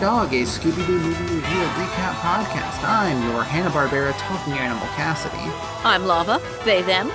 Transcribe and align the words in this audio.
Dog, 0.00 0.32
a 0.34 0.42
Scooby 0.42 0.86
Doo 0.86 0.98
movie 0.98 1.22
review 1.34 1.38
and 1.38 1.70
recap 1.72 2.12
podcast. 2.16 2.82
I'm 2.84 3.22
your 3.30 3.42
Hanna 3.42 3.70
Barbera 3.70 4.12
talking 4.18 4.52
animal 4.52 4.86
Cassidy. 4.88 5.36
I'm 5.84 6.04
Lava. 6.06 6.40
They, 6.64 6.82
them. 6.82 7.08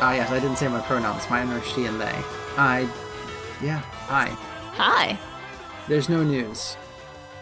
Ah, 0.00 0.12
yes, 0.14 0.30
I 0.30 0.38
didn't 0.38 0.56
say 0.58 0.68
my 0.68 0.80
pronouns. 0.80 1.28
Mine 1.30 1.48
are 1.50 1.62
she 1.62 1.86
and 1.86 2.00
they. 2.00 2.14
I, 2.58 2.80
yeah, 3.62 3.78
hi. 3.78 4.26
Hi. 4.74 5.18
There's 5.88 6.08
no 6.08 6.22
news. 6.22 6.76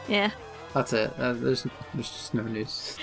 Yeah. 0.09 0.31
That's 0.73 0.93
it. 0.93 1.13
Uh, 1.19 1.33
there's 1.33 1.67
there's 1.95 2.11
just 2.11 2.35
no 2.35 2.43
news. 2.43 2.97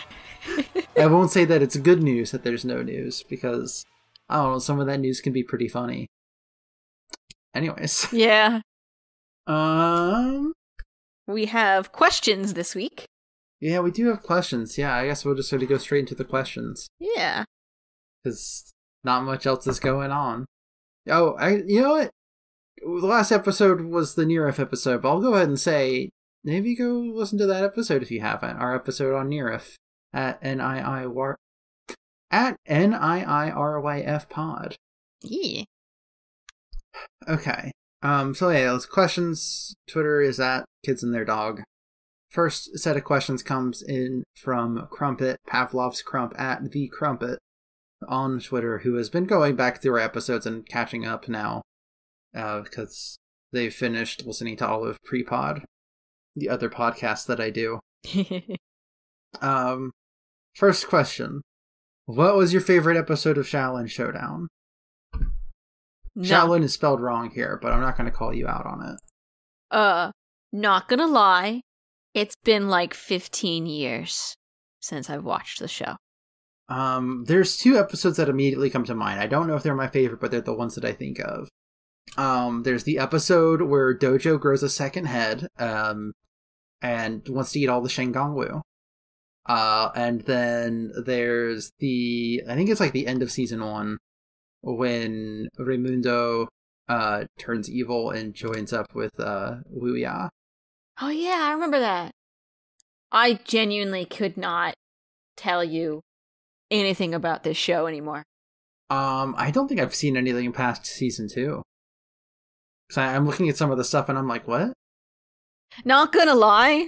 I 1.00 1.08
won't 1.08 1.32
say 1.32 1.44
that 1.46 1.62
it's 1.62 1.76
good 1.78 2.02
news 2.02 2.32
that 2.32 2.44
there's 2.44 2.64
no 2.66 2.82
news 2.82 3.24
because 3.24 3.86
I 4.30 4.38
don't 4.38 4.54
know. 4.54 4.60
Some 4.60 4.80
of 4.80 4.88
that 4.88 5.00
news 5.00 5.20
can 5.22 5.34
be 5.34 5.44
pretty 5.44 5.68
funny. 5.68 6.08
Anyways, 7.54 8.08
Yeah. 8.14 8.62
um, 9.48 10.54
We 11.28 11.46
have 11.46 11.92
questions 11.92 12.54
this 12.54 12.74
week. 12.76 13.06
yeah, 13.60 13.80
we 13.80 13.92
do 13.92 14.08
have 14.08 14.24
questions. 14.24 14.78
Yeah, 14.78 14.96
I 14.96 15.08
guess 15.08 15.26
we'll 15.26 15.36
just 15.36 15.50
sort 15.50 15.62
of 15.64 15.70
go 15.70 15.78
straight 15.78 16.00
into 16.02 16.16
the 16.16 16.24
questions. 16.24 16.88
Yeah. 17.00 17.44
because 18.24 18.72
not 19.04 19.24
much 19.24 19.46
else 19.46 19.68
is 19.68 19.80
going 19.80 20.12
on. 20.12 20.46
Oh, 21.10 21.34
I 21.36 21.58
you 21.68 21.82
know 21.82 21.92
what? 21.92 22.12
The 22.82 23.08
last 23.08 23.32
episode 23.32 23.82
was 23.82 24.16
the 24.16 24.26
Nerif 24.26 24.60
episode, 24.60 25.02
but 25.02 25.10
I'll 25.10 25.22
go 25.22 25.34
ahead 25.34 25.48
and 25.50 25.60
say 25.60 26.10
maybe 26.44 26.76
go 26.76 26.92
listen 27.00 27.38
to 27.40 27.46
that 27.48 27.64
episode 27.64 28.02
if 28.04 28.12
you 28.12 28.22
haven't. 28.22 28.58
Our 28.58 28.76
episode 28.76 29.16
on 29.16 29.30
Nerif 29.30 29.76
at 30.14 30.40
N 30.42 30.62
I 30.62 31.04
I 31.04 31.08
war 31.08 31.36
at 32.32 32.56
N 32.66 32.94
I 32.94 33.24
I 33.24 33.50
R 33.50 33.80
Y 33.82 34.00
F 34.02 34.30
Pod. 34.30 34.76
Yeah. 35.24 35.64
Okay. 37.28 37.72
Um. 38.02 38.36
So 38.36 38.50
yeah, 38.50 38.66
those 38.66 38.86
questions. 38.86 39.76
Twitter 39.88 40.22
is 40.22 40.40
at 40.40 40.66
kids 40.86 41.04
and 41.04 41.14
their 41.14 41.26
dog. 41.26 41.62
First 42.30 42.78
set 42.78 42.98
of 42.98 43.04
questions 43.04 43.42
comes 43.42 43.82
in 43.82 44.24
from 44.36 44.88
Crumpet 44.92 45.38
Pavlov's 45.50 46.02
Crump 46.02 46.34
at 46.38 46.72
the 46.72 46.88
Crumpet 46.90 47.40
on 48.08 48.40
Twitter, 48.40 48.80
who 48.80 48.96
has 48.96 49.10
been 49.10 49.26
going 49.26 49.56
back 49.56 49.82
through 49.82 49.94
our 49.94 50.00
episodes 50.00 50.46
and 50.46 50.68
catching 50.68 51.06
up 51.06 51.28
now, 51.28 51.62
uh, 52.36 52.62
because 52.62 53.18
they've 53.52 53.74
finished 53.74 54.26
listening 54.26 54.58
to 54.58 54.68
all 54.68 54.86
of 54.86 54.98
Prepod, 55.10 55.64
the 56.36 56.50
other 56.50 56.70
podcast 56.70 57.26
that 57.28 57.40
I 57.40 57.50
do. 57.50 57.80
Um. 59.42 59.92
First 60.56 60.88
question: 60.88 61.42
What 62.06 62.36
was 62.36 62.54
your 62.54 62.62
favorite 62.62 62.98
episode 62.98 63.38
of 63.38 63.46
Xiaolin 63.46 63.90
Showdown? 63.90 64.48
No. 66.18 66.28
Shaolin 66.28 66.64
is 66.64 66.74
spelled 66.74 67.00
wrong 67.00 67.30
here, 67.30 67.60
but 67.62 67.72
I'm 67.72 67.80
not 67.80 67.96
going 67.96 68.10
to 68.10 68.16
call 68.16 68.34
you 68.34 68.48
out 68.48 68.66
on 68.66 68.84
it. 68.84 69.00
Uh, 69.70 70.12
not 70.52 70.88
gonna 70.88 71.08
lie. 71.08 71.62
It's 72.14 72.36
been 72.44 72.70
like 72.70 72.96
15 72.96 73.68
years 73.68 74.36
since 74.80 75.10
I've 75.10 75.24
watched 75.24 75.60
the 75.60 75.68
show. 75.68 75.96
Um, 76.70 77.26
there's 77.28 77.58
two 77.58 77.78
episodes 77.78 78.18
that 78.18 78.30
immediately 78.30 78.72
come 78.72 78.84
to 78.86 78.96
mind. 78.96 79.20
I 79.20 79.28
don't 79.28 79.48
know 79.48 79.56
if 79.56 79.62
they're 79.62 79.76
my 79.76 79.88
favorite, 79.88 80.20
but 80.20 80.32
they're 80.32 80.42
the 80.42 80.54
ones 80.56 80.74
that 80.76 80.86
I 80.86 80.94
think 80.94 81.20
of. 81.20 81.50
Um, 82.18 82.64
there's 82.64 82.84
the 82.84 82.98
episode 82.98 83.62
where 83.62 83.96
Dojo 83.96 84.40
grows 84.40 84.64
a 84.64 84.70
second 84.70 85.06
head, 85.06 85.48
um, 85.60 86.14
and 86.82 87.28
wants 87.30 87.52
to 87.52 87.60
eat 87.60 87.70
all 87.70 87.82
the 87.82 87.90
Shen 87.90 88.12
Gong 88.12 88.34
Wu. 88.34 88.62
Uh, 89.46 89.92
and 89.96 90.22
then 90.22 90.92
there's 91.06 91.72
the, 91.80 92.42
I 92.50 92.56
think 92.56 92.70
it's 92.70 92.80
like 92.80 92.94
the 92.94 93.08
end 93.08 93.22
of 93.22 93.32
season 93.32 93.64
one, 93.64 93.98
when 94.76 95.48
Raimundo, 95.58 96.48
uh, 96.90 97.26
turns 97.38 97.70
evil 97.70 98.12
and 98.12 98.34
joins 98.34 98.74
up 98.74 98.94
with, 98.94 99.20
uh, 99.20 99.56
Wuya. 99.74 100.30
Oh, 101.02 101.10
yeah, 101.10 101.40
I 101.42 101.52
remember 101.54 101.80
that. 101.80 102.12
I 103.12 103.40
genuinely 103.46 104.06
could 104.06 104.38
not 104.38 104.74
tell 105.36 105.64
you 105.64 106.02
anything 106.70 107.14
about 107.14 107.44
this 107.44 107.58
show 107.58 107.88
anymore. 107.88 108.24
Um, 108.90 109.36
I 109.38 109.52
don't 109.52 109.68
think 109.68 109.80
I've 109.80 109.96
seen 109.96 110.18
anything 110.18 110.52
past 110.54 110.86
season 110.86 111.28
two. 111.30 111.62
I, 112.96 113.16
I'm 113.16 113.26
looking 113.26 113.50
at 113.50 113.58
some 113.58 113.72
of 113.72 113.78
the 113.78 113.84
stuff 113.84 114.10
and 114.10 114.18
I'm 114.18 114.28
like, 114.28 114.48
what? 114.48 114.74
Not 115.84 116.14
gonna 116.14 116.36
lie, 116.36 116.88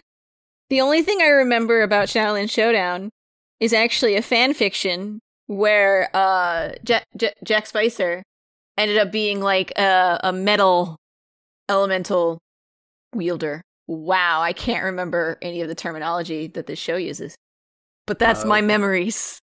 the 0.69 0.81
only 0.81 1.01
thing 1.01 1.21
I 1.21 1.27
remember 1.27 1.81
about 1.81 2.07
Xiaolin 2.07 2.49
Showdown 2.49 3.09
is 3.59 3.73
actually 3.73 4.15
a 4.15 4.21
fan 4.21 4.53
fiction 4.53 5.19
where 5.49 6.09
uh 6.15 6.73
Jack, 6.83 7.05
Jack, 7.17 7.33
Jack 7.43 7.65
Spicer 7.65 8.21
ended 8.77 8.97
up 8.97 9.11
being 9.11 9.41
like 9.41 9.71
a, 9.77 10.19
a 10.23 10.31
metal 10.31 10.95
elemental 11.67 12.37
wielder. 13.15 13.61
Wow, 13.87 14.41
I 14.41 14.53
can't 14.53 14.83
remember 14.83 15.39
any 15.41 15.61
of 15.61 15.67
the 15.67 15.73
terminology 15.73 16.45
that 16.47 16.67
this 16.67 16.77
show 16.77 16.95
uses. 16.95 17.35
But 18.05 18.19
that's 18.19 18.45
my 18.45 18.61
memories 18.61 19.39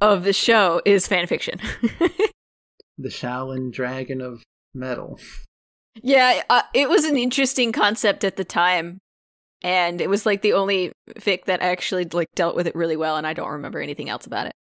of 0.00 0.24
the 0.24 0.32
show 0.32 0.80
is 0.84 1.06
fan 1.06 1.26
fiction. 1.26 1.60
The 2.96 3.08
Xiaolin 3.08 3.72
Dragon 3.72 4.20
of 4.20 4.44
Metal. 4.72 5.18
Yeah, 6.02 6.42
uh, 6.48 6.62
it 6.72 6.88
was 6.88 7.04
an 7.04 7.16
interesting 7.16 7.72
concept 7.72 8.22
at 8.22 8.36
the 8.36 8.44
time, 8.44 8.98
and 9.62 10.00
it 10.00 10.08
was 10.08 10.24
like 10.24 10.42
the 10.42 10.52
only 10.52 10.92
fic 11.18 11.46
that 11.46 11.60
actually 11.60 12.04
like 12.04 12.28
dealt 12.36 12.54
with 12.54 12.68
it 12.68 12.74
really 12.76 12.96
well, 12.96 13.16
and 13.16 13.26
I 13.26 13.32
don't 13.32 13.50
remember 13.50 13.80
anything 13.80 14.08
else 14.08 14.26
about 14.26 14.46
it. 14.46 14.52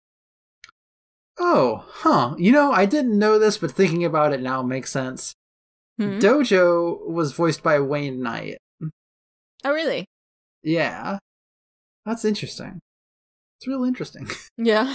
Oh, 1.39 1.85
huh. 1.89 2.35
You 2.39 2.53
know, 2.53 2.73
I 2.73 2.87
didn't 2.87 3.19
know 3.19 3.39
this, 3.39 3.59
but 3.59 3.71
thinking 3.73 4.05
about 4.05 4.33
it 4.33 4.41
now 4.43 4.63
makes 4.63 4.93
sense. 4.93 5.35
Hmm? 5.99 6.19
Dojo 6.19 7.07
was 7.09 7.33
voiced 7.33 7.63
by 7.63 7.81
Wayne 7.81 8.23
Knight. 8.23 8.59
Oh, 9.65 9.73
really? 9.73 10.07
Yeah. 10.63 11.19
That's 12.05 12.25
interesting. 12.25 12.81
It's 13.59 13.67
real 13.69 13.85
interesting. 13.85 14.29
Yeah. 14.59 14.95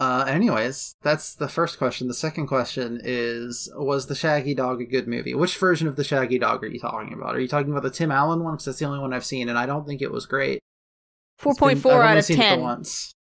Uh, 0.00 0.24
anyways, 0.28 0.94
that's 1.02 1.34
the 1.34 1.48
first 1.48 1.76
question. 1.76 2.06
The 2.06 2.14
second 2.14 2.46
question 2.46 3.00
is 3.02 3.68
Was 3.76 4.06
the 4.06 4.14
Shaggy 4.14 4.54
Dog 4.54 4.80
a 4.80 4.84
good 4.84 5.08
movie? 5.08 5.34
Which 5.34 5.56
version 5.58 5.88
of 5.88 5.96
the 5.96 6.04
Shaggy 6.04 6.38
Dog 6.38 6.62
are 6.62 6.68
you 6.68 6.78
talking 6.78 7.12
about? 7.12 7.34
Are 7.34 7.40
you 7.40 7.48
talking 7.48 7.72
about 7.72 7.82
the 7.82 7.90
Tim 7.90 8.12
Allen 8.12 8.44
one? 8.44 8.54
Because 8.54 8.66
that's 8.66 8.78
the 8.78 8.84
only 8.84 9.00
one 9.00 9.12
I've 9.12 9.24
seen, 9.24 9.48
and 9.48 9.58
I 9.58 9.66
don't 9.66 9.86
think 9.86 10.00
it 10.00 10.12
was 10.12 10.24
great. 10.26 10.60
Four 11.38 11.50
It's 11.52 11.58
been- 11.58 11.68
point 11.68 11.78
four 11.80 11.94
I've 11.94 11.98
out 12.02 12.08
only 12.10 12.18
of 12.20 12.24
seen 12.26 12.36
it 12.36 12.42
the 12.42 12.44
ten, 12.44 12.60
once. 12.60 13.12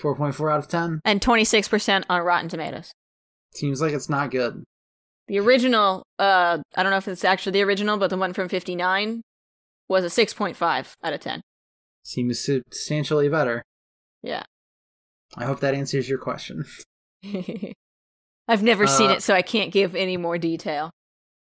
4.4 0.00 0.52
out 0.52 0.58
of 0.60 0.68
10? 0.68 1.00
and 1.04 1.20
twenty 1.22 1.44
six 1.44 1.68
percent 1.68 2.06
on 2.08 2.22
Rotten 2.22 2.48
Tomatoes. 2.48 2.92
Seems 3.54 3.80
like 3.80 3.92
it's 3.92 4.08
not 4.08 4.30
good. 4.30 4.62
The 5.26 5.38
original, 5.38 6.04
uh, 6.18 6.58
I 6.76 6.82
don't 6.82 6.90
know 6.90 6.96
if 6.98 7.08
it's 7.08 7.24
actually 7.24 7.52
the 7.52 7.62
original, 7.62 7.98
but 7.98 8.08
the 8.10 8.16
one 8.16 8.32
from 8.32 8.48
fifty 8.48 8.74
nine 8.76 9.22
was 9.88 10.04
a 10.04 10.10
six 10.10 10.32
point 10.32 10.56
five 10.56 10.94
out 11.02 11.12
of 11.12 11.20
ten. 11.20 11.40
Seems 12.02 12.38
substantially 12.40 13.28
better. 13.28 13.62
Yeah. 14.22 14.44
I 15.36 15.44
hope 15.44 15.60
that 15.60 15.74
answers 15.74 16.08
your 16.08 16.18
question. 16.18 16.64
I've 18.48 18.62
never 18.62 18.86
seen 18.86 19.10
Uh, 19.10 19.14
it, 19.14 19.22
so 19.22 19.34
I 19.34 19.42
can't 19.42 19.72
give 19.72 19.94
any 19.94 20.16
more 20.16 20.38
detail. 20.38 20.90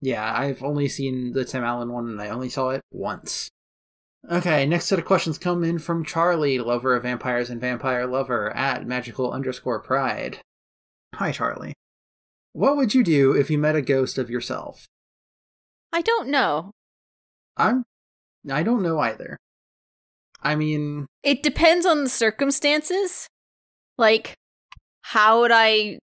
Yeah, 0.01 0.33
I've 0.35 0.63
only 0.63 0.89
seen 0.89 1.33
the 1.33 1.45
Tim 1.45 1.65
Allen 1.65 1.93
one, 1.93 2.09
and 2.09 2.21
I 2.23 2.29
only 2.29 2.49
saw 2.49 2.71
it 2.71 2.81
once. 2.93 3.49
Okay, 4.31 4.67
next 4.67 4.87
set 4.87 4.99
of 4.99 5.05
questions 5.05 5.39
come 5.39 5.63
in 5.65 5.79
from 5.79 6.05
Charlie, 6.05 6.59
lover 6.59 6.95
of 6.95 7.05
vampires 7.05 7.51
and 7.51 7.61
vampire 7.61 8.07
lover, 8.07 8.55
at 8.55 8.87
magical 8.87 9.33
underscore 9.33 9.81
pride. 9.81 10.41
Hi, 11.15 11.33
Charlie. 11.33 11.75
What 12.53 12.77
would 12.77 12.95
you 12.95 13.05
do 13.05 13.33
if 13.33 13.51
you 13.51 13.59
met 13.59 13.77
a 13.77 13.83
ghost 13.83 14.19
of 14.19 14.29
yourself? 14.29 14.87
I 15.93 16.03
don't 16.03 16.29
know. 16.29 16.73
I'm. 17.57 17.85
I 18.51 18.63
don't 18.63 18.83
know 18.83 18.99
either. 18.99 19.37
I 20.43 20.55
mean, 20.55 21.07
It 21.23 21.43
depends 21.43 21.87
on 21.87 22.05
the 22.05 22.11
circumstances. 22.11 23.27
Like, 23.97 24.35
how 25.03 25.41
would 25.41 25.51
I 25.53 25.99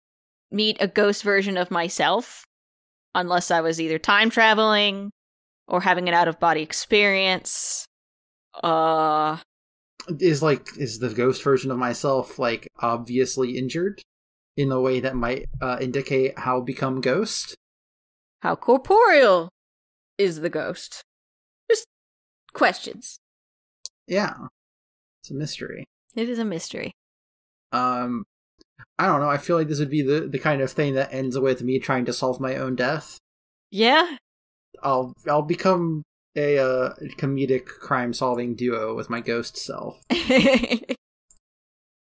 meet 0.51 0.77
a 0.80 0.88
ghost 0.88 1.24
version 1.24 1.57
of 1.57 1.71
myself? 1.71 2.45
Unless 3.15 3.51
I 3.51 3.62
was 3.62 3.80
either 3.80 4.00
time 4.00 4.30
traveling 4.30 5.12
or 5.68 5.81
having 5.81 6.07
an 6.07 6.15
out 6.15 6.27
of 6.27 6.39
body 6.39 6.62
experience. 6.62 7.86
Uh, 8.62 9.38
is 10.20 10.44
like 10.44 10.68
is 10.78 11.00
the 11.00 11.10
ghost 11.10 11.42
version 11.44 11.72
of 11.72 11.78
myself 11.78 12.38
like 12.38 12.68
obviously 12.80 13.58
injured 13.58 14.02
in 14.58 14.72
a 14.72 14.80
way 14.80 15.00
that 15.00 15.16
might 15.16 15.46
uh, 15.62 15.78
indicate 15.82 16.38
how 16.40 16.62
become 16.62 17.02
ghost? 17.02 17.56
how 18.44 18.58
corporeal 18.58 19.50
is 20.18 20.42
the 20.42 20.50
ghost? 20.50 21.02
Just 21.72 21.88
questions. 22.54 23.18
Yeah, 24.06 24.34
it's 25.22 25.32
a 25.32 25.34
mystery. 25.34 25.86
It 26.14 26.28
is 26.28 26.40
a 26.40 26.46
mystery. 26.46 26.92
Um, 27.72 28.26
I 29.00 29.08
don't 29.08 29.22
know. 29.22 29.30
I 29.30 29.38
feel 29.38 29.56
like 29.56 29.70
this 29.70 29.80
would 29.80 29.90
be 29.90 30.02
the 30.02 30.28
the 30.28 30.40
kind 30.40 30.62
of 30.62 30.70
thing 30.70 30.96
that 30.96 31.14
ends 31.14 31.40
with 31.40 31.64
me 31.64 31.80
trying 31.80 32.04
to 32.06 32.14
solve 32.14 32.42
my 32.42 32.58
own 32.58 32.76
death. 32.76 33.18
Yeah? 33.72 34.18
I'll 34.84 35.14
I'll 35.28 35.42
become 35.42 36.04
a 36.36 36.58
uh, 36.58 36.94
comedic 37.18 37.66
crime 37.66 38.14
solving 38.14 38.56
duo 38.56 38.96
with 38.96 39.10
my 39.10 39.22
ghost 39.22 39.58
self. 39.58 40.02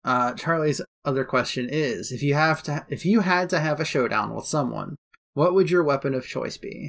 Uh, 0.04 0.32
Charlie's 0.32 0.80
other 1.04 1.24
question 1.24 1.68
is: 1.70 2.10
If 2.10 2.22
you 2.22 2.34
have 2.34 2.62
to, 2.64 2.86
if 2.88 3.04
you 3.04 3.20
had 3.20 3.50
to 3.50 3.60
have 3.60 3.80
a 3.80 3.84
showdown 3.84 4.34
with 4.34 4.46
someone, 4.46 4.96
what 5.34 5.54
would 5.54 5.70
your 5.70 5.82
weapon 5.82 6.14
of 6.14 6.26
choice 6.26 6.56
be? 6.56 6.88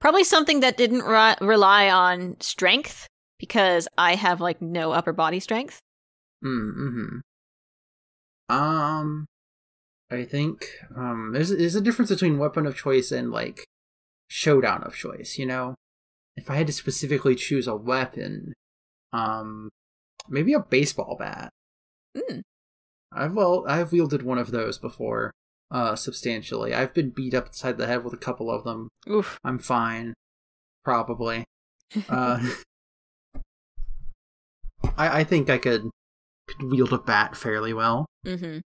Probably 0.00 0.24
something 0.24 0.60
that 0.60 0.76
didn't 0.76 1.04
re- 1.04 1.36
rely 1.40 1.88
on 1.88 2.36
strength 2.40 3.06
because 3.38 3.88
I 3.96 4.14
have 4.16 4.40
like 4.40 4.60
no 4.60 4.92
upper 4.92 5.12
body 5.12 5.40
strength. 5.40 5.80
Mm-hmm. 6.44 7.20
Um, 8.48 9.26
I 10.10 10.24
think 10.24 10.66
um, 10.94 11.30
there's 11.32 11.50
there's 11.50 11.76
a 11.76 11.80
difference 11.80 12.10
between 12.10 12.38
weapon 12.38 12.66
of 12.66 12.76
choice 12.76 13.10
and 13.10 13.30
like 13.30 13.64
showdown 14.28 14.82
of 14.82 14.94
choice. 14.94 15.38
You 15.38 15.46
know, 15.46 15.76
if 16.36 16.50
I 16.50 16.56
had 16.56 16.66
to 16.66 16.72
specifically 16.72 17.34
choose 17.34 17.66
a 17.66 17.76
weapon, 17.76 18.52
um, 19.12 19.70
maybe 20.28 20.52
a 20.52 20.60
baseball 20.60 21.16
bat. 21.18 21.50
Mm. 22.16 22.42
I've 23.12 23.34
well, 23.34 23.64
I've 23.68 23.92
wielded 23.92 24.22
one 24.22 24.38
of 24.38 24.50
those 24.50 24.78
before, 24.78 25.32
uh, 25.70 25.96
substantially. 25.96 26.74
I've 26.74 26.94
been 26.94 27.10
beat 27.10 27.34
up 27.34 27.48
inside 27.48 27.78
the 27.78 27.86
head 27.86 28.04
with 28.04 28.14
a 28.14 28.18
couple 28.18 28.50
of 28.50 28.64
them. 28.64 28.88
Oof. 29.08 29.38
I'm 29.44 29.58
fine, 29.58 30.14
probably. 30.84 31.44
Uh, 32.08 32.40
I 34.96 35.20
I 35.20 35.24
think 35.24 35.50
I 35.50 35.58
could 35.58 35.90
could 36.48 36.70
wield 36.70 36.92
a 36.92 36.98
bat 36.98 37.36
fairly 37.36 37.72
well. 37.72 38.06
Mm-hmm. 38.26 38.60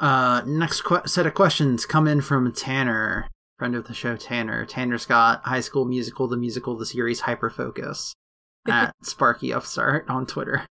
Uh, 0.00 0.42
next 0.44 0.82
que- 0.82 1.06
set 1.06 1.26
of 1.26 1.34
questions 1.34 1.86
come 1.86 2.08
in 2.08 2.20
from 2.20 2.52
Tanner, 2.52 3.28
friend 3.64 3.76
of 3.76 3.86
the 3.86 3.94
show. 3.94 4.14
Tanner. 4.14 4.66
Tanner 4.66 4.98
Scott, 4.98 5.40
High 5.42 5.60
School 5.60 5.86
Musical, 5.86 6.28
the 6.28 6.36
musical, 6.36 6.76
the 6.76 6.84
series, 6.84 7.22
Hyperfocus, 7.22 8.12
at 8.68 8.92
Sparky 9.02 9.54
Upstart 9.54 10.04
on 10.06 10.26
Twitter. 10.26 10.66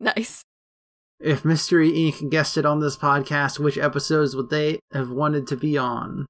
Nice. 0.00 0.42
If 1.20 1.44
Mystery 1.44 1.92
Inc. 1.92 2.30
guested 2.30 2.64
on 2.64 2.80
this 2.80 2.96
podcast, 2.96 3.58
which 3.58 3.76
episodes 3.76 4.34
would 4.34 4.48
they 4.48 4.78
have 4.94 5.10
wanted 5.10 5.46
to 5.48 5.56
be 5.56 5.76
on? 5.76 6.24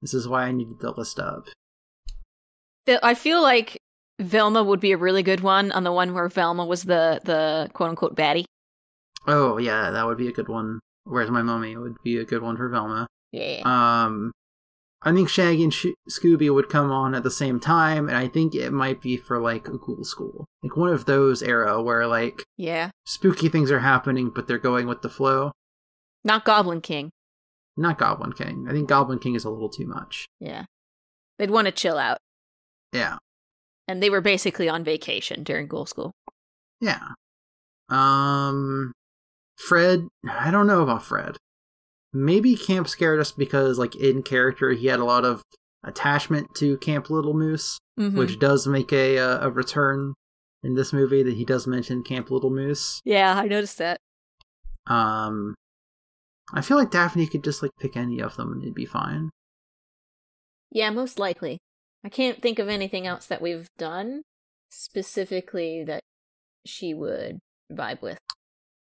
This 0.00 0.14
is 0.14 0.26
why 0.26 0.44
I 0.44 0.52
needed 0.52 0.80
the 0.80 0.92
list 0.92 1.18
up. 1.18 1.48
I 3.02 3.12
feel 3.12 3.42
like 3.42 3.76
Velma 4.18 4.64
would 4.64 4.80
be 4.80 4.92
a 4.92 4.96
really 4.96 5.22
good 5.22 5.40
one 5.40 5.70
on 5.70 5.84
the 5.84 5.92
one 5.92 6.14
where 6.14 6.28
Velma 6.28 6.64
was 6.64 6.84
the 6.84 7.20
the 7.24 7.68
quote 7.74 7.90
unquote 7.90 8.16
baddie. 8.16 8.46
Oh 9.26 9.58
yeah, 9.58 9.90
that 9.90 10.06
would 10.06 10.16
be 10.16 10.28
a 10.28 10.32
good 10.32 10.48
one. 10.48 10.80
Where's 11.04 11.30
my 11.30 11.42
mummy? 11.42 11.76
Would 11.76 12.02
be 12.02 12.16
a 12.16 12.24
good 12.24 12.40
one 12.40 12.56
for 12.56 12.70
Velma. 12.70 13.06
Yeah. 13.32 13.60
Um, 13.66 14.32
I 15.02 15.12
think 15.12 15.28
Shaggy 15.28 15.62
and 15.62 15.72
Sh- 15.72 15.86
Scooby 16.08 16.52
would 16.52 16.68
come 16.68 16.90
on 16.90 17.14
at 17.14 17.22
the 17.22 17.30
same 17.30 17.60
time, 17.60 18.08
and 18.08 18.16
I 18.16 18.28
think 18.28 18.54
it 18.54 18.72
might 18.72 19.00
be 19.00 19.16
for 19.16 19.38
like 19.40 19.68
a 19.68 19.78
Ghoul 19.78 20.04
School, 20.04 20.46
like 20.62 20.76
one 20.76 20.92
of 20.92 21.04
those 21.04 21.42
era 21.42 21.80
where 21.82 22.06
like 22.06 22.42
yeah. 22.56 22.90
spooky 23.04 23.48
things 23.48 23.70
are 23.70 23.80
happening, 23.80 24.32
but 24.34 24.48
they're 24.48 24.58
going 24.58 24.86
with 24.86 25.02
the 25.02 25.08
flow. 25.10 25.52
Not 26.24 26.44
Goblin 26.44 26.80
King. 26.80 27.10
Not 27.76 27.98
Goblin 27.98 28.32
King. 28.32 28.66
I 28.68 28.72
think 28.72 28.88
Goblin 28.88 29.18
King 29.18 29.34
is 29.34 29.44
a 29.44 29.50
little 29.50 29.68
too 29.68 29.86
much. 29.86 30.26
Yeah. 30.40 30.64
They'd 31.38 31.50
want 31.50 31.66
to 31.66 31.72
chill 31.72 31.98
out. 31.98 32.18
Yeah, 32.92 33.18
And 33.86 34.02
they 34.02 34.08
were 34.08 34.22
basically 34.22 34.68
on 34.68 34.82
vacation 34.82 35.42
during 35.42 35.66
Ghoul 35.66 35.84
School. 35.86 36.12
yeah. 36.80 37.08
Um, 37.90 38.92
Fred. 39.56 40.08
I 40.28 40.50
don't 40.50 40.66
know 40.66 40.82
about 40.82 41.02
Fred. 41.04 41.36
Maybe 42.12 42.56
Camp 42.56 42.88
scared 42.88 43.20
us 43.20 43.32
because, 43.32 43.78
like, 43.78 43.94
in 43.96 44.22
character, 44.22 44.70
he 44.72 44.86
had 44.86 45.00
a 45.00 45.04
lot 45.04 45.24
of 45.24 45.42
attachment 45.84 46.54
to 46.56 46.76
Camp 46.78 47.10
Little 47.10 47.34
Moose. 47.34 47.78
Mhm. 47.98 48.14
which 48.14 48.38
does 48.38 48.66
make 48.66 48.92
a 48.92 49.18
uh, 49.18 49.46
a 49.46 49.50
return 49.50 50.12
in 50.62 50.74
this 50.74 50.92
movie 50.92 51.22
that 51.22 51.32
he 51.32 51.46
does 51.46 51.66
mention 51.66 52.02
Camp 52.02 52.30
Little 52.30 52.50
Moose. 52.50 53.00
Yeah, 53.06 53.34
I 53.38 53.46
noticed 53.46 53.78
that. 53.78 53.96
Um, 54.86 55.54
I 56.52 56.60
feel 56.60 56.76
like 56.76 56.90
Daphne 56.90 57.26
could 57.26 57.42
just 57.42 57.62
like 57.62 57.70
pick 57.80 57.96
any 57.96 58.20
of 58.20 58.36
them 58.36 58.52
and 58.52 58.62
it'd 58.62 58.74
be 58.74 58.84
fine. 58.84 59.30
Yeah, 60.70 60.90
most 60.90 61.18
likely. 61.18 61.56
I 62.04 62.10
can't 62.10 62.42
think 62.42 62.58
of 62.58 62.68
anything 62.68 63.06
else 63.06 63.24
that 63.28 63.40
we've 63.40 63.66
done 63.78 64.22
specifically 64.68 65.82
that 65.84 66.02
she 66.66 66.92
would 66.92 67.38
vibe 67.72 68.02
with. 68.02 68.18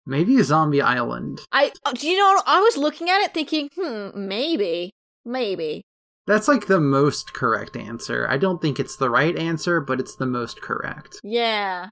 Maybe 0.06 0.38
a 0.38 0.44
Zombie 0.44 0.82
Island. 0.82 1.42
I, 1.52 1.72
uh, 1.86 1.94
do 1.94 2.10
you 2.10 2.18
know, 2.18 2.42
I 2.46 2.60
was 2.60 2.76
looking 2.78 3.10
at 3.10 3.22
it 3.22 3.34
thinking, 3.34 3.70
hmm, 3.76 4.10
maybe, 4.14 4.92
maybe. 5.26 5.82
That's 6.28 6.48
like 6.48 6.68
the 6.68 6.80
most 6.80 7.34
correct 7.34 7.76
answer. 7.76 8.28
I 8.30 8.38
don't 8.38 8.62
think 8.62 8.80
it's 8.80 8.98
the 8.98 9.10
right 9.10 9.38
answer, 9.38 9.82
but 9.82 10.00
it's 10.00 10.16
the 10.16 10.26
most 10.26 10.62
correct. 10.62 11.20
Yeah. 11.24 11.90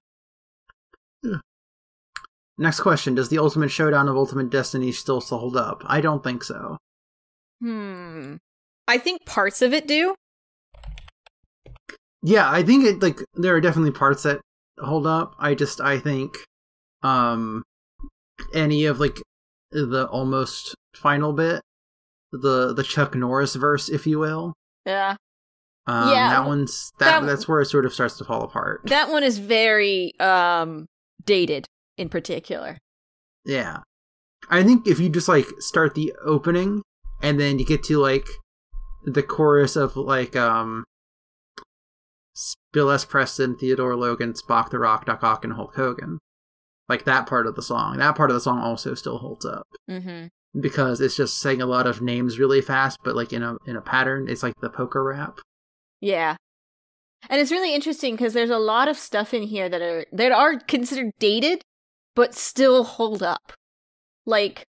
Next 2.57 2.79
question: 2.81 3.15
Does 3.15 3.29
the 3.29 3.39
Ultimate 3.39 3.71
Showdown 3.71 4.07
of 4.07 4.15
Ultimate 4.15 4.49
Destiny 4.49 4.91
still 4.91 5.19
hold 5.19 5.57
up? 5.57 5.81
I 5.85 5.99
don't 5.99 6.23
think 6.23 6.43
so. 6.43 6.77
Hmm. 7.59 8.35
I 8.87 8.97
think 8.97 9.25
parts 9.25 9.61
of 9.61 9.73
it 9.73 9.87
do. 9.87 10.15
Yeah, 12.21 12.49
I 12.49 12.61
think 12.61 12.85
it 12.85 13.01
like 13.01 13.19
there 13.33 13.55
are 13.55 13.61
definitely 13.61 13.91
parts 13.91 14.23
that 14.23 14.41
hold 14.79 15.07
up. 15.07 15.33
I 15.39 15.55
just 15.55 15.81
I 15.81 15.97
think 15.97 16.35
um 17.03 17.63
any 18.53 18.85
of 18.85 18.99
like 18.99 19.21
the 19.71 20.07
almost 20.09 20.75
final 20.95 21.33
bit, 21.33 21.61
the 22.31 22.73
the 22.73 22.83
Chuck 22.83 23.15
Norris 23.15 23.55
verse, 23.55 23.89
if 23.89 24.05
you 24.07 24.19
will. 24.19 24.53
Yeah. 24.85 25.15
Um, 25.87 26.09
Yeah, 26.09 26.29
that 26.29 26.45
one's 26.45 26.91
that, 26.99 27.21
that- 27.21 27.25
that's 27.25 27.47
where 27.47 27.61
it 27.61 27.65
sort 27.67 27.85
of 27.85 27.93
starts 27.93 28.17
to 28.17 28.23
fall 28.25 28.43
apart. 28.43 28.81
That 28.85 29.09
one 29.09 29.23
is 29.23 29.37
very 29.39 30.13
um 30.19 30.85
dated 31.25 31.65
in 31.97 32.09
particular. 32.09 32.77
yeah, 33.45 33.79
I 34.49 34.63
think 34.63 34.87
if 34.87 34.99
you 34.99 35.09
just 35.09 35.27
like 35.27 35.45
start 35.59 35.93
the 35.95 36.13
opening 36.23 36.81
and 37.21 37.39
then 37.39 37.59
you 37.59 37.65
get 37.65 37.83
to 37.83 37.97
like 37.99 38.27
the 39.05 39.23
chorus 39.23 39.75
of 39.75 39.95
like 39.97 40.35
um 40.35 40.83
Bill 42.73 42.89
S. 42.91 43.03
Preston, 43.05 43.57
Theodore 43.57 43.95
Logan, 43.95 44.33
Spock 44.33 44.69
the 44.69 44.79
Rock, 44.79 45.05
Doc 45.05 45.23
Ock, 45.23 45.43
and 45.43 45.53
Hulk 45.53 45.75
Hogan. 45.75 46.17
Like 46.89 47.05
that 47.05 47.27
part 47.27 47.47
of 47.47 47.55
the 47.55 47.61
song. 47.61 47.97
That 47.97 48.15
part 48.15 48.29
of 48.29 48.33
the 48.35 48.41
song 48.41 48.59
also 48.59 48.93
still 48.95 49.17
holds 49.17 49.45
up 49.45 49.67
Mm-hmm. 49.89 50.27
because 50.59 50.99
it's 50.99 51.15
just 51.15 51.39
saying 51.39 51.61
a 51.61 51.65
lot 51.65 51.87
of 51.87 52.01
names 52.01 52.39
really 52.39 52.61
fast, 52.61 52.99
but 53.03 53.15
like 53.15 53.31
in 53.31 53.43
a 53.43 53.55
in 53.65 53.75
a 53.75 53.81
pattern. 53.81 54.27
It's 54.27 54.43
like 54.43 54.55
the 54.61 54.69
poker 54.69 55.03
rap. 55.03 55.39
Yeah. 56.01 56.35
And 57.29 57.39
it's 57.39 57.51
really 57.51 57.73
interesting 57.75 58.15
because 58.15 58.33
there's 58.33 58.49
a 58.49 58.57
lot 58.57 58.87
of 58.87 58.97
stuff 58.97 59.33
in 59.33 59.43
here 59.43 59.69
that 59.69 59.81
are 59.81 60.05
that 60.11 60.31
are 60.31 60.59
considered 60.59 61.11
dated, 61.19 61.61
but 62.15 62.33
still 62.33 62.83
hold 62.83 63.21
up. 63.23 63.53
Like, 64.25 64.63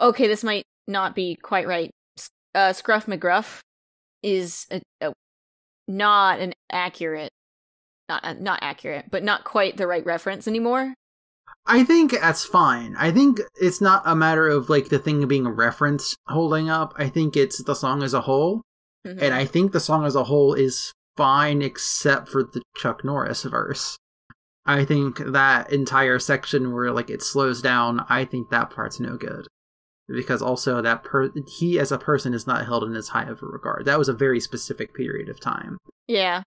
okay, 0.00 0.26
this 0.28 0.44
might 0.44 0.64
not 0.88 1.14
be 1.14 1.34
quite 1.34 1.66
right. 1.66 1.90
Uh, 2.54 2.72
Scruff 2.72 3.06
McGruff 3.06 3.60
is 4.22 4.66
a, 4.70 4.80
a, 5.00 5.12
not 5.88 6.38
an 6.38 6.52
accurate, 6.70 7.30
not 8.08 8.24
uh, 8.24 8.34
not 8.34 8.60
accurate, 8.62 9.06
but 9.10 9.24
not 9.24 9.44
quite 9.44 9.76
the 9.76 9.86
right 9.86 10.04
reference 10.06 10.46
anymore. 10.46 10.94
I 11.66 11.84
think 11.84 12.12
that's 12.12 12.44
fine. 12.44 12.96
I 12.98 13.10
think 13.12 13.40
it's 13.60 13.80
not 13.80 14.02
a 14.04 14.16
matter 14.16 14.48
of 14.48 14.68
like 14.68 14.88
the 14.88 14.98
thing 14.98 15.26
being 15.28 15.46
a 15.46 15.52
reference 15.52 16.16
holding 16.26 16.68
up. 16.68 16.92
I 16.96 17.08
think 17.08 17.36
it's 17.36 17.62
the 17.62 17.74
song 17.74 18.02
as 18.02 18.14
a 18.14 18.22
whole. 18.22 18.62
Mhm. 19.06 19.20
And 19.22 19.34
I 19.34 19.44
think 19.44 19.72
the 19.72 19.80
song 19.80 20.04
as 20.04 20.16
a 20.16 20.24
whole 20.24 20.54
is 20.54 20.92
fine 21.16 21.62
except 21.62 22.28
for 22.28 22.42
the 22.42 22.62
Chuck 22.76 23.04
Norris 23.04 23.42
verse. 23.44 23.96
I 24.66 24.84
think 24.84 25.18
that 25.18 25.72
entire 25.72 26.18
section 26.18 26.72
where 26.72 26.90
like 26.92 27.10
it 27.10 27.22
slows 27.22 27.62
down, 27.62 28.04
I 28.08 28.24
think 28.24 28.50
that 28.50 28.70
part's 28.70 28.98
no 29.00 29.16
good. 29.16 29.46
Because 30.08 30.42
also 30.42 30.82
that 30.82 31.04
per 31.04 31.30
he 31.46 31.78
as 31.78 31.92
a 31.92 31.98
person 31.98 32.34
is 32.34 32.46
not 32.46 32.64
held 32.66 32.84
in 32.84 32.94
as 32.96 33.08
high 33.08 33.24
of 33.24 33.42
a 33.42 33.46
regard. 33.46 33.84
That 33.84 33.98
was 33.98 34.08
a 34.08 34.12
very 34.12 34.40
specific 34.40 34.94
period 34.94 35.28
of 35.28 35.38
time. 35.40 35.78
yeah, 36.08 36.42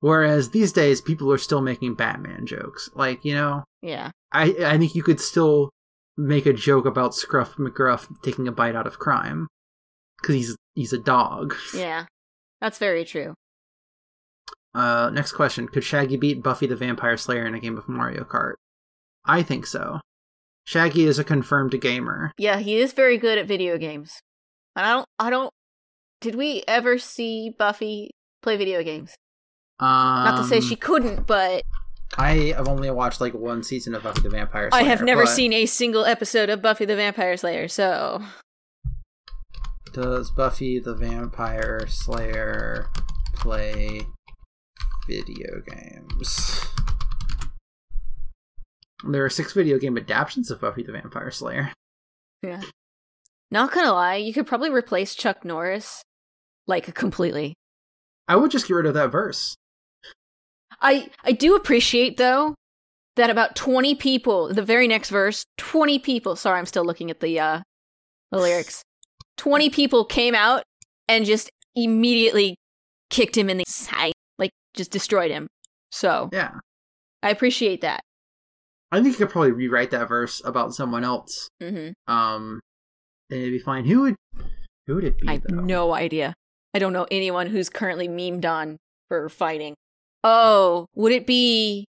Whereas 0.00 0.50
these 0.50 0.72
days 0.72 1.00
people 1.00 1.30
are 1.32 1.38
still 1.38 1.60
making 1.60 1.94
Batman 1.94 2.46
jokes. 2.46 2.90
Like, 2.94 3.24
you 3.24 3.34
know, 3.34 3.64
yeah, 3.82 4.10
I 4.32 4.54
I 4.64 4.78
think 4.78 4.94
you 4.94 5.02
could 5.02 5.20
still 5.20 5.70
make 6.16 6.46
a 6.46 6.52
joke 6.52 6.86
about 6.86 7.14
Scruff 7.14 7.56
McGruff 7.56 8.08
taking 8.22 8.48
a 8.48 8.52
bite 8.52 8.74
out 8.74 8.86
of 8.86 8.98
crime. 8.98 9.46
Cause 10.22 10.34
he's 10.34 10.56
he's 10.74 10.92
a 10.92 10.98
dog. 10.98 11.54
yeah. 11.74 12.06
That's 12.60 12.78
very 12.78 13.04
true. 13.04 13.34
Uh, 14.74 15.10
next 15.12 15.32
question: 15.32 15.66
Could 15.66 15.84
Shaggy 15.84 16.16
beat 16.16 16.42
Buffy 16.42 16.66
the 16.66 16.76
Vampire 16.76 17.16
Slayer 17.16 17.46
in 17.46 17.54
a 17.54 17.60
game 17.60 17.76
of 17.76 17.88
Mario 17.88 18.24
Kart? 18.24 18.54
I 19.24 19.42
think 19.42 19.66
so. 19.66 20.00
Shaggy 20.64 21.06
is 21.06 21.18
a 21.18 21.24
confirmed 21.24 21.78
gamer. 21.80 22.32
Yeah, 22.38 22.58
he 22.58 22.78
is 22.78 22.92
very 22.92 23.18
good 23.18 23.38
at 23.38 23.46
video 23.46 23.76
games. 23.78 24.20
And 24.76 24.86
I 24.86 24.92
don't, 24.92 25.06
I 25.18 25.30
don't. 25.30 25.50
Did 26.20 26.34
we 26.34 26.62
ever 26.68 26.98
see 26.98 27.50
Buffy 27.58 28.10
play 28.42 28.56
video 28.56 28.82
games? 28.82 29.14
Um, 29.80 30.24
Not 30.24 30.36
to 30.42 30.44
say 30.44 30.60
she 30.60 30.76
couldn't, 30.76 31.26
but 31.26 31.62
I 32.18 32.52
have 32.56 32.68
only 32.68 32.90
watched 32.90 33.20
like 33.20 33.32
one 33.32 33.62
season 33.62 33.94
of 33.94 34.02
Buffy 34.02 34.20
the 34.20 34.28
Vampire 34.30 34.70
Slayer. 34.70 34.82
I 34.82 34.84
have 34.84 35.02
never 35.02 35.24
but 35.24 35.30
seen 35.30 35.52
a 35.54 35.64
single 35.64 36.04
episode 36.04 36.50
of 36.50 36.60
Buffy 36.60 36.84
the 36.84 36.96
Vampire 36.96 37.36
Slayer. 37.36 37.66
So 37.66 38.22
Does 39.94 40.30
Buffy 40.30 40.78
the 40.80 40.94
Vampire 40.94 41.86
Slayer 41.88 42.88
play 43.34 44.02
video 45.08 45.62
games? 45.66 46.62
There 49.08 49.24
are 49.24 49.30
six 49.30 49.54
video 49.54 49.78
game 49.78 49.96
adaptations 49.96 50.50
of 50.50 50.60
Buffy 50.60 50.82
the 50.82 50.92
Vampire 50.92 51.30
Slayer. 51.30 51.72
yeah. 52.42 52.60
Not 53.50 53.72
gonna 53.72 53.92
lie, 53.94 54.16
you 54.16 54.32
could 54.34 54.46
probably 54.46 54.70
replace 54.70 55.14
Chuck 55.14 55.44
Norris 55.44 56.02
like 56.66 56.94
completely. 56.94 57.54
I 58.28 58.36
would 58.36 58.50
just 58.50 58.68
get 58.68 58.74
rid 58.74 58.86
of 58.86 58.94
that 58.94 59.10
verse. 59.10 59.56
I 60.80 61.10
I 61.24 61.32
do 61.32 61.54
appreciate 61.56 62.16
though 62.16 62.54
that 63.16 63.28
about 63.30 63.56
20 63.56 63.94
people, 63.96 64.52
the 64.52 64.62
very 64.62 64.86
next 64.88 65.10
verse, 65.10 65.44
20 65.58 65.98
people, 65.98 66.36
sorry, 66.36 66.58
I'm 66.58 66.66
still 66.66 66.84
looking 66.84 67.10
at 67.10 67.20
the 67.20 67.38
uh 67.40 67.60
the 68.30 68.38
lyrics. 68.40 68.82
20 69.36 69.70
people 69.70 70.04
came 70.04 70.34
out 70.34 70.62
and 71.08 71.24
just 71.24 71.50
immediately 71.74 72.56
kicked 73.10 73.36
him 73.36 73.48
in 73.50 73.56
the 73.58 73.64
side, 73.66 74.12
like 74.38 74.50
just 74.74 74.90
destroyed 74.90 75.30
him. 75.30 75.46
So, 75.90 76.28
Yeah. 76.32 76.52
I 77.22 77.30
appreciate 77.30 77.80
that. 77.80 78.00
I 78.92 78.96
think 79.02 79.18
you 79.18 79.26
could 79.26 79.30
probably 79.30 79.52
rewrite 79.52 79.90
that 79.90 80.08
verse 80.08 80.40
about 80.44 80.74
someone 80.74 81.04
else. 81.04 81.48
Mhm. 81.62 81.92
Um, 82.06 82.60
and 83.30 83.40
it'd 83.40 83.52
be 83.52 83.58
fine. 83.58 83.84
Who 83.86 84.02
would, 84.02 84.16
who 84.86 84.94
would 84.96 85.04
it 85.04 85.18
be? 85.18 85.28
I 85.28 85.32
have 85.34 85.42
though? 85.48 85.56
no 85.60 85.94
idea. 85.94 86.34
I 86.74 86.78
don't 86.78 86.92
know 86.92 87.06
anyone 87.10 87.48
who's 87.48 87.68
currently 87.68 88.08
memed 88.08 88.44
on 88.44 88.76
for 89.08 89.28
fighting. 89.28 89.74
Oh, 90.22 90.86
would 90.94 91.12
it 91.12 91.26
be. 91.26 91.86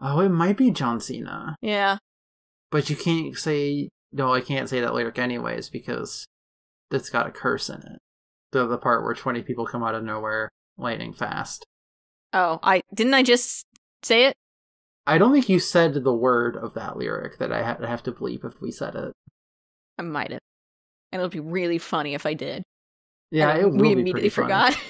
Oh, 0.00 0.20
it 0.20 0.28
might 0.28 0.56
be 0.56 0.70
John 0.70 1.00
Cena, 1.00 1.56
Yeah. 1.60 1.98
but 2.70 2.88
you 2.90 2.96
can't 2.96 3.36
say 3.36 3.88
no. 4.12 4.32
I 4.32 4.40
can't 4.40 4.68
say 4.68 4.80
that 4.80 4.94
lyric 4.94 5.18
anyways 5.18 5.68
because 5.70 6.26
it's 6.90 7.10
got 7.10 7.26
a 7.26 7.30
curse 7.30 7.68
in 7.68 7.76
it. 7.82 7.98
The 8.52 8.66
the 8.66 8.78
part 8.78 9.02
where 9.04 9.14
twenty 9.14 9.42
people 9.42 9.66
come 9.66 9.82
out 9.82 9.94
of 9.94 10.04
nowhere, 10.04 10.48
lightning 10.76 11.12
fast. 11.12 11.64
Oh, 12.32 12.58
I 12.62 12.82
didn't 12.94 13.14
I 13.14 13.22
just 13.22 13.64
say 14.02 14.26
it? 14.26 14.34
I 15.06 15.18
don't 15.18 15.32
think 15.32 15.48
you 15.48 15.58
said 15.58 15.94
the 15.94 16.14
word 16.14 16.56
of 16.56 16.74
that 16.74 16.96
lyric 16.96 17.38
that 17.38 17.52
I 17.52 17.62
ha- 17.62 17.86
have 17.86 18.02
to 18.04 18.12
bleep 18.12 18.44
if 18.44 18.60
we 18.60 18.70
said 18.70 18.94
it. 18.94 19.12
I 19.98 20.02
might 20.02 20.30
have. 20.32 20.40
And 21.10 21.20
it'll 21.20 21.30
be 21.30 21.40
really 21.40 21.78
funny 21.78 22.14
if 22.14 22.26
I 22.26 22.34
did. 22.34 22.62
Yeah, 23.30 23.50
And 23.50 23.60
it 23.60 23.64
will 23.64 23.72
we 23.78 23.94
be 23.94 24.00
immediately 24.00 24.28
forgot. 24.28 24.76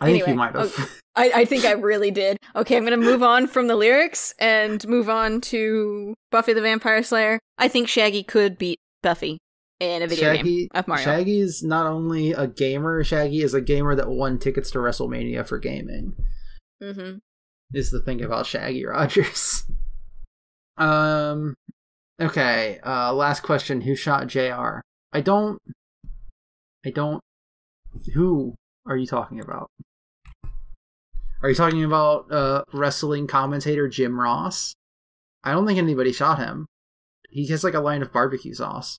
I 0.00 0.12
think 0.12 0.26
you 0.26 0.34
might 0.34 0.54
have. 0.54 0.90
I, 1.16 1.32
I 1.34 1.44
think 1.44 1.64
I 1.64 1.72
really 1.72 2.10
did. 2.10 2.38
Okay, 2.54 2.76
I'm 2.76 2.84
gonna 2.84 2.96
move 2.96 3.22
on 3.22 3.46
from 3.46 3.66
the 3.66 3.76
lyrics 3.76 4.32
and 4.38 4.86
move 4.88 5.08
on 5.08 5.40
to 5.42 6.14
Buffy 6.30 6.52
the 6.52 6.62
Vampire 6.62 7.02
Slayer. 7.02 7.38
I 7.58 7.68
think 7.68 7.88
Shaggy 7.88 8.22
could 8.22 8.56
beat 8.56 8.78
Buffy 9.02 9.38
in 9.80 10.02
a 10.02 10.06
video 10.06 10.32
game 10.32 10.44
Shaggy, 10.44 10.68
of 10.74 10.88
Mario. 10.88 11.04
Shaggy's 11.04 11.62
not 11.62 11.86
only 11.86 12.32
a 12.32 12.46
gamer. 12.46 13.02
Shaggy 13.02 13.42
is 13.42 13.54
a 13.54 13.60
gamer 13.60 13.94
that 13.94 14.08
won 14.08 14.38
tickets 14.38 14.70
to 14.70 14.78
WrestleMania 14.78 15.46
for 15.46 15.58
gaming. 15.58 16.14
hmm 16.80 17.18
is 17.72 17.90
the 17.90 18.00
thing 18.00 18.22
about 18.22 18.46
Shaggy 18.46 18.84
Rogers. 18.84 19.64
um 20.76 21.54
okay, 22.20 22.80
uh 22.84 23.12
last 23.12 23.42
question, 23.42 23.80
who 23.80 23.94
shot 23.94 24.26
JR? 24.26 24.80
I 25.12 25.20
don't 25.20 25.58
I 26.84 26.90
don't 26.90 27.20
who 28.14 28.54
are 28.86 28.96
you 28.96 29.06
talking 29.06 29.40
about? 29.40 29.68
Are 31.42 31.48
you 31.48 31.54
talking 31.54 31.84
about 31.84 32.30
uh 32.30 32.64
wrestling 32.72 33.26
commentator 33.26 33.88
Jim 33.88 34.20
Ross? 34.20 34.74
I 35.42 35.52
don't 35.52 35.66
think 35.66 35.78
anybody 35.78 36.12
shot 36.12 36.38
him. 36.38 36.66
He 37.30 37.46
has 37.48 37.64
like 37.64 37.74
a 37.74 37.80
line 37.80 38.02
of 38.02 38.12
barbecue 38.12 38.54
sauce. 38.54 38.98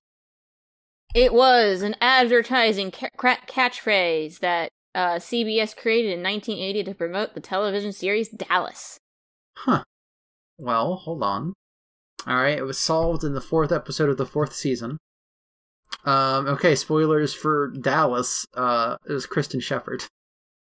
It 1.13 1.33
was 1.33 1.81
an 1.81 1.95
advertising 1.99 2.91
ca- 2.91 3.09
catchphrase 3.17 4.39
that 4.39 4.69
uh, 4.95 5.15
CBS 5.15 5.75
created 5.75 6.11
in 6.11 6.23
1980 6.23 6.83
to 6.83 6.95
promote 6.95 7.33
the 7.33 7.41
television 7.41 7.91
series 7.91 8.29
Dallas. 8.29 8.97
Huh. 9.57 9.83
Well, 10.57 10.95
hold 10.95 11.23
on. 11.23 11.53
Alright, 12.27 12.57
it 12.57 12.63
was 12.63 12.77
solved 12.77 13.23
in 13.23 13.33
the 13.33 13.41
fourth 13.41 13.71
episode 13.71 14.09
of 14.09 14.17
the 14.17 14.25
fourth 14.25 14.53
season. 14.53 14.97
Um, 16.05 16.47
okay, 16.47 16.75
spoilers 16.75 17.33
for 17.33 17.71
Dallas. 17.71 18.45
Uh, 18.53 18.97
it 19.07 19.13
was 19.13 19.27
Kristin 19.27 19.61
Shepard. 19.61 20.05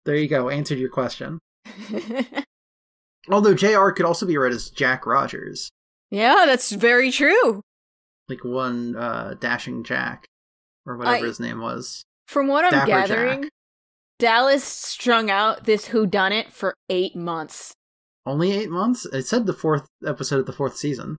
There 0.05 0.15
you 0.15 0.27
go, 0.27 0.49
answered 0.49 0.79
your 0.79 0.89
question. 0.89 1.39
Although 3.29 3.55
JR 3.55 3.89
could 3.89 4.05
also 4.05 4.25
be 4.25 4.37
read 4.37 4.51
as 4.51 4.69
Jack 4.69 5.05
Rogers. 5.05 5.69
yeah, 6.11 6.43
that's 6.45 6.71
very 6.71 7.11
true. 7.11 7.61
Like 8.29 8.43
one, 8.43 8.95
uh, 8.95 9.35
Dashing 9.39 9.83
Jack. 9.83 10.25
Or 10.85 10.97
whatever 10.97 11.23
I- 11.25 11.27
his 11.27 11.39
name 11.39 11.59
was. 11.61 12.03
From 12.27 12.47
what 12.47 12.65
I'm 12.65 12.71
Dapper 12.71 12.87
gathering, 12.87 13.41
Jack. 13.43 13.51
Dallas 14.19 14.63
strung 14.63 15.29
out 15.29 15.65
this 15.65 15.89
whodunit 15.89 16.51
for 16.51 16.73
eight 16.89 17.15
months. 17.15 17.73
Only 18.25 18.51
eight 18.51 18.69
months? 18.71 19.05
It 19.05 19.27
said 19.27 19.45
the 19.45 19.53
fourth 19.53 19.85
episode 20.05 20.39
of 20.39 20.45
the 20.47 20.53
fourth 20.53 20.75
season. 20.75 21.17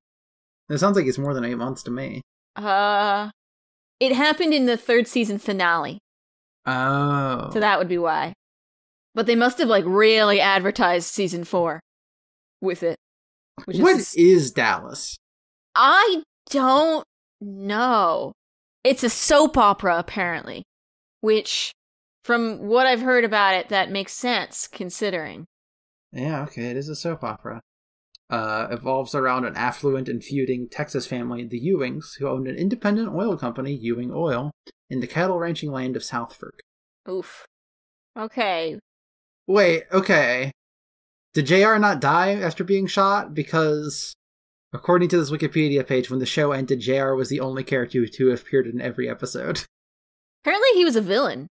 It 0.69 0.79
sounds 0.79 0.97
like 0.97 1.07
it's 1.07 1.19
more 1.19 1.33
than 1.35 1.45
eight 1.45 1.55
months 1.59 1.85
to 1.85 1.93
me. 1.93 2.23
Uh, 2.57 3.31
it 4.01 4.13
happened 4.13 4.53
in 4.53 4.67
the 4.67 4.77
third 4.77 5.07
season 5.07 5.39
finale, 5.39 5.99
Oh. 6.67 7.51
so 7.53 7.61
that 7.61 7.79
would 7.79 7.87
be 7.89 7.99
why. 7.99 8.33
But 9.17 9.25
they 9.25 9.35
must 9.35 9.59
have 9.59 9.69
like 9.69 9.85
really 9.87 10.41
advertised 10.41 11.13
season 11.13 11.43
four 11.43 11.81
with 12.61 12.83
it. 12.83 12.97
Which 13.65 13.79
What 13.79 13.97
is 13.97 14.15
is 14.15 14.51
Dallas? 14.53 15.17
I 15.75 16.23
don't 16.51 17.03
know. 17.41 18.33
It's 18.85 19.03
a 19.03 19.09
soap 19.09 19.57
opera, 19.57 19.99
apparently, 19.99 20.65
which, 21.23 21.73
from 22.25 22.69
what 22.69 22.87
I've 22.87 23.01
heard 23.01 23.25
about 23.25 23.55
it, 23.55 23.71
that 23.71 23.91
makes 23.91 24.13
sense 24.13 24.69
considering. 24.69 25.47
Yeah, 26.13 26.43
okay, 26.43 26.67
it 26.67 26.77
is 26.77 26.91
a 26.91 26.95
soap 26.95 27.25
opera. 27.25 27.63
Uh, 28.29 28.69
evolves 28.71 29.15
around 29.15 29.47
an 29.47 29.57
affluent 29.57 30.09
and 30.09 30.23
feuding 30.23 30.69
Texas 30.69 31.07
family, 31.07 31.45
the 31.45 31.61
Ewings, 31.61 32.19
who 32.19 32.29
owned 32.29 32.49
an 32.49 32.57
independent 32.57 33.15
oil 33.15 33.39
company, 33.39 33.73
Ewing 33.73 34.13
Oil, 34.13 34.51
in 34.91 35.01
the 35.01 35.07
cattle 35.07 35.39
ranching 35.39 35.73
land 35.73 35.97
of 35.97 36.03
Southfork. 36.03 36.59
Oof. 37.09 37.47
Okay. 38.19 38.79
Wait, 39.47 39.85
okay. 39.93 40.51
Did 41.35 41.47
JR 41.47 41.77
not 41.77 42.01
die 42.01 42.35
after 42.35 42.65
being 42.65 42.87
shot? 42.87 43.35
Because, 43.35 44.15
according 44.73 45.09
to 45.11 45.19
this 45.19 45.31
Wikipedia 45.31 45.87
page, 45.87 46.11
when 46.11 46.19
the 46.21 46.27
show 46.27 46.53
ended, 46.53 46.81
JR 46.81 47.13
was 47.15 47.29
the 47.29 47.41
only 47.41 47.63
character 47.63 48.07
to 48.07 48.27
have 48.29 48.41
appeared 48.41 48.67
in 48.67 48.81
every 48.81 49.09
episode. 49.09 49.63
Apparently, 50.45 50.69
he 50.75 50.85
was 50.85 50.97
a 50.97 51.01
villain. 51.01 51.47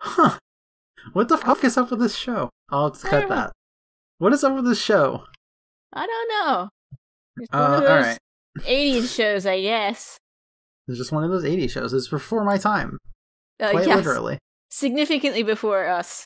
Huh. 0.00 0.38
What 1.12 1.28
the 1.28 1.36
fuck 1.38 1.62
is 1.64 1.76
up 1.76 1.90
with 1.90 2.00
this 2.00 2.16
show? 2.16 2.50
I'll 2.70 2.90
just 2.90 3.04
cut 3.04 3.20
don't 3.20 3.28
know. 3.30 3.34
that. 3.36 3.52
What 4.18 4.32
is 4.32 4.42
up 4.42 4.54
with 4.54 4.64
this 4.64 4.80
show? 4.80 5.24
I 5.92 6.06
don't 6.06 6.28
know. 6.28 6.68
It's 7.36 7.52
one 7.52 7.62
Uh, 7.62 7.74
of 7.76 7.80
those 7.82 7.90
alright. 7.90 8.18
80s 8.60 9.14
shows, 9.16 9.46
I 9.46 9.60
guess. 9.60 10.16
It's 10.88 10.98
just 10.98 11.12
one 11.12 11.24
of 11.24 11.30
those 11.30 11.44
80 11.44 11.68
shows. 11.68 11.92
It's 11.92 12.08
before 12.08 12.44
my 12.44 12.56
time. 12.58 12.98
Uh, 13.60 13.70
Quite 13.70 13.86
yes. 13.86 13.96
literally. 14.04 14.38
Significantly 14.70 15.42
before 15.42 15.86
us. 15.86 16.24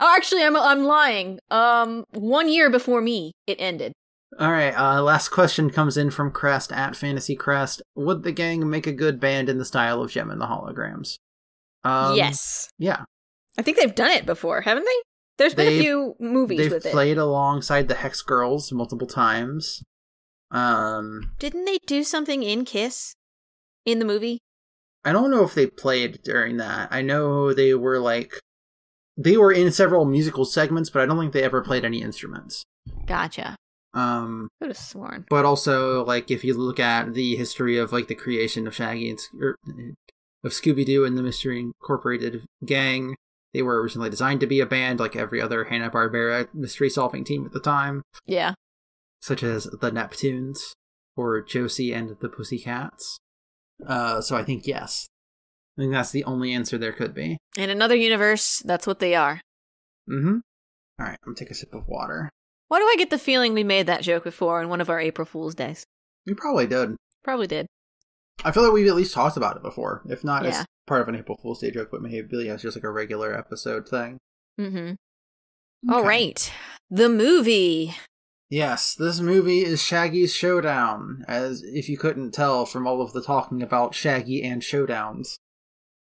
Oh, 0.00 0.14
actually, 0.16 0.42
I'm 0.44 0.56
I'm 0.56 0.84
lying. 0.84 1.38
Um, 1.50 2.04
one 2.12 2.48
year 2.48 2.68
before 2.70 3.00
me, 3.00 3.32
it 3.46 3.56
ended. 3.58 3.92
All 4.38 4.50
right. 4.52 4.76
Uh, 4.76 5.02
last 5.02 5.28
question 5.30 5.70
comes 5.70 5.96
in 5.96 6.10
from 6.10 6.30
Crest 6.30 6.70
at 6.72 6.94
Fantasy 6.96 7.34
Crest. 7.36 7.80
Would 7.94 8.22
the 8.22 8.32
gang 8.32 8.68
make 8.68 8.86
a 8.86 8.92
good 8.92 9.18
band 9.20 9.48
in 9.48 9.56
the 9.58 9.64
style 9.64 10.02
of 10.02 10.10
Jem 10.10 10.30
and 10.30 10.40
the 10.40 10.46
Holograms? 10.46 11.16
Um, 11.84 12.16
yes, 12.16 12.68
Yeah. 12.78 13.04
I 13.56 13.62
think 13.62 13.78
they've 13.78 13.94
done 13.94 14.10
it 14.10 14.26
before, 14.26 14.60
haven't 14.60 14.84
they? 14.84 15.02
There's 15.38 15.54
been 15.54 15.66
They- 15.66 15.78
a 15.78 15.82
few 15.82 16.14
movies 16.18 16.58
They've 16.58 16.72
with 16.72 16.84
it. 16.84 16.92
played 16.92 17.16
alongside 17.16 17.88
the 17.88 17.94
Hex 17.94 18.20
Girls 18.20 18.70
multiple 18.72 19.06
times. 19.06 19.82
Um, 20.50 21.32
Didn't 21.38 21.64
they 21.64 21.78
do 21.86 22.02
something 22.04 22.42
in 22.42 22.64
Kiss 22.64 23.14
in 23.86 23.98
the 23.98 24.04
movie? 24.04 24.40
I 25.04 25.12
don't 25.12 25.30
know 25.30 25.44
if 25.44 25.54
they 25.54 25.66
played 25.68 26.20
during 26.24 26.56
that. 26.58 26.88
I 26.90 27.00
know 27.02 27.52
they 27.54 27.74
were 27.74 27.98
like 27.98 28.38
they 29.16 29.36
were 29.36 29.52
in 29.52 29.72
several 29.72 30.04
musical 30.04 30.44
segments, 30.44 30.90
but 30.90 31.02
I 31.02 31.06
don't 31.06 31.18
think 31.18 31.32
they 31.32 31.42
ever 31.42 31.62
played 31.62 31.84
any 31.84 32.02
instruments. 32.02 32.62
Gotcha. 33.06 33.56
Um, 33.94 34.48
Could 34.60 34.68
have 34.70 34.76
sworn. 34.76 35.24
but 35.30 35.44
also 35.46 36.04
like 36.04 36.30
if 36.30 36.44
you 36.44 36.54
look 36.54 36.78
at 36.78 37.14
the 37.14 37.34
history 37.36 37.78
of 37.78 37.92
like 37.92 38.08
the 38.08 38.14
creation 38.14 38.66
of 38.66 38.74
Shaggy 38.74 39.08
and 39.08 39.18
Sc- 39.18 39.34
er, 39.40 39.56
of 40.44 40.52
Scooby 40.52 40.84
Doo 40.84 41.04
and 41.06 41.16
the 41.16 41.22
Mystery 41.22 41.60
Incorporated 41.60 42.44
gang, 42.64 43.16
they 43.54 43.62
were 43.62 43.80
originally 43.80 44.10
designed 44.10 44.40
to 44.40 44.46
be 44.46 44.60
a 44.60 44.66
band 44.66 45.00
like 45.00 45.16
every 45.16 45.40
other 45.40 45.64
Hanna 45.64 45.88
Barbera 45.90 46.46
mystery 46.52 46.90
solving 46.90 47.24
team 47.24 47.46
at 47.46 47.52
the 47.52 47.60
time, 47.60 48.02
Yeah. 48.26 48.52
such 49.22 49.42
as 49.42 49.64
the 49.64 49.90
Neptunes 49.90 50.58
or 51.16 51.40
Josie 51.40 51.94
and 51.94 52.16
the 52.20 52.28
Pussycats. 52.28 53.16
Uh, 53.86 54.20
so 54.20 54.36
I 54.36 54.44
think 54.44 54.66
yes, 54.66 55.06
I 55.78 55.82
think 55.82 55.92
that's 55.92 56.10
the 56.10 56.24
only 56.24 56.52
answer 56.54 56.78
there 56.78 56.92
could 56.92 57.14
be. 57.14 57.36
In 57.56 57.70
another 57.70 57.94
universe, 57.96 58.62
that's 58.64 58.86
what 58.86 58.98
they 58.98 59.14
are. 59.14 59.40
Mm-hmm. 60.08 60.38
All 60.98 61.06
right, 61.06 61.10
I'm 61.10 61.18
gonna 61.24 61.34
take 61.36 61.50
a 61.50 61.54
sip 61.54 61.74
of 61.74 61.86
water. 61.86 62.30
Why 62.68 62.78
do 62.78 62.84
I 62.84 62.94
get 62.98 63.10
the 63.10 63.18
feeling 63.18 63.52
we 63.54 63.62
made 63.64 63.86
that 63.86 64.02
joke 64.02 64.24
before 64.24 64.62
in 64.62 64.68
one 64.68 64.80
of 64.80 64.88
our 64.90 64.98
April 65.00 65.26
Fool's 65.26 65.54
days? 65.54 65.84
We 66.26 66.34
probably 66.34 66.66
did. 66.66 66.96
Probably 67.22 67.46
did. 67.46 67.66
I 68.44 68.52
feel 68.52 68.62
like 68.64 68.72
we've 68.72 68.86
at 68.88 68.94
least 68.96 69.14
talked 69.14 69.36
about 69.36 69.56
it 69.56 69.62
before, 69.62 70.02
if 70.08 70.24
not 70.24 70.44
Yeah. 70.44 70.50
as 70.60 70.66
part 70.86 71.02
of 71.02 71.08
an 71.08 71.16
April 71.16 71.38
Fool's 71.42 71.60
Day 71.60 71.70
joke, 71.70 71.88
but 71.90 72.02
maybe 72.02 72.48
as 72.48 72.62
just 72.62 72.76
like 72.76 72.84
a 72.84 72.90
regular 72.90 73.36
episode 73.36 73.88
thing. 73.88 74.18
Mm-hmm. 74.60 75.90
All 75.92 76.00
Okay. 76.00 76.08
right. 76.08 76.52
The 76.90 77.08
movie. 77.08 77.94
Yes, 78.48 78.94
this 78.94 79.20
movie 79.20 79.64
is 79.64 79.82
Shaggy's 79.82 80.32
Showdown, 80.34 81.24
as 81.26 81.62
if 81.64 81.88
you 81.88 81.98
couldn't 81.98 82.32
tell 82.32 82.64
from 82.64 82.86
all 82.86 83.02
of 83.02 83.12
the 83.12 83.22
talking 83.22 83.60
about 83.62 83.94
Shaggy 83.94 84.42
and 84.42 84.62
showdowns. 84.62 85.36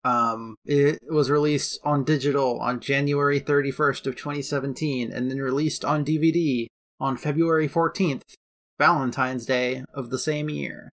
Um, 0.04 0.56
it 0.64 1.00
was 1.10 1.30
released 1.30 1.80
on 1.84 2.04
digital 2.04 2.60
on 2.60 2.80
January 2.80 3.40
31st 3.40 4.06
of 4.06 4.16
2017 4.16 5.12
and 5.12 5.30
then 5.30 5.38
released 5.38 5.84
on 5.84 6.04
DVD 6.04 6.66
on 7.00 7.16
February 7.16 7.68
14th, 7.68 8.22
Valentine's 8.78 9.46
Day 9.46 9.84
of 9.92 10.10
the 10.10 10.18
same 10.18 10.48
year. 10.48 10.90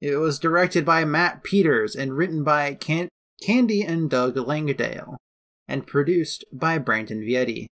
It 0.00 0.16
was 0.16 0.38
directed 0.38 0.84
by 0.84 1.04
Matt 1.04 1.42
Peters 1.44 1.94
and 1.94 2.16
written 2.16 2.44
by 2.44 2.74
Can- 2.74 3.08
Candy 3.42 3.82
and 3.82 4.10
Doug 4.10 4.36
Langdale 4.36 5.16
and 5.68 5.86
produced 5.86 6.44
by 6.52 6.78
Brandon 6.78 7.20
Vietti, 7.20 7.66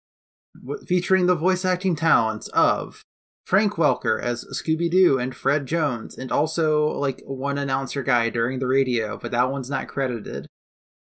featuring 0.85 1.25
the 1.25 1.35
voice 1.35 1.65
acting 1.65 1.95
talents 1.95 2.47
of 2.49 3.01
Frank 3.45 3.73
Welker 3.75 4.21
as 4.21 4.45
Scooby 4.51 4.91
Doo 4.91 5.17
and 5.17 5.33
Fred 5.33 5.65
Jones, 5.65 6.17
and 6.17 6.31
also 6.31 6.87
like 6.87 7.21
one 7.25 7.57
announcer 7.57 8.03
guy 8.03 8.29
during 8.29 8.59
the 8.59 8.67
radio, 8.67 9.17
but 9.17 9.31
that 9.31 9.49
one's 9.49 9.69
not 9.69 9.87
credited. 9.87 10.47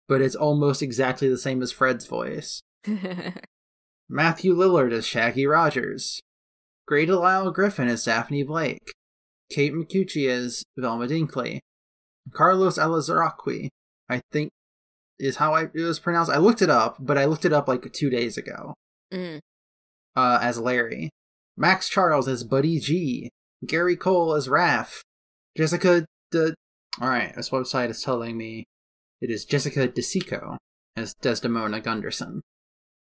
But 0.08 0.20
it's 0.20 0.34
almost 0.34 0.82
exactly 0.82 1.28
the 1.28 1.38
same 1.38 1.62
as 1.62 1.72
Fred's 1.72 2.06
voice. 2.06 2.62
Matthew 4.08 4.54
Lillard 4.54 4.92
as 4.92 5.06
Shaggy 5.06 5.46
Rogers. 5.46 6.20
Grey 6.86 7.06
Delisle 7.06 7.52
Griffin 7.52 7.88
as 7.88 8.04
Daphne 8.04 8.42
Blake. 8.42 8.92
Kate 9.50 9.72
Micucci 9.72 10.28
as 10.28 10.64
Velma 10.76 11.06
Dinkley. 11.06 11.60
Carlos 12.32 12.78
Elizaraqui, 12.78 13.68
I 14.08 14.20
think 14.30 14.50
is 15.18 15.36
how 15.36 15.54
I, 15.54 15.64
it 15.72 15.82
was 15.82 15.98
pronounced. 15.98 16.30
I 16.30 16.38
looked 16.38 16.62
it 16.62 16.70
up, 16.70 16.96
but 16.98 17.16
I 17.16 17.24
looked 17.24 17.44
it 17.44 17.52
up 17.52 17.68
like 17.68 17.90
two 17.92 18.10
days 18.10 18.36
ago. 18.36 18.74
Mm. 19.12 19.40
Uh, 20.16 20.38
as 20.42 20.58
Larry. 20.58 21.10
Max 21.56 21.88
Charles 21.88 22.28
as 22.28 22.44
Buddy 22.44 22.78
G. 22.78 23.30
Gary 23.66 23.96
Cole 23.96 24.34
as 24.34 24.48
Rafe. 24.48 25.02
Jessica 25.56 26.06
De. 26.30 26.54
Alright, 27.00 27.36
this 27.36 27.50
website 27.50 27.90
is 27.90 28.02
telling 28.02 28.36
me 28.36 28.64
it 29.22 29.30
is 29.30 29.46
Jessica 29.46 29.88
DiCicco 29.88 30.58
as 30.96 31.14
Desdemona 31.14 31.80
Gunderson. 31.80 32.42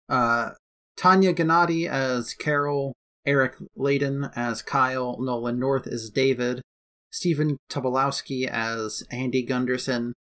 Uh, 0.10 0.52
Tania 0.96 1.34
Gunadi 1.34 1.88
as 1.88 2.34
Carol. 2.34 2.94
Eric 3.26 3.56
Ladin 3.76 4.32
as 4.36 4.62
Kyle. 4.62 5.18
Nolan 5.20 5.60
North 5.60 5.86
as 5.86 6.10
David. 6.10 6.62
Stephen 7.12 7.58
Tobolowsky 7.70 8.48
as 8.48 9.04
Andy 9.12 9.44
Gunderson. 9.44 10.14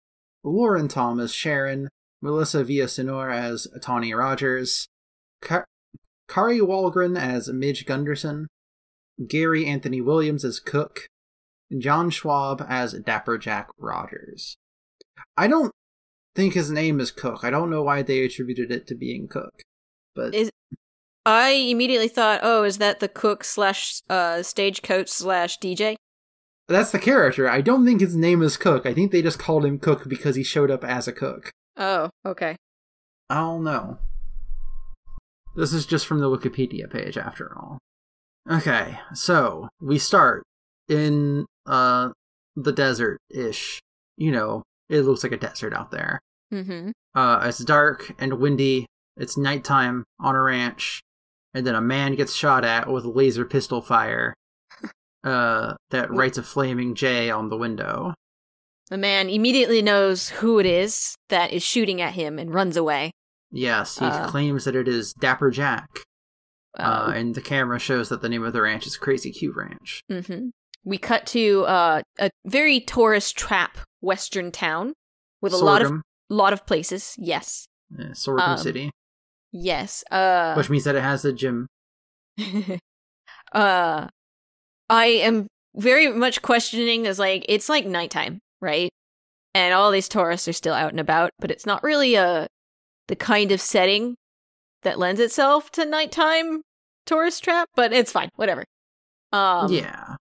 Lauren 0.44 0.90
Tom 0.90 1.20
as 1.22 1.34
Sharon. 1.34 1.88
Melissa 2.22 2.64
Villasenor 2.64 3.32
as 3.34 3.68
Tawny 3.82 4.14
Rogers. 4.14 4.88
Car- 5.42 5.66
Kari 6.28 6.60
Wahlgren 6.60 7.20
as 7.20 7.50
Midge 7.50 7.86
Gunderson, 7.86 8.48
Gary 9.28 9.66
Anthony 9.66 10.02
Williams 10.02 10.44
as 10.44 10.60
Cook, 10.60 11.08
John 11.78 12.10
Schwab 12.10 12.66
as 12.68 12.94
Dapper 12.94 13.38
Jack 13.38 13.70
Rogers. 13.78 14.58
I 15.38 15.48
don't 15.48 15.72
think 16.36 16.54
his 16.54 16.72
name 16.72 17.00
is 17.00 17.12
Cook. 17.12 17.44
I 17.44 17.50
don't 17.50 17.70
know 17.70 17.84
why 17.84 18.02
they 18.02 18.24
attributed 18.24 18.72
it 18.72 18.88
to 18.88 18.96
being 18.96 19.28
Cook. 19.28 19.62
But 20.16 20.34
Is 20.34 20.50
I 21.26 21.50
immediately 21.50 22.08
thought, 22.08 22.42
oh, 22.44 22.64
is 22.64 22.78
that 22.78 23.00
the 23.00 23.08
cook 23.08 23.44
slash 23.44 24.02
uh, 24.10 24.44
stagecoach 24.44 25.10
slash 25.10 25.58
DJ? 25.60 25.96
that's 26.68 26.92
the 26.92 27.00
character. 27.00 27.48
I 27.48 27.62
don't 27.62 27.86
think 27.86 28.02
his 28.02 28.16
name 28.16 28.42
is 28.42 28.58
Cook. 28.58 28.86
I 28.86 28.94
think 28.94 29.12
they 29.12 29.22
just 29.22 29.38
called 29.40 29.66
him 29.66 29.78
Cook 29.78 30.08
because 30.08 30.36
he 30.36 30.44
showed 30.44 30.72
up 30.72 30.84
as 30.84 31.08
a 31.08 31.14
cook. 31.14 31.52
Oh, 31.78 32.10
okay. 32.26 32.56
I 33.30 33.36
don't 33.36 33.64
know. 33.64 34.00
This 35.56 35.74
is 35.74 35.86
just 35.86 36.06
from 36.06 36.20
the 36.20 36.30
Wikipedia 36.30 36.90
page, 36.90 37.18
after 37.18 37.56
all. 37.56 37.78
Okay, 38.50 39.00
so 39.14 39.70
we 39.82 39.98
start 39.98 40.44
in 40.88 41.46
uh 41.66 42.10
the 42.56 42.72
desert 42.72 43.20
ish. 43.30 43.80
You 44.18 44.32
know, 44.32 44.64
it 44.90 45.02
looks 45.02 45.24
like 45.24 45.32
a 45.32 45.38
desert 45.38 45.74
out 45.74 45.92
there. 45.92 46.20
Mm-hmm. 46.54 46.92
Uh, 47.14 47.40
it's 47.46 47.60
dark 47.64 48.14
and 48.20 48.34
windy. 48.40 48.86
It's 49.18 49.38
nighttime 49.38 50.04
on 50.20 50.36
a 50.36 50.42
ranch, 50.42 51.02
and 51.54 51.66
then 51.66 51.76
a 51.76 51.82
man 51.82 52.16
gets 52.16 52.34
shot 52.36 52.64
at 52.66 52.88
with 52.92 53.06
laser 53.06 53.46
pistol 53.46 53.82
fire. 53.82 54.34
Uh, 55.24 55.74
that 55.90 56.12
writes 56.12 56.38
a 56.38 56.44
flaming 56.44 56.94
J 56.94 57.32
on 57.32 57.50
the 57.50 57.58
window. 57.58 58.14
The 58.92 58.98
man 58.98 59.28
immediately 59.28 59.82
knows 59.82 60.30
who 60.30 60.60
it 60.60 60.68
is 60.68 61.16
that 61.30 61.52
is 61.52 61.64
shooting 61.64 62.00
at 62.00 62.14
him 62.14 62.38
and 62.38 62.54
runs 62.54 62.78
away. 62.78 63.10
Yes, 63.52 63.98
he 63.98 64.06
Uh. 64.06 64.28
claims 64.30 64.66
that 64.66 64.76
it 64.76 64.88
is 64.88 65.14
Dapper 65.14 65.50
Jack. 65.50 65.88
Uh, 66.78 67.08
Uh, 67.08 67.12
and 67.16 67.34
the 67.34 67.42
camera 67.42 67.80
shows 67.80 68.10
that 68.10 68.22
the 68.22 68.30
name 68.30 68.44
of 68.44 68.54
the 68.54 68.62
ranch 68.62 68.86
is 68.86 68.98
Crazy 68.98 69.32
Q 69.32 69.52
Ranch. 69.52 70.02
mhm. 70.12 70.52
We 70.84 71.00
cut 71.00 71.26
to 71.28 71.64
uh, 71.66 72.02
a 72.20 72.30
very 72.46 72.80
tourist 72.80 73.36
trap 73.36 73.80
western 74.06 74.52
town 74.52 74.94
with 75.42 75.54
a 75.54 75.58
lot 75.58 75.82
of 75.82 75.92
lot 76.30 76.54
of 76.54 76.66
places. 76.66 77.16
Yes, 77.18 77.66
uh, 78.00 78.14
Sorghum 78.14 78.52
um, 78.52 78.58
City, 78.58 78.92
yes. 79.52 80.04
Uh, 80.12 80.54
which 80.56 80.70
means 80.70 80.84
that 80.86 80.96
it 80.96 81.02
has 81.04 81.26
a 81.26 81.34
gym. 81.34 81.68
uh 83.54 84.08
I 84.90 85.06
am 85.06 85.48
very 85.76 86.12
much 86.12 86.42
questioning 86.42 87.08
as 87.08 87.20
like 87.20 87.46
it's 87.50 87.70
like 87.70 87.86
nighttime, 87.86 88.40
right? 88.62 88.90
And 89.54 89.74
all 89.74 89.92
these 89.92 90.10
tourists 90.10 90.48
are 90.48 90.54
still 90.54 90.74
out 90.74 90.92
and 90.92 91.00
about, 91.00 91.32
but 91.40 91.52
it's 91.52 91.66
not 91.66 91.84
really 91.84 92.16
a 92.16 92.48
the 93.08 93.16
kind 93.16 93.52
of 93.52 93.62
setting 93.62 94.16
that 94.84 95.00
lends 95.00 95.22
itself 95.22 95.72
to 95.72 95.86
nighttime 95.86 96.62
tourist 97.06 97.44
trap, 97.44 97.70
but 97.76 97.94
it's 97.94 98.12
fine, 98.12 98.30
whatever. 98.36 98.64
Um 99.32 99.72
yeah, 99.72 100.16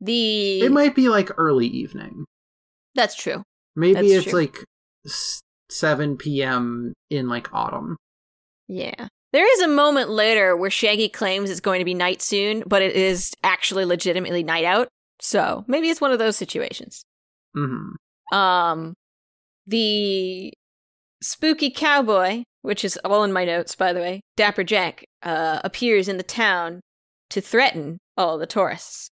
the 0.00 0.62
it 0.62 0.72
might 0.72 0.94
be 0.94 1.08
like 1.08 1.30
early 1.36 1.66
evening. 1.66 2.24
That's 2.94 3.14
true. 3.14 3.42
Maybe 3.76 3.94
That's 3.94 4.10
it's 4.10 4.24
true. 4.30 4.40
like 4.40 4.64
7 5.70 6.16
p.m. 6.18 6.92
in 7.10 7.28
like 7.28 7.52
autumn. 7.54 7.96
Yeah. 8.68 9.08
There 9.32 9.50
is 9.50 9.60
a 9.62 9.68
moment 9.68 10.10
later 10.10 10.54
where 10.56 10.70
Shaggy 10.70 11.08
claims 11.08 11.50
it's 11.50 11.60
going 11.60 11.78
to 11.78 11.84
be 11.86 11.94
night 11.94 12.20
soon, 12.20 12.62
but 12.66 12.82
it 12.82 12.94
is 12.94 13.32
actually 13.42 13.86
legitimately 13.86 14.42
night 14.42 14.64
out. 14.64 14.88
So 15.20 15.64
maybe 15.66 15.88
it's 15.88 16.00
one 16.00 16.12
of 16.12 16.18
those 16.18 16.36
situations. 16.36 17.02
hmm 17.54 17.92
Um, 18.30 18.92
the 19.66 20.52
spooky 21.22 21.70
cowboy, 21.70 22.42
which 22.62 22.84
is 22.84 22.98
all 23.04 23.24
in 23.24 23.32
my 23.32 23.44
notes, 23.46 23.74
by 23.74 23.92
the 23.94 24.00
way, 24.00 24.20
Dapper 24.36 24.64
Jack, 24.64 25.04
uh, 25.22 25.60
appears 25.64 26.08
in 26.08 26.18
the 26.18 26.22
town 26.22 26.80
to 27.30 27.40
threaten 27.40 27.98
all 28.18 28.36
the 28.36 28.46
tourists, 28.46 29.08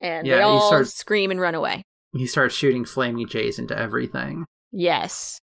and 0.00 0.26
Yeah, 0.26 0.36
they 0.36 0.42
all 0.42 0.68
starts- 0.68 0.94
scream 0.94 1.30
and 1.32 1.40
run 1.40 1.54
away. 1.56 1.82
He 2.16 2.26
starts 2.26 2.54
shooting 2.54 2.84
flaming 2.84 3.26
jays 3.28 3.58
into 3.58 3.76
everything. 3.78 4.44
Yes, 4.72 5.38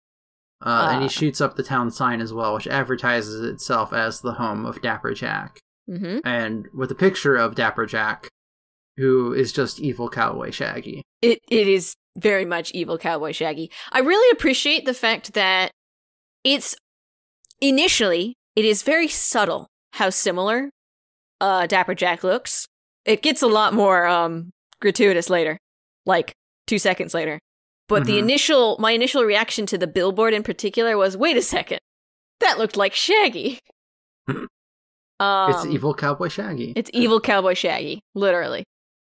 Uh, 0.65 0.87
and 0.91 1.01
he 1.01 1.07
Uh. 1.07 1.09
shoots 1.09 1.41
up 1.41 1.55
the 1.57 1.63
town 1.63 1.91
sign 1.91 2.21
as 2.21 2.31
well, 2.31 2.53
which 2.55 2.67
advertises 2.67 3.41
itself 3.41 3.91
as 3.91 4.21
the 4.21 4.33
home 4.33 4.65
of 4.65 4.81
Dapper 4.81 5.13
Jack. 5.13 5.59
hmm 5.87 6.19
And 6.23 6.67
with 6.73 6.89
a 6.91 6.95
picture 6.95 7.35
of 7.35 7.55
Dapper 7.55 7.85
Jack, 7.85 8.29
who 8.95 9.33
is 9.33 9.51
just 9.51 9.79
evil 9.81 10.07
cowboy 10.09 10.51
Shaggy. 10.51 11.03
it 11.21 11.39
it 11.49 11.67
is 11.67 11.95
very 12.17 12.45
much 12.45 12.71
evil 12.71 12.97
cowboy 12.97 13.31
Shaggy. 13.33 13.71
I 13.91 13.99
really 13.99 14.29
appreciate 14.31 14.85
the 14.85 14.93
fact 14.93 15.33
that 15.33 15.71
it's 16.45 16.75
initially 17.61 18.35
it 18.55 18.65
is 18.65 18.83
very 18.83 19.07
subtle 19.07 19.67
how 19.93 20.09
similar 20.09 20.69
uh 21.41 21.65
Dapper 21.67 21.95
Jack 21.95 22.23
looks. 22.23 22.67
It 23.05 23.21
gets 23.21 23.41
a 23.41 23.47
lot 23.47 23.73
more 23.73 24.05
um 24.05 24.51
gratuitous 24.79 25.29
later, 25.29 25.57
like 26.05 26.33
2 26.67 26.77
seconds 26.79 27.13
later. 27.13 27.39
But 27.89 28.05
the 28.05 28.13
Mhm. 28.15 28.19
initial 28.19 28.77
my 28.79 28.91
initial 28.91 29.23
reaction 29.23 29.65
to 29.67 29.77
the 29.77 29.87
billboard 29.87 30.33
in 30.33 30.43
particular 30.43 30.97
was 30.97 31.17
wait 31.17 31.37
a 31.37 31.41
second. 31.41 31.79
That 32.39 32.57
looked 32.57 32.77
like 32.77 32.93
Shaggy. 32.93 33.59
um 34.27 34.47
it's 35.51 35.65
evil 35.65 35.93
cowboy 35.93 36.27
Shaggy. 36.29 36.73
It's 36.75 36.89
evil 36.93 37.19
cowboy 37.19 37.53
Shaggy, 37.53 37.99
literally. 38.15 38.63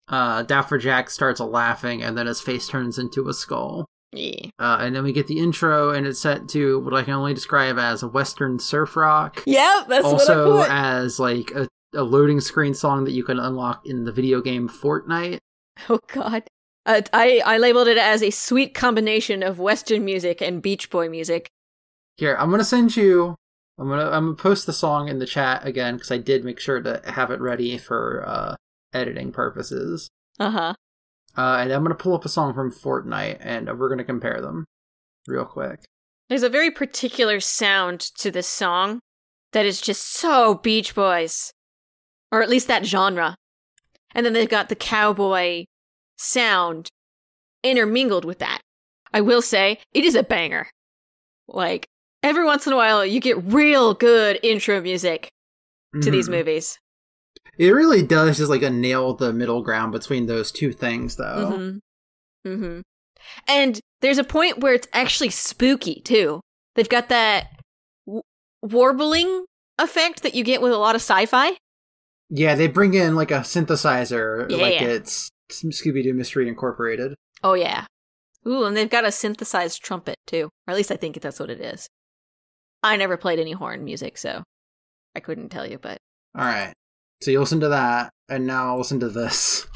uh, 0.09 0.42
Dapper 0.45 0.79
Jack 0.79 1.11
starts 1.11 1.40
laughing, 1.40 2.03
and 2.03 2.16
then 2.16 2.27
his 2.27 2.40
face 2.40 2.69
turns 2.69 2.99
into 2.99 3.29
a 3.29 3.35
skull. 3.35 3.87
Yeah. 4.12 4.51
Uh, 4.59 4.79
and 4.81 4.95
then 4.95 5.03
we 5.03 5.12
get 5.12 5.27
the 5.27 5.38
intro, 5.38 5.90
and 5.90 6.07
it's 6.07 6.21
set 6.21 6.49
to 6.51 6.79
what 6.81 6.95
I 6.95 7.03
can 7.03 7.14
only 7.14 7.35
describe 7.35 7.77
as 7.79 8.03
a 8.05 8.09
Western 8.09 8.59
surf 8.61 8.95
rock. 8.97 9.42
Yep, 9.47 9.88
that's 9.88 10.05
also 10.05 10.55
what 10.59 10.71
I 10.71 10.75
put. 10.92 11.03
as 11.05 11.19
like 11.19 11.51
a, 11.51 11.66
a 11.92 12.05
loading 12.05 12.40
screen 12.40 12.73
song 12.73 13.05
that 13.05 13.12
you 13.12 13.25
can 13.25 13.40
unlock 13.40 13.85
in 13.85 14.05
the 14.05 14.12
video 14.12 14.40
game 14.40 14.69
Fortnite. 14.69 15.38
Oh 15.90 15.99
God. 16.12 16.45
Uh, 16.87 17.03
I 17.12 17.42
I 17.44 17.59
labeled 17.59 17.88
it 17.88 17.99
as 17.99 18.22
a 18.22 18.31
sweet 18.31 18.72
combination 18.72 19.42
of 19.42 19.59
Western 19.59 20.05
music 20.05 20.40
and 20.40 20.62
Beach 20.62 20.88
Boy 20.88 21.09
music. 21.09 21.51
Here, 22.16 22.37
I'm 22.38 22.51
gonna 22.51 22.64
send 22.64 22.96
you. 22.96 23.35
I'm 23.79 23.88
gonna 23.88 24.09
I'm 24.09 24.27
gonna 24.27 24.35
post 24.37 24.66
the 24.66 24.72
song 24.72 25.09
in 25.09 25.18
the 25.18 25.27
chat 25.27 25.66
again 25.66 25.96
because 25.96 26.12
I 26.12 26.18
did 26.18 26.44
make 26.44 26.61
sure 26.61 26.81
to 26.81 27.03
have 27.05 27.31
it 27.31 27.40
ready 27.40 27.77
for 27.77 28.25
uh, 28.27 28.57
editing 28.94 29.33
purposes. 29.33 30.09
Uh 30.38 30.51
huh. 30.51 30.75
Uh, 31.37 31.59
and 31.61 31.72
I'm 31.72 31.83
gonna 31.83 31.96
pull 31.96 32.14
up 32.14 32.25
a 32.25 32.31
song 32.31 32.55
from 32.55 32.72
Fortnite, 32.72 33.38
and 33.40 33.66
we're 33.79 33.88
gonna 33.88 34.05
compare 34.05 34.40
them 34.40 34.64
real 35.27 35.44
quick. 35.44 35.85
There's 36.29 36.44
a 36.44 36.49
very 36.49 36.70
particular 36.70 37.40
sound 37.40 38.01
to 38.18 38.31
this 38.31 38.49
song 38.49 39.01
that 39.53 39.66
is 39.66 39.81
just 39.81 40.05
so 40.05 40.55
Beach 40.55 40.94
Boys, 40.94 41.53
or 42.31 42.42
at 42.42 42.49
least 42.49 42.68
that 42.68 42.87
genre. 42.87 43.35
And 44.14 44.25
then 44.25 44.33
they've 44.33 44.49
got 44.49 44.68
the 44.68 44.77
cowboy 44.77 45.64
sound 46.16 46.88
intermingled 47.62 48.24
with 48.24 48.38
that. 48.40 48.61
I 49.12 49.20
will 49.20 49.42
say 49.42 49.79
it 49.92 50.05
is 50.05 50.14
a 50.14 50.22
banger. 50.22 50.68
Like 51.48 51.87
every 52.22 52.44
once 52.44 52.66
in 52.66 52.72
a 52.72 52.76
while, 52.76 53.05
you 53.05 53.20
get 53.20 53.42
real 53.44 53.94
good 53.94 54.38
intro 54.42 54.81
music 54.81 55.29
to 56.02 56.11
these 56.11 56.29
Mhm. 56.29 56.33
movies. 56.33 56.79
It 57.59 57.70
really 57.70 58.02
does 58.02 58.37
just 58.37 58.50
like 58.50 58.62
a 58.62 58.70
nail 58.70 59.14
the 59.14 59.33
middle 59.33 59.62
ground 59.62 59.92
between 59.92 60.26
those 60.26 60.52
two 60.52 60.72
things, 60.72 61.16
though. 61.16 61.81
Mm-hmm. 62.44 62.50
Mm-hmm. 62.50 62.81
And 63.48 63.81
there's 64.02 64.18
a 64.18 64.24
point 64.24 64.59
where 64.59 64.74
it's 64.74 64.88
actually 64.92 65.31
spooky 65.31 66.00
too. 66.02 66.40
They've 66.74 66.88
got 66.88 67.09
that 67.09 67.46
w- 68.07 68.22
warbling 68.62 69.46
effect 69.79 70.22
that 70.22 70.35
you 70.35 70.44
get 70.44 70.61
with 70.61 70.72
a 70.72 70.76
lot 70.79 70.94
of 70.94 71.00
sci-fi. 71.00 71.52
Yeah, 72.29 72.55
they 72.57 72.66
bring 72.68 72.92
in 72.94 73.14
like 73.14 73.31
a 73.31 73.40
synthesizer, 73.40 74.50
Yeah. 74.50 74.57
like 74.59 74.83
it's 74.83 75.31
Scooby 75.50 76.02
Doo 76.02 76.14
Mystery 76.14 76.48
Incorporated. 76.48 77.14
Oh 77.42 77.54
yeah. 77.54 77.87
Ooh, 78.46 78.64
and 78.64 78.76
they've 78.76 78.90
got 78.90 79.04
a 79.04 79.12
synthesized 79.12 79.82
trumpet 79.82 80.16
too. 80.26 80.50
Or 80.66 80.70
at 80.72 80.76
least 80.76 80.92
I 80.92 80.96
think 80.96 81.20
that's 81.20 81.40
what 81.40 81.50
it 81.50 81.61
is. 81.61 81.88
I 82.82 82.96
never 82.96 83.16
played 83.16 83.40
any 83.40 83.52
horn 83.52 83.85
music, 83.85 84.18
so 84.18 84.42
I 85.14 85.20
couldn't 85.20 85.48
tell 85.48 85.66
you, 85.66 85.78
but 85.78 85.98
All 86.37 86.44
right. 86.44 86.72
So 87.22 87.30
you 87.30 87.40
listen 87.40 87.61
to 87.61 87.68
that, 87.68 88.11
and 88.28 88.46
now 88.46 88.68
I'll 88.68 88.78
listen 88.78 89.00
to 89.00 89.09
this. 89.09 89.66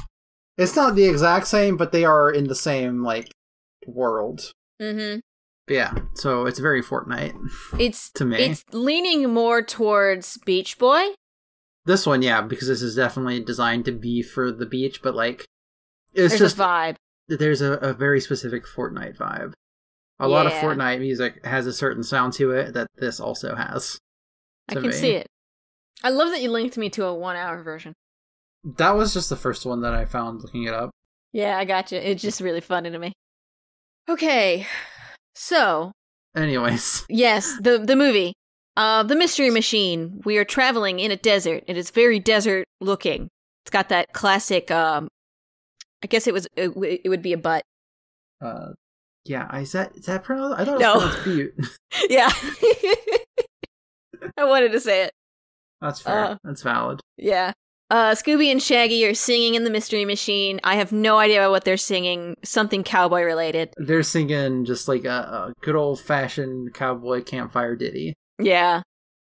It's 0.58 0.76
not 0.76 0.94
the 0.94 1.06
exact 1.06 1.46
same, 1.46 1.78
but 1.78 1.90
they 1.90 2.04
are 2.04 2.30
in 2.30 2.48
the 2.48 2.54
same 2.54 3.02
like 3.02 3.30
world. 3.86 4.52
mm-hmm. 4.80 5.20
Yeah, 5.68 5.94
so 6.14 6.46
it's 6.46 6.58
very 6.58 6.82
Fortnite 6.82 7.32
it's 7.78 8.10
to 8.12 8.24
me. 8.24 8.38
it's 8.38 8.64
leaning 8.72 9.32
more 9.32 9.62
towards 9.62 10.36
Beach 10.44 10.78
Boy. 10.78 11.14
This 11.86 12.06
one, 12.06 12.22
yeah, 12.22 12.42
because 12.42 12.68
this 12.68 12.82
is 12.82 12.96
definitely 12.96 13.40
designed 13.40 13.84
to 13.86 13.92
be 13.92 14.20
for 14.20 14.52
the 14.52 14.66
beach, 14.66 15.00
but 15.00 15.14
like 15.14 15.46
it's 16.14 16.30
There's 16.30 16.40
just 16.40 16.56
a 16.58 16.60
vibe. 16.60 16.96
there's 17.28 17.62
a, 17.62 17.72
a 17.74 17.92
very 17.92 18.20
specific 18.20 18.64
Fortnite 18.66 19.16
vibe. 19.16 19.52
A 20.18 20.28
lot 20.28 20.46
of 20.46 20.52
Fortnite 20.52 21.00
music 21.00 21.44
has 21.46 21.66
a 21.66 21.72
certain 21.72 22.02
sound 22.02 22.34
to 22.34 22.50
it 22.50 22.74
that 22.74 22.88
this 22.96 23.20
also 23.20 23.54
has. 23.54 23.98
I 24.68 24.74
can 24.74 24.82
me. 24.88 24.92
see 24.92 25.12
it. 25.12 25.26
I 26.04 26.10
love 26.10 26.28
that 26.30 26.42
you 26.42 26.50
linked 26.50 26.76
me 26.76 26.90
to 26.90 27.06
a 27.06 27.14
one-hour 27.14 27.62
version. 27.62 27.94
That 28.64 28.90
was 28.90 29.14
just 29.14 29.30
the 29.30 29.36
first 29.36 29.64
one 29.64 29.80
that 29.80 29.94
I 29.94 30.04
found 30.04 30.42
looking 30.42 30.64
it 30.64 30.74
up. 30.74 30.90
Yeah, 31.32 31.56
I 31.56 31.64
got 31.64 31.90
you. 31.92 31.98
It's 31.98 32.20
just 32.20 32.40
really 32.42 32.60
funny 32.60 32.90
to 32.90 32.98
me. 32.98 33.12
Okay, 34.08 34.66
so 35.34 35.92
Anyways, 36.36 37.06
yes, 37.08 37.56
the 37.62 37.78
the 37.78 37.96
movie, 37.96 38.34
uh, 38.76 39.02
the 39.02 39.16
Mystery 39.16 39.50
Machine. 39.50 40.20
We 40.24 40.36
are 40.38 40.44
traveling 40.44 41.00
in 41.00 41.10
a 41.10 41.16
desert. 41.16 41.64
It 41.66 41.76
is 41.76 41.90
very 41.90 42.18
desert 42.18 42.66
looking. 42.80 43.28
It's 43.64 43.70
got 43.70 43.88
that 43.88 44.12
classic. 44.12 44.70
Um, 44.70 45.08
I 46.02 46.06
guess 46.06 46.26
it 46.26 46.34
was 46.34 46.46
it, 46.56 46.68
w- 46.68 46.98
it 47.04 47.08
would 47.08 47.22
be 47.22 47.32
a 47.32 47.38
butt. 47.38 47.62
uh, 48.40 48.70
yeah, 49.24 49.46
I 49.50 49.60
is 49.60 49.72
that 49.72 49.96
is 49.96 50.06
that 50.06 50.24
pronounced? 50.24 50.60
I 50.60 50.64
thought 50.64 50.76
it 50.76 50.80
No. 50.80 50.94
was 50.94 51.16
pronounced 51.16 51.24
Butte. 51.24 51.54
yeah, 52.10 52.30
I 54.36 54.44
wanted 54.44 54.72
to 54.72 54.80
say 54.80 55.04
it. 55.04 55.12
That's 55.80 56.00
fair. 56.00 56.24
Uh, 56.24 56.36
That's 56.44 56.62
valid. 56.62 57.00
Yeah. 57.16 57.52
Uh, 57.90 58.12
Scooby 58.12 58.52
and 58.52 58.62
Shaggy 58.62 59.04
are 59.06 59.14
singing 59.14 59.54
in 59.56 59.64
the 59.64 59.70
Mystery 59.70 60.04
Machine. 60.04 60.60
I 60.62 60.76
have 60.76 60.92
no 60.92 61.18
idea 61.18 61.50
what 61.50 61.64
they're 61.64 61.76
singing. 61.76 62.36
Something 62.44 62.84
cowboy 62.84 63.22
related. 63.22 63.70
They're 63.78 64.04
singing 64.04 64.64
just 64.64 64.86
like 64.88 65.04
a, 65.04 65.08
a 65.10 65.52
good 65.62 65.74
old 65.74 66.00
fashioned 66.00 66.72
cowboy 66.74 67.22
campfire 67.22 67.74
ditty. 67.76 68.14
Yeah. 68.38 68.82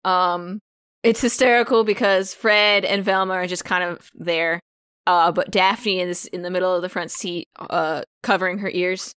Um 0.03 0.59
it's 1.03 1.21
hysterical 1.21 1.83
because 1.85 2.33
Fred 2.33 2.83
and 2.83 3.05
Velma 3.05 3.35
are 3.35 3.47
just 3.47 3.63
kind 3.63 3.83
of 3.85 4.09
there. 4.15 4.59
Uh 5.07 5.31
but 5.31 5.51
Daphne 5.51 5.99
is 6.01 6.25
in 6.25 6.41
the 6.43 6.49
middle 6.49 6.73
of 6.75 6.81
the 6.81 6.89
front 6.89 7.11
seat 7.11 7.47
uh 7.57 8.03
covering 8.23 8.59
her 8.59 8.69
ears. 8.69 9.13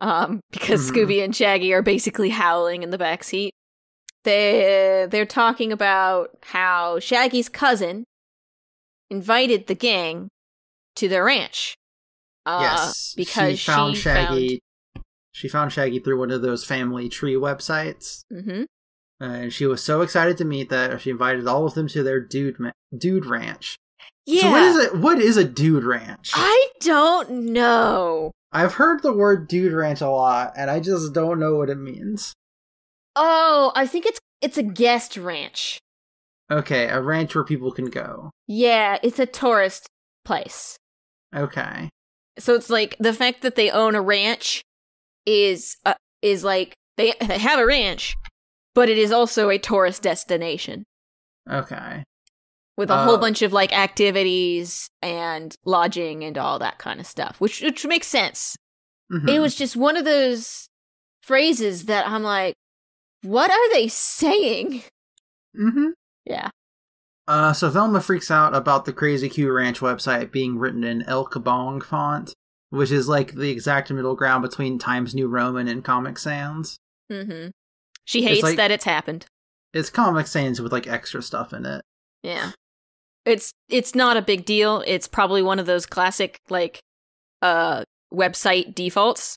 Um 0.00 0.40
because 0.50 0.90
Mhm. 0.90 0.94
Scooby 0.94 1.24
and 1.24 1.34
Shaggy 1.34 1.72
are 1.72 1.82
basically 1.82 2.30
howling 2.30 2.82
in 2.82 2.90
the 2.90 2.98
back 2.98 3.24
seat. 3.24 3.52
They 4.24 5.06
they're 5.10 5.26
talking 5.26 5.72
about 5.72 6.30
how 6.42 6.98
Shaggy's 6.98 7.48
cousin 7.48 8.04
invited 9.10 9.66
the 9.66 9.74
gang 9.74 10.28
to 10.96 11.08
their 11.08 11.24
ranch. 11.24 11.76
Uh 12.46 12.60
yes, 12.62 13.14
because 13.16 13.58
she 13.58 13.70
found 13.70 13.96
she 13.96 14.02
Shaggy. 14.02 14.60
She 15.32 15.48
found 15.48 15.72
Shaggy 15.72 15.98
through 15.98 16.18
one 16.18 16.30
of 16.30 16.42
those 16.42 16.64
family 16.64 17.08
tree 17.08 17.34
websites, 17.34 18.22
Mhm. 18.32 18.66
and 19.20 19.52
she 19.52 19.66
was 19.66 19.82
so 19.82 20.00
excited 20.02 20.36
to 20.38 20.44
meet 20.44 20.68
that 20.70 21.00
she 21.00 21.10
invited 21.10 21.46
all 21.46 21.66
of 21.66 21.74
them 21.74 21.88
to 21.88 22.02
their 22.02 22.20
dude 22.20 22.60
ma- 22.60 22.70
dude 22.96 23.26
ranch. 23.26 23.76
Yeah. 24.26 24.42
So 24.42 24.50
what 24.50 24.62
is 24.62 24.76
it? 24.76 24.96
What 24.96 25.18
is 25.18 25.36
a 25.36 25.44
dude 25.44 25.84
ranch? 25.84 26.30
I 26.34 26.68
don't 26.80 27.52
know. 27.52 28.30
I've 28.52 28.74
heard 28.74 29.02
the 29.02 29.12
word 29.12 29.48
dude 29.48 29.72
ranch 29.72 30.00
a 30.00 30.08
lot, 30.08 30.54
and 30.56 30.70
I 30.70 30.80
just 30.80 31.12
don't 31.12 31.40
know 31.40 31.56
what 31.56 31.70
it 31.70 31.78
means. 31.78 32.32
Oh, 33.16 33.72
I 33.74 33.86
think 33.86 34.06
it's 34.06 34.20
it's 34.40 34.58
a 34.58 34.62
guest 34.62 35.16
ranch. 35.16 35.78
Okay, 36.50 36.88
a 36.88 37.00
ranch 37.00 37.34
where 37.34 37.44
people 37.44 37.72
can 37.72 37.86
go. 37.86 38.30
Yeah, 38.46 38.98
it's 39.02 39.18
a 39.18 39.26
tourist 39.26 39.86
place. 40.24 40.76
Okay. 41.34 41.88
So 42.38 42.54
it's 42.54 42.70
like 42.70 42.96
the 42.98 43.12
fact 43.12 43.42
that 43.42 43.54
they 43.56 43.70
own 43.70 43.94
a 43.94 44.02
ranch 44.02 44.62
is 45.26 45.76
uh, 45.84 45.94
is 46.22 46.44
like 46.44 46.74
they 46.96 47.14
they 47.20 47.38
have 47.38 47.58
a 47.58 47.66
ranch, 47.66 48.16
but 48.74 48.88
it 48.88 48.98
is 48.98 49.12
also 49.12 49.50
a 49.50 49.58
tourist 49.58 50.02
destination 50.02 50.84
Okay. 51.50 52.04
With 52.76 52.90
a 52.90 53.04
whole 53.04 53.14
Uh, 53.14 53.20
bunch 53.20 53.42
of 53.42 53.52
like 53.52 53.72
activities 53.72 54.88
and 55.02 55.54
lodging 55.64 56.24
and 56.24 56.36
all 56.38 56.58
that 56.58 56.78
kind 56.78 57.00
of 57.00 57.06
stuff, 57.06 57.40
which 57.40 57.60
which 57.62 57.86
makes 57.86 58.06
sense. 58.06 58.56
Mhm. 59.12 59.28
It 59.28 59.40
was 59.40 59.54
just 59.54 59.76
one 59.76 59.96
of 59.96 60.04
those 60.04 60.68
phrases 61.22 61.84
that 61.86 62.06
I'm 62.06 62.22
like, 62.22 62.54
what 63.22 63.50
are 63.50 63.72
they 63.72 63.88
saying? 63.88 64.82
Mhm. 65.58 65.92
Yeah. 66.24 66.50
Uh, 67.26 67.52
so 67.54 67.70
Velma 67.70 68.00
freaks 68.02 68.30
out 68.30 68.54
about 68.54 68.84
the 68.84 68.92
Crazy 68.92 69.28
Q 69.30 69.50
Ranch 69.52 69.80
website 69.80 70.30
being 70.30 70.58
written 70.58 70.84
in 70.84 71.02
El 71.02 71.26
Kabong 71.26 71.82
font, 71.82 72.34
which 72.70 72.90
is 72.90 73.08
like 73.08 73.32
the 73.34 73.50
exact 73.50 73.90
middle 73.90 74.14
ground 74.14 74.42
between 74.42 74.78
Times 74.78 75.14
New 75.14 75.28
Roman 75.28 75.68
and 75.68 75.82
Comic 75.84 76.18
Sans. 76.18 76.76
Mm-hmm. 77.10 77.50
She 78.04 78.18
It's 78.20 78.28
hates 78.28 78.42
like- 78.42 78.56
that 78.56 78.70
it's 78.70 78.84
happened. 78.84 79.26
It's 79.72 79.90
Comic 79.90 80.26
Sans 80.26 80.60
with 80.60 80.72
like 80.72 80.86
extra 80.86 81.22
stuff 81.22 81.52
in 81.54 81.64
it. 81.64 81.82
Yeah. 82.22 82.52
It's 83.24 83.52
it's 83.68 83.94
not 83.94 84.16
a 84.16 84.22
big 84.22 84.44
deal. 84.44 84.82
It's 84.86 85.08
probably 85.08 85.42
one 85.42 85.58
of 85.58 85.66
those 85.66 85.86
classic 85.86 86.38
like 86.50 86.80
uh 87.42 87.84
website 88.12 88.74
defaults 88.74 89.36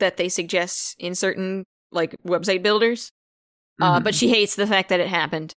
that 0.00 0.16
they 0.16 0.28
suggest 0.28 0.96
in 0.98 1.14
certain 1.14 1.64
like 1.92 2.16
website 2.26 2.62
builders. 2.62 3.10
Uh 3.80 4.00
Mhm. 4.00 4.04
but 4.04 4.14
she 4.14 4.28
hates 4.28 4.54
the 4.56 4.66
fact 4.66 4.88
that 4.88 5.00
it 5.00 5.08
happened 5.08 5.54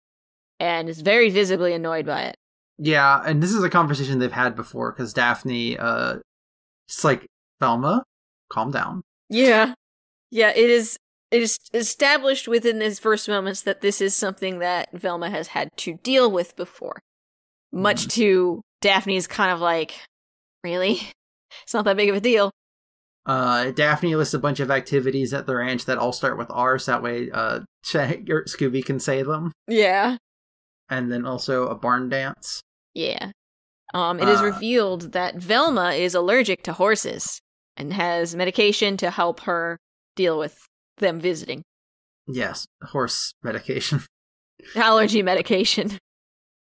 and 0.59 0.87
is 0.89 1.01
very 1.01 1.29
visibly 1.29 1.73
annoyed 1.73 2.05
by 2.05 2.21
it. 2.23 2.35
Yeah, 2.77 3.21
and 3.25 3.41
this 3.41 3.53
is 3.53 3.63
a 3.63 3.69
conversation 3.69 4.19
they've 4.19 4.31
had 4.31 4.55
before 4.55 4.91
because 4.91 5.13
Daphne, 5.13 5.77
uh, 5.77 6.17
it's 6.87 7.03
like 7.03 7.25
Velma, 7.59 8.03
calm 8.49 8.71
down. 8.71 9.01
Yeah. 9.29 9.73
Yeah, 10.29 10.49
it 10.49 10.69
is 10.69 10.97
it 11.31 11.41
is 11.41 11.57
established 11.73 12.47
within 12.47 12.79
these 12.79 12.99
first 12.99 13.27
moments 13.27 13.61
that 13.63 13.81
this 13.81 13.99
is 14.01 14.13
something 14.15 14.59
that 14.59 14.89
Velma 14.93 15.29
has 15.29 15.47
had 15.49 15.69
to 15.77 15.95
deal 16.03 16.29
with 16.31 16.55
before. 16.55 16.99
Much 17.75 18.07
to 18.15 18.61
Daphne's 18.81 19.27
kind 19.27 19.51
of 19.51 19.59
like, 19.59 19.93
really? 20.63 20.99
It's 21.63 21.73
not 21.73 21.85
that 21.85 21.95
big 21.95 22.09
of 22.09 22.15
a 22.17 22.19
deal. 22.19 22.51
Uh, 23.25 23.71
Daphne 23.71 24.15
lists 24.15 24.33
a 24.33 24.39
bunch 24.39 24.59
of 24.59 24.69
activities 24.69 25.33
at 25.33 25.45
the 25.45 25.55
ranch 25.55 25.85
that 25.85 25.97
all 25.97 26.11
start 26.11 26.37
with 26.37 26.47
R, 26.49 26.77
so 26.77 26.91
that 26.91 27.01
way 27.01 27.29
uh, 27.31 27.61
or 27.95 28.43
Scooby 28.43 28.83
can 28.83 28.99
say 28.99 29.23
them, 29.23 29.51
Yeah. 29.69 30.17
and 30.89 31.09
then 31.11 31.25
also 31.25 31.67
a 31.67 31.75
barn 31.75 32.09
dance. 32.09 32.61
Yeah. 32.93 33.31
Um, 33.93 34.19
it 34.19 34.27
is 34.27 34.41
Uh, 34.41 34.45
revealed 34.45 35.13
that 35.13 35.35
Velma 35.37 35.91
is 35.91 36.13
allergic 36.13 36.61
to 36.63 36.73
horses 36.73 37.39
and 37.77 37.93
has 37.93 38.35
medication 38.35 38.97
to 38.97 39.09
help 39.11 39.41
her 39.41 39.77
deal 40.17 40.37
with 40.37 40.57
them 40.97 41.19
visiting. 41.21 41.63
Yes, 42.27 42.65
horse 42.83 43.33
medication 43.43 44.01
Allergy 44.75 45.21
medication 45.23 45.97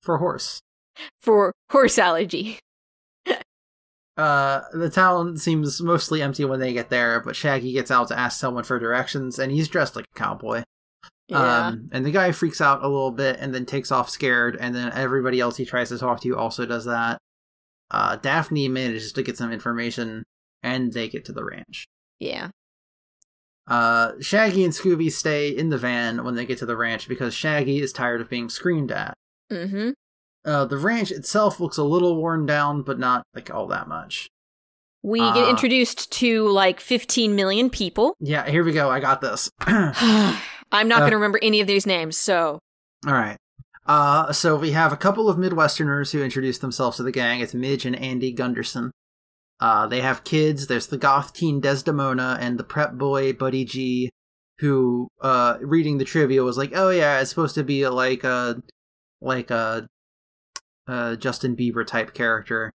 for 0.03 0.19
horse. 0.19 0.59
For 1.21 1.53
horse 1.71 1.97
allergy. 1.97 2.59
Uh, 4.15 4.61
the 4.73 4.91
town 4.91 5.37
seems 5.37 5.81
mostly 5.81 6.21
empty 6.21 6.45
when 6.45 6.59
they 6.59 6.71
get 6.71 6.89
there, 6.89 7.19
but 7.19 7.35
Shaggy 7.35 7.73
gets 7.73 7.89
out 7.89 8.09
to 8.09 8.19
ask 8.19 8.39
someone 8.39 8.63
for 8.63 8.77
directions, 8.79 9.39
and 9.39 9.51
he's 9.51 9.67
dressed 9.67 9.95
like 9.95 10.05
a 10.15 10.19
cowboy. 10.19 10.63
Yeah. 11.29 11.67
Um, 11.67 11.89
and 11.91 12.05
the 12.05 12.11
guy 12.11 12.31
freaks 12.31 12.61
out 12.61 12.83
a 12.83 12.87
little 12.87 13.09
bit 13.09 13.37
and 13.39 13.55
then 13.55 13.65
takes 13.65 13.91
off 13.91 14.09
scared, 14.09 14.55
and 14.59 14.75
then 14.75 14.91
everybody 14.93 15.39
else 15.39 15.57
he 15.57 15.65
tries 15.65 15.89
to 15.89 15.97
talk 15.97 16.21
to 16.21 16.37
also 16.37 16.65
does 16.65 16.85
that. 16.85 17.17
Uh, 17.89 18.17
Daphne 18.17 18.67
manages 18.67 19.13
to 19.13 19.23
get 19.23 19.37
some 19.37 19.51
information, 19.51 20.23
and 20.61 20.93
they 20.93 21.09
get 21.09 21.25
to 21.25 21.33
the 21.33 21.43
ranch. 21.43 21.85
yeah. 22.19 22.49
Uh, 23.65 24.11
Shaggy 24.19 24.65
and 24.65 24.73
Scooby 24.73 25.09
stay 25.09 25.47
in 25.47 25.69
the 25.69 25.77
van 25.77 26.25
when 26.25 26.35
they 26.35 26.45
get 26.45 26.57
to 26.57 26.65
the 26.65 26.75
ranch 26.75 27.07
because 27.07 27.33
Shaggy 27.33 27.79
is 27.79 27.93
tired 27.93 28.19
of 28.19 28.29
being 28.29 28.49
screamed 28.49 28.91
at. 28.91 29.13
Mm-hmm. 29.49 29.91
Uh, 30.45 30.65
the 30.65 30.77
ranch 30.77 31.11
itself 31.11 31.59
looks 31.59 31.77
a 31.77 31.83
little 31.83 32.15
worn 32.15 32.45
down, 32.45 32.81
but 32.81 32.99
not 32.99 33.23
like 33.33 33.49
all 33.53 33.67
that 33.67 33.87
much. 33.87 34.27
We 35.01 35.19
Uh, 35.21 35.33
get 35.33 35.49
introduced 35.49 36.11
to 36.13 36.47
like 36.49 36.79
15 36.79 37.35
million 37.35 37.69
people. 37.69 38.15
Yeah, 38.19 38.49
here 38.49 38.63
we 38.63 38.71
go. 38.73 38.89
I 38.89 38.99
got 38.99 39.21
this. 39.21 39.49
I'm 39.67 40.87
not 40.87 40.97
Uh, 40.97 40.99
going 41.01 41.11
to 41.11 41.17
remember 41.17 41.39
any 41.41 41.59
of 41.61 41.67
these 41.67 41.85
names, 41.85 42.17
so 42.17 42.59
All 43.05 43.13
right. 43.13 43.37
Uh, 43.85 44.31
so 44.31 44.55
we 44.55 44.71
have 44.71 44.93
a 44.93 44.97
couple 44.97 45.27
of 45.29 45.37
Midwesterners 45.37 46.11
who 46.13 46.23
introduce 46.23 46.57
themselves 46.59 46.97
to 46.97 47.03
the 47.03 47.11
gang. 47.11 47.41
It's 47.41 47.53
Midge 47.53 47.85
and 47.85 47.95
Andy 47.97 48.31
Gunderson. 48.31 48.91
Uh, 49.59 49.87
they 49.87 49.99
have 50.01 50.23
kids. 50.23 50.67
There's 50.67 50.87
the 50.87 50.97
goth 50.97 51.33
teen 51.33 51.59
Desdemona 51.59 52.37
and 52.39 52.57
the 52.57 52.63
prep 52.63 52.93
boy 52.93 53.33
Buddy 53.33 53.65
G, 53.65 54.09
who, 54.59 55.09
uh, 55.21 55.57
reading 55.61 55.97
the 55.97 56.05
trivia 56.05 56.43
was 56.43 56.57
like, 56.57 56.71
"Oh 56.73 56.89
yeah, 56.89 57.19
it's 57.19 57.29
supposed 57.29 57.55
to 57.55 57.63
be 57.63 57.85
like 57.87 58.23
a, 58.23 58.61
like 59.21 59.51
a, 59.51 59.85
uh, 60.87 61.15
Justin 61.15 61.55
Bieber 61.55 61.85
type 61.85 62.13
character." 62.13 62.71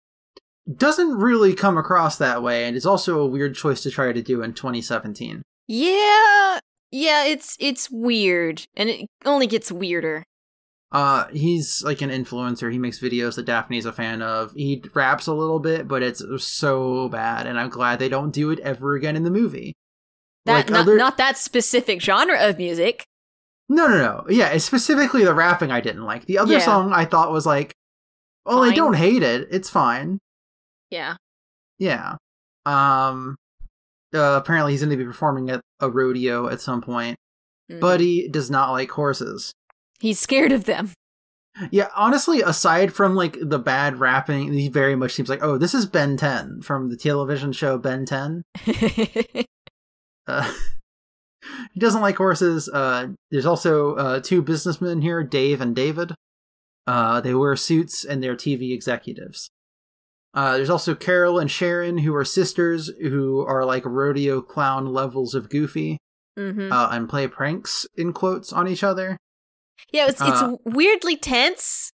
Doesn't 0.77 1.15
really 1.17 1.55
come 1.55 1.79
across 1.79 2.19
that 2.19 2.43
way, 2.43 2.65
and 2.67 2.77
it's 2.77 2.85
also 2.85 3.21
a 3.21 3.27
weird 3.27 3.55
choice 3.55 3.83
to 3.85 3.91
try 3.91 4.13
to 4.13 4.23
do 4.23 4.43
in 4.43 4.53
2017. 4.53 5.43
yeah, 5.67 6.59
yeah, 6.91 7.25
it's 7.25 7.57
it's 7.59 7.91
weird, 7.91 8.65
and 8.77 8.89
it 8.91 9.07
only 9.25 9.47
gets 9.47 9.73
weirder. 9.73 10.25
Uh, 10.91 11.27
he's 11.29 11.83
like 11.85 12.01
an 12.01 12.09
influencer. 12.11 12.73
He 12.73 12.79
makes 12.79 12.99
videos 12.99 13.37
that 13.37 13.45
Daphne's 13.47 13.85
a 13.87 13.93
fan 13.93 14.23
of. 14.23 14.53
He 14.55 14.83
raps 14.95 15.27
a 15.27 15.35
little 15.35 15.59
bit, 15.61 15.87
but 15.89 16.03
it's 16.03 16.23
so 16.43 17.09
bad, 17.11 17.47
and 17.47 17.59
I'm 17.61 17.69
glad 17.71 17.99
they 17.99 18.09
don't 18.09 18.31
do 18.31 18.51
it 18.51 18.59
ever 18.61 18.95
again 18.95 19.17
in 19.17 19.23
the 19.25 19.31
movie. 19.31 19.75
That 20.47 20.53
Like 20.55 20.71
not, 20.71 20.81
other- 20.81 20.97
not 20.97 21.17
that 21.19 21.37
specific 21.37 22.01
genre 22.01 22.39
of 22.39 22.57
music. 22.59 23.05
No, 23.69 23.87
no, 23.87 23.99
no. 23.99 24.25
Yeah, 24.31 24.49
it's 24.49 24.65
specifically 24.65 25.25
the 25.25 25.35
rapping 25.35 25.71
I 25.71 25.83
didn't 25.83 26.05
like. 26.05 26.25
The 26.25 26.39
other 26.39 26.55
Yeah. 26.55 26.61
song 26.65 26.93
I 26.95 27.05
thought 27.05 27.31
was 27.33 27.45
like, 27.45 27.75
well, 28.49 28.63
I 28.65 28.69
Fine. 28.69 28.77
don't 28.77 28.95
hate 28.95 29.23
it. 29.23 29.49
It's 29.51 29.71
fine. 29.71 30.19
Yeah. 30.91 31.17
Yeah. 31.79 32.17
Um. 32.67 33.37
Uh, 34.15 34.41
apparently, 34.43 34.73
he's 34.73 34.81
going 34.81 34.91
to 34.91 34.97
be 34.97 35.05
performing 35.05 35.51
at 35.51 35.61
a 35.81 35.91
rodeo 35.91 36.49
at 36.49 36.61
some 36.61 36.81
point. 36.81 37.17
Mm. 37.71 37.81
Buddy 37.81 38.29
does 38.29 38.51
not 38.51 38.73
like 38.73 38.91
horses. 38.91 39.53
he's 40.01 40.19
scared 40.19 40.53
of 40.53 40.65
them. 40.65 40.91
Yeah, 41.73 41.89
honestly, 41.97 42.41
aside 42.41 42.93
from 42.95 43.15
like 43.17 43.37
the 43.41 43.59
bad 43.59 43.99
rapping, 43.99 44.53
he 44.53 44.69
very 44.69 44.95
much 44.97 45.13
seems 45.13 45.29
like, 45.29 45.43
oh, 45.43 45.59
this 45.59 45.75
is 45.75 45.87
Ben 45.87 46.17
10 46.17 46.63
from 46.63 46.89
the 46.89 46.97
television 46.97 47.53
show 47.53 47.77
Ben 47.79 48.07
10. 48.07 48.43
Uh, 50.27 50.53
he 51.73 51.81
doesn't 51.81 52.03
like 52.03 52.17
horses. 52.17 52.69
Uh, 52.69 53.09
there's 53.31 53.47
also 53.47 53.95
uh, 53.97 54.21
two 54.21 54.43
businessmen 54.43 55.01
here, 55.01 55.23
Dave 55.23 55.61
and 55.63 55.75
David. 55.75 56.13
Uh, 56.89 57.21
they 57.21 57.35
wear 57.35 57.55
suits 57.55 58.03
and 58.05 58.23
they're 58.23 58.35
TV 58.35 58.73
executives. 58.73 59.51
Uh, 60.33 60.57
there's 60.57 60.71
also 60.71 60.95
Carol 60.95 61.39
and 61.39 61.51
Sharon, 61.51 61.99
who 61.99 62.15
are 62.15 62.25
sisters, 62.25 62.91
who 63.01 63.41
are 63.47 63.65
like 63.65 63.85
rodeo 63.85 64.41
clown 64.41 64.87
levels 64.93 65.35
of 65.35 65.51
goofy, 65.51 65.99
hmm 66.37 66.73
uh, 66.73 66.89
and 66.91 67.09
play 67.09 67.27
pranks 67.29 67.87
in 67.97 68.13
quotes 68.13 68.53
on 68.53 68.67
each 68.69 68.83
other. 68.83 69.17
Yeah, 69.93 70.07
it's 70.09 70.21
it's 70.21 70.43
Uh, 70.43 70.57
weirdly 70.65 71.17
tense 71.17 71.91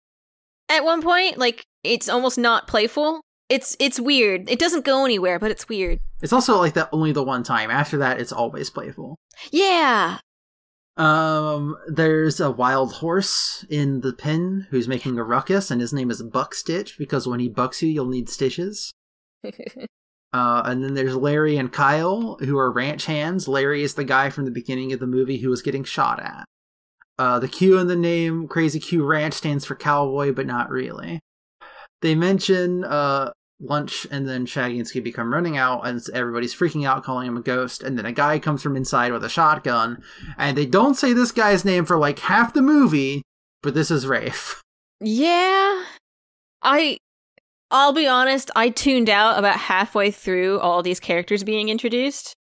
at 0.69 0.85
one 0.85 1.03
point. 1.03 1.39
Like 1.39 1.65
it's 1.83 2.09
almost 2.09 2.39
not 2.39 2.69
playful. 2.69 3.21
It's 3.49 3.77
it's 3.81 3.99
weird. 4.01 4.49
It 4.51 4.59
doesn't 4.59 4.85
go 4.85 5.05
anywhere, 5.05 5.39
but 5.39 5.51
it's 5.51 5.69
weird. 5.69 5.99
It's 6.23 6.33
also 6.33 6.59
like 6.59 6.75
that 6.75 6.89
only 6.93 7.13
the 7.13 7.23
one 7.23 7.43
time. 7.43 7.71
After 7.71 7.99
that, 7.99 8.21
it's 8.21 8.33
always 8.33 8.71
playful. 8.71 9.17
Yeah. 9.51 10.19
Um, 10.97 11.77
there's 11.89 12.39
a 12.39 12.51
wild 12.51 12.95
horse 12.95 13.65
in 13.69 14.01
the 14.01 14.13
pen 14.13 14.69
who's 14.71 14.87
making 14.87 15.19
a 15.19 15.25
ruckus, 15.25 15.71
and 15.71 15.81
his 15.81 15.93
name 15.93 16.11
is 16.11 16.23
Buck 16.23 16.55
Stitch 16.55 16.97
because 16.97 17.27
when 17.27 17.41
he 17.41 17.49
bucks 17.49 17.83
you, 17.83 17.89
you'll 17.89 18.07
need 18.07 18.29
stitches. 18.29 18.93
Uh, 20.35 20.63
and 20.65 20.83
then 20.83 20.95
there's 20.95 21.15
Larry 21.15 21.57
and 21.57 21.73
Kyle, 21.73 22.37
who 22.41 22.59
are 22.59 22.73
ranch 22.73 23.07
hands. 23.07 23.47
Larry 23.47 23.85
is 23.85 23.95
the 23.95 24.03
guy 24.03 24.31
from 24.31 24.45
the 24.45 24.51
beginning 24.51 24.93
of 24.93 24.99
the 24.99 25.07
movie 25.07 25.39
who 25.39 25.49
was 25.49 25.63
getting 25.63 25.85
shot 25.85 26.21
at. 26.21 26.45
Uh, 27.21 27.39
the 27.39 27.47
Q 27.47 27.79
in 27.79 27.87
the 27.87 27.95
name 27.95 28.49
Crazy 28.49 28.81
Q 28.81 29.05
Ranch 29.05 29.35
stands 29.35 29.65
for 29.65 29.77
cowboy, 29.77 30.33
but 30.33 30.47
not 30.47 30.71
really. 30.71 31.21
They 32.03 32.17
mention 32.17 32.83
uh, 32.83 33.31
lunch, 33.61 34.07
and 34.11 34.29
then 34.29 34.47
Shaggy 34.47 34.79
and 34.79 34.87
Scooby 34.89 35.13
come 35.15 35.33
running 35.33 35.57
out, 35.57 35.87
and 35.87 36.01
everybody's 36.13 36.55
freaking 36.55 36.87
out, 36.87 37.05
calling 37.05 37.27
him 37.29 37.37
a 37.37 37.43
ghost. 37.43 37.83
And 37.83 37.97
then 37.99 38.07
a 38.07 38.13
guy 38.13 38.39
comes 38.39 38.63
from 38.63 38.77
inside 38.77 39.13
with 39.13 39.25
a 39.25 39.29
shotgun, 39.29 40.03
and 40.39 40.57
they 40.59 40.67
don't 40.67 40.95
say 40.95 41.13
this 41.13 41.33
guy's 41.33 41.65
name 41.65 41.85
for 41.85 41.97
like 41.99 42.19
half 42.21 42.53
the 42.55 42.63
movie, 42.63 43.23
but 43.63 43.75
this 43.75 43.91
is 43.91 44.07
Rafe. 44.07 44.61
yeah. 45.01 45.85
I 46.63 46.99
I'll 47.71 47.93
be 47.93 48.07
honest, 48.07 48.51
I 48.55 48.69
tuned 48.69 49.11
out 49.11 49.39
about 49.39 49.57
halfway 49.57 50.11
through 50.13 50.61
all 50.61 50.83
these 50.83 51.01
characters 51.01 51.43
being 51.43 51.69
introduced. 51.71 52.35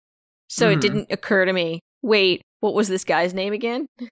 So 0.47 0.67
Mhm. 0.69 0.73
it 0.73 0.82
didn't 0.82 1.08
occur 1.12 1.45
to 1.45 1.54
me. 1.54 1.80
Wait, 2.04 2.41
what 2.60 2.76
was 2.76 2.88
this 2.88 3.04
guy's 3.04 3.34
name 3.34 3.54
again? 3.54 3.88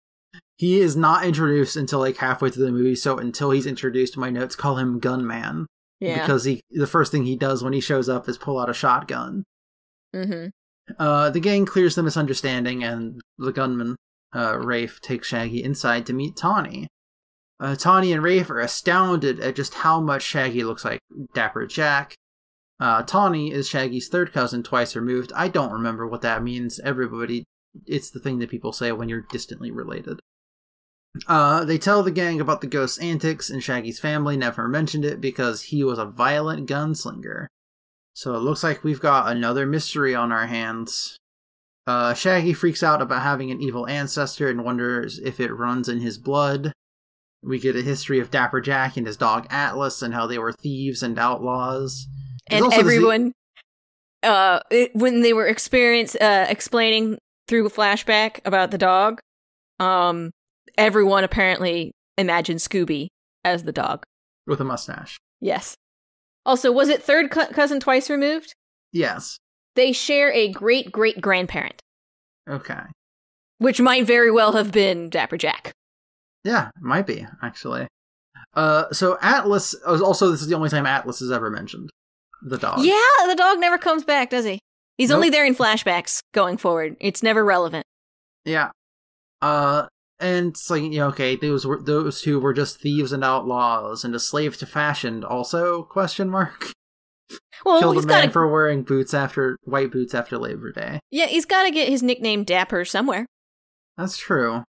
He 0.57 0.79
is 0.79 0.95
not 0.95 1.25
introduced 1.25 1.75
until 1.75 1.97
like 1.99 2.17
halfway 2.17 2.51
through 2.51 2.65
the 2.65 2.71
movie, 2.71 2.93
so 2.95 3.17
until 3.17 3.49
he's 3.49 3.65
introduced, 3.65 4.15
my 4.15 4.29
notes 4.29 4.55
call 4.55 4.77
him 4.77 4.99
Gunman. 4.99 5.65
Yeah. 6.01 6.19
because 6.21 6.43
he 6.45 6.61
the 6.71 6.87
first 6.87 7.11
thing 7.11 7.25
he 7.25 7.35
does 7.35 7.63
when 7.63 7.73
he 7.73 7.79
shows 7.79 8.09
up 8.09 8.27
is 8.27 8.37
pull 8.37 8.59
out 8.59 8.69
a 8.69 8.73
shotgun. 8.73 9.43
mm-hmm. 10.13 10.47
Uh, 10.99 11.29
the 11.29 11.39
gang 11.39 11.65
clears 11.65 11.95
the 11.95 12.03
misunderstanding, 12.03 12.83
and 12.83 13.21
the 13.37 13.53
gunman, 13.53 13.95
uh, 14.35 14.57
Rafe, 14.57 14.99
takes 14.99 15.27
Shaggy 15.27 15.63
inside 15.63 16.05
to 16.07 16.13
meet 16.13 16.35
Tawny. 16.35 16.87
Uh, 17.59 17.75
Tawny 17.75 18.11
and 18.11 18.23
Rafe 18.23 18.49
are 18.49 18.59
astounded 18.59 19.39
at 19.39 19.55
just 19.55 19.75
how 19.75 20.01
much 20.01 20.23
Shaggy 20.23 20.63
looks 20.63 20.83
like 20.83 20.99
Dapper 21.33 21.65
Jack. 21.67 22.15
Uh, 22.79 23.03
Tawny 23.03 23.51
is 23.51 23.69
Shaggy's 23.69 24.09
third 24.09 24.33
cousin, 24.33 24.63
twice 24.63 24.95
removed. 24.95 25.31
I 25.35 25.47
don't 25.47 25.71
remember 25.71 26.07
what 26.07 26.23
that 26.23 26.43
means. 26.43 26.79
Everybody, 26.79 27.45
it's 27.85 28.09
the 28.09 28.19
thing 28.19 28.39
that 28.39 28.49
people 28.49 28.73
say 28.73 28.91
when 28.91 29.07
you're 29.07 29.25
distantly 29.29 29.69
related. 29.69 30.19
Uh, 31.27 31.65
they 31.65 31.77
tell 31.77 32.03
the 32.03 32.11
gang 32.11 32.39
about 32.39 32.61
the 32.61 32.67
ghost's 32.67 32.99
antics, 32.99 33.49
and 33.49 33.63
Shaggy's 33.63 33.99
family 33.99 34.37
never 34.37 34.67
mentioned 34.67 35.03
it 35.03 35.19
because 35.19 35.63
he 35.63 35.83
was 35.83 35.99
a 35.99 36.05
violent 36.05 36.69
gunslinger. 36.69 37.47
So 38.13 38.33
it 38.35 38.39
looks 38.39 38.63
like 38.63 38.83
we've 38.83 38.99
got 38.99 39.31
another 39.31 39.65
mystery 39.65 40.15
on 40.15 40.31
our 40.31 40.47
hands. 40.47 41.17
Uh, 41.87 42.13
Shaggy 42.13 42.53
freaks 42.53 42.83
out 42.83 43.01
about 43.01 43.23
having 43.23 43.51
an 43.51 43.61
evil 43.61 43.87
ancestor 43.87 44.49
and 44.49 44.63
wonders 44.63 45.19
if 45.19 45.39
it 45.39 45.53
runs 45.53 45.89
in 45.89 45.99
his 45.99 46.17
blood. 46.17 46.71
We 47.43 47.59
get 47.59 47.75
a 47.75 47.81
history 47.81 48.19
of 48.19 48.29
Dapper 48.29 48.61
Jack 48.61 48.97
and 48.97 49.07
his 49.07 49.17
dog 49.17 49.47
Atlas 49.49 50.01
and 50.01 50.13
how 50.13 50.27
they 50.27 50.37
were 50.37 50.53
thieves 50.53 51.01
and 51.01 51.17
outlaws. 51.17 52.07
There's 52.49 52.63
and 52.63 52.73
everyone 52.73 53.33
uh 54.23 54.59
it, 54.69 54.91
when 54.93 55.21
they 55.21 55.33
were 55.33 55.47
experience 55.47 56.15
uh 56.15 56.45
explaining 56.47 57.17
through 57.47 57.65
a 57.65 57.71
flashback 57.71 58.39
about 58.45 58.69
the 58.69 58.77
dog 58.77 59.19
um 59.79 60.31
everyone 60.81 61.23
apparently 61.23 61.91
imagined 62.17 62.59
scooby 62.59 63.07
as 63.43 63.63
the 63.63 63.71
dog 63.71 64.03
with 64.47 64.59
a 64.59 64.63
mustache. 64.63 65.17
yes 65.39 65.75
also 66.45 66.71
was 66.71 66.89
it 66.89 67.01
third 67.03 67.29
cou- 67.31 67.47
cousin 67.47 67.79
twice 67.79 68.09
removed 68.09 68.53
Yes. 68.91 69.37
they 69.75 69.91
share 69.93 70.31
a 70.33 70.51
great 70.51 70.91
great 70.91 71.21
grandparent 71.21 71.79
Okay. 72.49 72.81
which 73.59 73.79
might 73.79 74.05
very 74.05 74.31
well 74.31 74.53
have 74.53 74.71
been 74.71 75.09
dapper 75.09 75.37
jack 75.37 75.71
Yeah, 76.43 76.71
might 76.81 77.05
be 77.07 77.25
actually. 77.43 77.87
Uh, 78.55 78.85
so 78.91 79.17
Atlas. 79.21 79.73
Also, 79.85 80.29
this 80.31 80.41
is 80.41 80.47
the 80.47 80.55
only 80.55 80.69
time 80.69 80.85
Atlas 80.85 81.21
is 81.21 81.31
ever 81.31 81.49
mentioned. 81.49 81.89
The 82.41 82.57
dog. 82.57 82.83
yeah 82.83 83.27
the 83.27 83.35
dog 83.35 83.59
never 83.59 83.77
comes 83.77 84.03
back 84.03 84.31
does 84.31 84.45
he 84.45 84.59
he's 84.97 85.09
Nope. 85.09 85.17
only 85.17 85.29
there 85.29 85.45
in 85.45 85.53
flashbacks 85.55 86.19
going 86.33 86.57
forward 86.57 86.97
it's 86.99 87.21
never 87.21 87.45
relevant 87.45 87.85
Yeah. 88.45 88.71
Uh, 89.43 89.85
and 90.21 90.49
it's 90.49 90.69
like, 90.69 90.83
you 90.83 90.89
know, 90.99 91.07
okay, 91.07 91.35
those 91.35 91.65
were 91.65 91.81
those 91.81 92.21
two 92.21 92.39
were 92.39 92.53
just 92.53 92.79
thieves 92.79 93.11
and 93.11 93.23
outlaws 93.23 94.03
and 94.03 94.13
a 94.15 94.19
slave 94.19 94.57
to 94.57 94.65
fashion. 94.65 95.23
Also, 95.23 95.83
question 95.83 96.29
mark. 96.29 96.71
well 97.65 97.79
Killed 97.79 97.97
a 97.97 97.99
man 98.01 98.07
got 98.07 98.21
to 98.25 98.29
for 98.31 98.47
wearing 98.47 98.83
boots 98.83 99.13
after 99.13 99.57
white 99.63 99.91
boots 99.91 100.13
after 100.13 100.37
Labor 100.37 100.71
Day. 100.71 100.99
yeah 101.11 101.27
he's 101.27 101.45
got 101.45 101.63
to 101.63 101.71
get 101.71 101.87
his 101.87 102.01
nickname 102.03 102.43
dapper 102.43 102.83
somewhere 102.83 103.25
That's 103.97 104.17
true. 104.17 104.63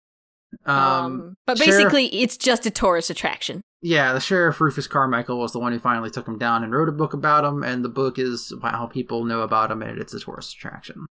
Um, 0.64 0.74
Um, 0.74 1.34
but 1.46 1.58
Sheriff- 1.58 1.76
basically, 1.76 2.06
it's 2.22 2.36
just 2.38 2.64
a 2.66 2.70
tourist 2.70 3.10
attraction. 3.10 3.60
yeah, 3.82 4.12
the 4.14 4.20
sheriff 4.20 4.60
Rufus 4.60 4.86
Carmichael 4.86 5.38
was 5.38 5.52
the 5.52 5.58
one 5.58 5.72
who 5.72 5.78
finally 5.78 6.10
took 6.10 6.26
him 6.26 6.38
down 6.38 6.64
and 6.64 6.72
wrote 6.72 6.88
a 6.88 6.92
book 6.92 7.12
about 7.12 7.44
him, 7.44 7.62
and 7.62 7.84
the 7.84 7.88
book 7.90 8.18
is 8.18 8.52
how 8.62 8.86
people 8.86 9.24
know 9.24 9.42
about 9.42 9.70
him, 9.70 9.82
and 9.82 9.98
it's 9.98 10.14
a 10.14 10.18
tourist 10.20 10.54
attraction. 10.54 11.06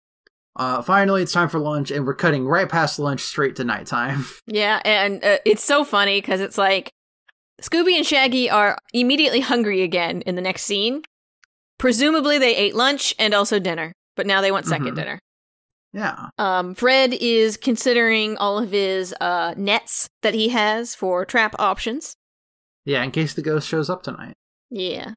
Uh, 0.55 0.81
finally, 0.81 1.21
it's 1.21 1.33
time 1.33 1.49
for 1.49 1.59
lunch, 1.59 1.91
and 1.91 2.05
we're 2.05 2.13
cutting 2.15 2.45
right 2.47 2.69
past 2.69 2.97
lunch 2.99 3.21
straight 3.21 3.55
to 3.57 3.63
nighttime. 3.63 4.25
Yeah, 4.47 4.81
and 4.85 5.23
uh, 5.23 5.37
it's 5.45 5.63
so 5.63 5.83
funny 5.83 6.21
because 6.21 6.39
it's 6.39 6.57
like 6.57 6.91
Scooby 7.61 7.95
and 7.97 8.05
Shaggy 8.05 8.49
are 8.49 8.77
immediately 8.93 9.41
hungry 9.41 9.81
again 9.81 10.21
in 10.21 10.35
the 10.35 10.41
next 10.41 10.63
scene. 10.63 11.01
Presumably, 11.77 12.37
they 12.37 12.55
ate 12.55 12.73
lunch 12.75 13.13
and 13.19 13.33
also 13.33 13.59
dinner, 13.59 13.91
but 14.15 14.25
now 14.27 14.39
they 14.41 14.51
want 14.51 14.65
2nd 14.65 14.91
Mhm. 14.91 14.95
dinner. 14.95 15.19
yeah. 15.93 16.27
Um, 16.37 16.73
Fred 16.75 17.13
is 17.13 17.57
considering 17.57 18.37
all 18.37 18.57
of 18.57 18.71
his 18.71 19.13
uh, 19.19 19.53
nets 19.57 20.07
that 20.21 20.33
he 20.33 20.49
has 20.49 20.93
for 20.95 21.25
trap 21.25 21.55
options. 21.59 22.15
Yeah, 22.85 23.03
in 23.03 23.11
case 23.11 23.33
the 23.33 23.41
ghost 23.41 23.67
shows 23.67 23.89
up 23.89 24.03
tonight. 24.03 24.33
Yeah. 24.69 25.13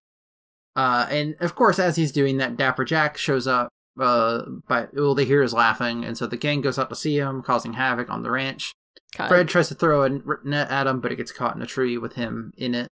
Uh, 0.75 1.07
and 1.11 1.37
of 1.41 1.55
course, 1.55 1.79
as 1.79 1.97
he's 1.97 2.13
doing 2.13 2.39
that, 2.39 2.57
Dapper 2.57 2.85
Jack 2.85 3.17
shows 3.19 3.47
up. 3.47 3.69
Uh, 3.99 4.43
but 4.69 4.91
well, 4.95 5.15
they 5.15 5.25
hear 5.25 5.43
his 5.43 5.53
laughing, 5.53 6.05
and 6.05 6.17
so 6.17 6.27
the 6.27 6.37
gang 6.37 6.61
goes 6.61 6.79
out 6.79 6.89
to 6.89 6.97
see 6.97 7.19
him, 7.19 7.43
causing 7.43 7.73
havoc 7.73 8.11
on 8.11 8.23
the 8.23 8.31
ranch. 8.31 8.73
God. 9.17 9.29
Fred 9.29 9.49
tries 9.49 9.69
to 9.69 9.75
throw 9.75 10.03
a 10.03 10.11
net 10.45 10.71
at 10.71 10.87
him, 10.87 11.01
but 11.01 11.13
it 11.13 11.17
gets 11.17 11.33
caught 11.33 11.57
in 11.57 11.63
a 11.63 11.67
tree 11.67 11.97
with 11.99 12.15
him 12.15 12.53
in 12.57 12.75
it. 12.75 12.89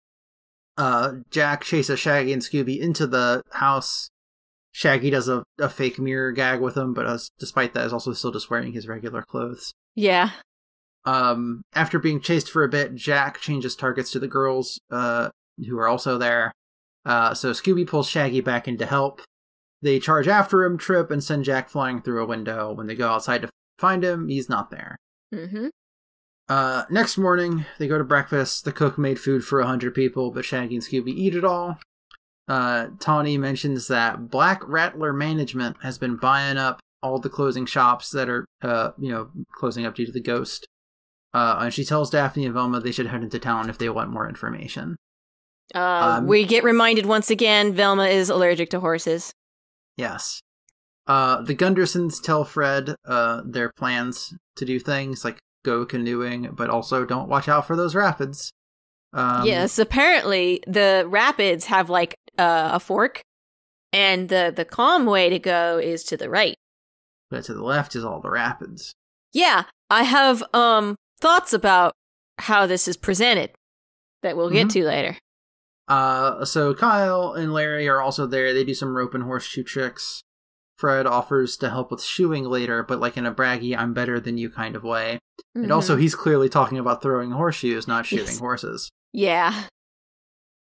Uh, 0.77 1.13
Jack 1.29 1.63
chases 1.63 1.99
Shaggy 1.99 2.33
and 2.33 2.41
Scooby 2.41 2.79
into 2.79 3.07
the 3.07 3.41
house. 3.51 4.09
Shaggy 4.71 5.09
does 5.09 5.29
a, 5.29 5.43
a 5.57 5.69
fake 5.69 5.99
mirror 5.99 6.31
gag 6.31 6.59
with 6.59 6.75
him, 6.75 6.93
but 6.93 7.21
despite 7.39 7.73
that, 7.73 7.85
is 7.85 7.93
also 7.93 8.13
still 8.13 8.31
just 8.31 8.49
wearing 8.49 8.73
his 8.73 8.87
regular 8.87 9.21
clothes. 9.21 9.73
Yeah. 9.95 10.31
Um, 11.05 11.61
after 11.73 11.99
being 11.99 12.19
chased 12.19 12.49
for 12.49 12.63
a 12.63 12.69
bit, 12.69 12.95
Jack 12.95 13.39
changes 13.39 13.75
targets 13.75 14.11
to 14.11 14.19
the 14.19 14.27
girls, 14.27 14.79
uh, 14.91 15.29
who 15.65 15.77
are 15.77 15.87
also 15.87 16.17
there. 16.17 16.51
Uh, 17.05 17.33
so 17.33 17.51
Scooby 17.51 17.87
pulls 17.87 18.09
Shaggy 18.09 18.41
back 18.41 18.67
in 18.67 18.77
to 18.79 18.85
help. 18.85 19.21
They 19.81 19.99
charge 19.99 20.27
after 20.27 20.63
him, 20.63 20.77
trip, 20.77 21.11
and 21.11 21.23
send 21.23 21.45
Jack 21.45 21.69
flying 21.69 22.01
through 22.01 22.23
a 22.23 22.27
window. 22.27 22.73
When 22.73 22.87
they 22.87 22.95
go 22.95 23.09
outside 23.09 23.41
to 23.43 23.49
find 23.77 24.03
him, 24.03 24.29
he's 24.29 24.49
not 24.49 24.71
there. 24.71 24.95
Mm-hmm. 25.33 25.67
Uh, 26.47 26.83
next 26.89 27.17
morning, 27.17 27.65
they 27.79 27.87
go 27.87 27.97
to 27.97 28.03
breakfast. 28.03 28.65
The 28.65 28.71
cook 28.71 28.97
made 28.97 29.19
food 29.19 29.43
for 29.43 29.59
a 29.59 29.65
hundred 29.65 29.93
people, 29.93 30.31
but 30.31 30.45
Shaggy 30.45 30.75
and 30.75 30.83
Scooby 30.83 31.09
eat 31.09 31.35
it 31.35 31.43
all. 31.43 31.79
Uh, 32.47 32.87
Tawny 32.99 33.37
mentions 33.37 33.87
that 33.87 34.29
Black 34.29 34.61
Rattler 34.67 35.11
Management 35.11 35.77
has 35.81 35.97
been 35.97 36.15
buying 36.17 36.57
up 36.57 36.79
all 37.01 37.19
the 37.19 37.29
closing 37.29 37.65
shops 37.65 38.11
that 38.11 38.29
are, 38.29 38.45
uh, 38.61 38.91
you 38.99 39.11
know, 39.11 39.29
closing 39.55 39.85
up 39.85 39.95
due 39.95 40.05
to 40.05 40.11
the 40.11 40.21
ghost. 40.21 40.67
Uh, 41.33 41.57
and 41.61 41.73
she 41.73 41.83
tells 41.83 42.09
Daphne 42.09 42.45
and 42.45 42.53
Velma 42.53 42.79
they 42.79 42.91
should 42.91 43.07
head 43.07 43.23
into 43.23 43.39
town 43.39 43.69
if 43.69 43.77
they 43.77 43.89
want 43.89 44.11
more 44.11 44.29
information. 44.29 44.95
Uh, 45.73 46.17
Um, 46.19 46.27
we 46.27 46.45
get 46.45 46.63
reminded 46.63 47.07
once 47.07 47.29
again 47.31 47.73
Velma 47.73 48.05
is 48.05 48.29
allergic 48.29 48.69
to 48.69 48.79
horses. 48.79 49.33
Yes. 49.97 50.41
Uh, 51.07 51.41
the 51.41 51.55
Gundersons 51.55 52.21
tell 52.21 52.43
Fred 52.43 52.95
uh, 53.05 53.41
their 53.45 53.71
plans 53.77 54.33
to 54.55 54.65
do 54.65 54.79
things 54.79 55.23
like 55.23 55.37
go 55.63 55.85
canoeing, 55.85 56.49
but 56.53 56.69
also 56.69 57.05
don't 57.05 57.29
watch 57.29 57.47
out 57.47 57.67
for 57.67 57.75
those 57.75 57.95
rapids. 57.95 58.51
Um, 59.13 59.45
yes, 59.45 59.79
apparently 59.79 60.61
the 60.67 61.05
rapids 61.07 61.65
have 61.65 61.89
like 61.89 62.15
uh, 62.37 62.71
a 62.73 62.79
fork, 62.79 63.21
and 63.93 64.27
the 64.29 64.51
the 64.55 64.65
calm 64.65 65.05
way 65.05 65.29
to 65.29 65.39
go 65.39 65.77
is 65.77 66.03
to 66.05 66.17
the 66.17 66.29
right. 66.29 66.55
But 67.29 67.45
to 67.45 67.53
the 67.53 67.63
left 67.63 67.95
is 67.95 68.03
all 68.03 68.19
the 68.19 68.29
rapids. 68.31 68.93
Yeah, 69.31 69.63
I 69.89 70.03
have 70.03 70.43
um 70.53 70.95
thoughts 71.21 71.53
about 71.53 71.93
how 72.39 72.65
this 72.65 72.87
is 72.87 72.97
presented 72.97 73.51
that 74.23 74.35
we'll 74.35 74.49
get 74.49 74.67
Mhm. 74.67 74.73
to 74.73 74.85
later. 74.85 75.17
Uh, 75.87 76.43
so 76.45 76.73
Kyle 76.73 77.33
and 77.33 77.53
Larry 77.53 77.87
are 77.87 78.01
also 78.01 78.25
there. 78.25 78.53
They 78.53 78.63
do 78.63 78.73
some 78.73 78.95
rope 78.95 79.13
and 79.13 79.23
horseshoe 79.23 79.63
tricks. 79.63 80.21
Fred 80.77 81.05
offers 81.07 81.55
to 81.57 81.69
help 81.69 81.89
with 81.91 82.03
shoeing 82.03 82.43
later, 82.45 82.83
but 82.83 82.99
like 82.99 83.15
in 83.17 83.25
a 83.25 83.33
braggy, 83.33 83.77
I'm 83.77 83.93
better 83.93 84.19
than 84.19 84.37
you 84.37 84.49
kind 84.49 84.75
of 84.75 84.83
way. 84.83 85.19
And 85.53 85.71
also, 85.71 85.95
Mhm. 85.95 86.01
he's 86.01 86.15
clearly 86.15 86.49
talking 86.49 86.77
about 86.77 87.01
throwing 87.01 87.31
horseshoes, 87.31 87.87
not 87.87 88.05
shooting 88.05 88.25
Yes. 88.25 88.39
horses. 88.39 88.89
yeah. 89.13 89.67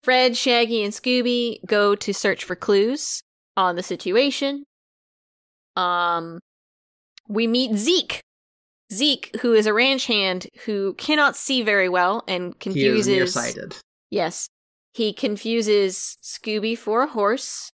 Fred, 0.05 0.37
Shaggy, 0.37 0.85
and 0.85 0.93
Scooby 0.93 1.59
go 1.67 1.97
to 1.97 2.15
search 2.15 2.45
for 2.45 2.55
clues 2.55 3.23
on 3.57 3.75
the 3.75 3.83
situation. 3.83 4.63
Um, 5.75 6.39
we 7.29 7.49
meet 7.49 7.75
Zeke. 7.77 8.21
Zeke, 8.93 9.35
who 9.41 9.53
is 9.53 9.67
a 9.67 9.75
ranch 9.75 10.07
hand 10.07 10.47
who 10.65 10.95
cannot 10.95 11.35
see 11.37 11.63
very 11.63 11.89
well 11.89 12.23
and 12.29 12.45
He 12.45 12.49
is 12.49 12.63
confuses. 12.63 13.07
nearsighted. 13.09 13.77
Yes. 14.11 14.47
He 14.97 15.13
confuses 15.13 16.17
Scooby 16.23 16.75
for 16.77 17.03
a 17.03 17.07
horse, 17.07 17.71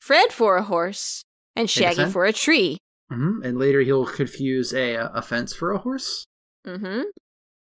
Fred 0.00 0.32
for 0.32 0.56
a 0.56 0.64
horse, 0.64 1.22
and 1.54 1.70
Shaggy 1.70 2.06
for 2.06 2.24
a 2.24 2.32
tree. 2.32 2.78
hmm 3.12 3.44
And 3.44 3.60
later 3.60 3.80
he'll 3.82 4.06
confuse 4.06 4.74
a, 4.74 4.94
a 5.14 5.22
fence 5.22 5.54
for 5.54 5.70
a 5.70 5.78
horse, 5.78 6.24
hmm 6.66 7.02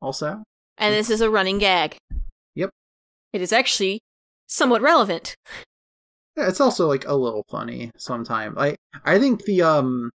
also. 0.00 0.42
And 0.78 0.94
this 0.94 1.10
is 1.10 1.20
a 1.20 1.28
running 1.28 1.58
gag. 1.58 1.98
Yep. 2.54 2.70
It 3.34 3.42
is 3.42 3.52
actually 3.52 4.00
somewhat 4.46 4.80
relevant. 4.80 5.34
Yeah, 6.38 6.48
it's 6.48 6.62
also 6.62 6.88
like 6.88 7.06
a 7.06 7.14
little 7.14 7.44
funny 7.50 7.90
sometimes. 7.98 8.56
Like 8.56 8.76
I 9.04 9.18
think 9.18 9.44
the 9.44 9.60
um, 9.60 10.08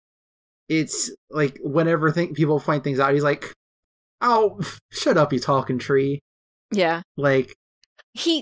it's 0.70 1.12
like 1.30 1.60
whenever 1.62 2.12
think 2.12 2.36
people 2.36 2.58
find 2.60 2.84
things 2.84 3.00
out, 3.00 3.14
he's 3.14 3.22
like, 3.22 3.54
"Oh, 4.22 4.60
shut 4.92 5.18
up, 5.18 5.32
you 5.32 5.40
talking 5.40 5.78
tree!" 5.78 6.20
Yeah. 6.72 7.04
Like 7.16 7.54
He 8.16 8.42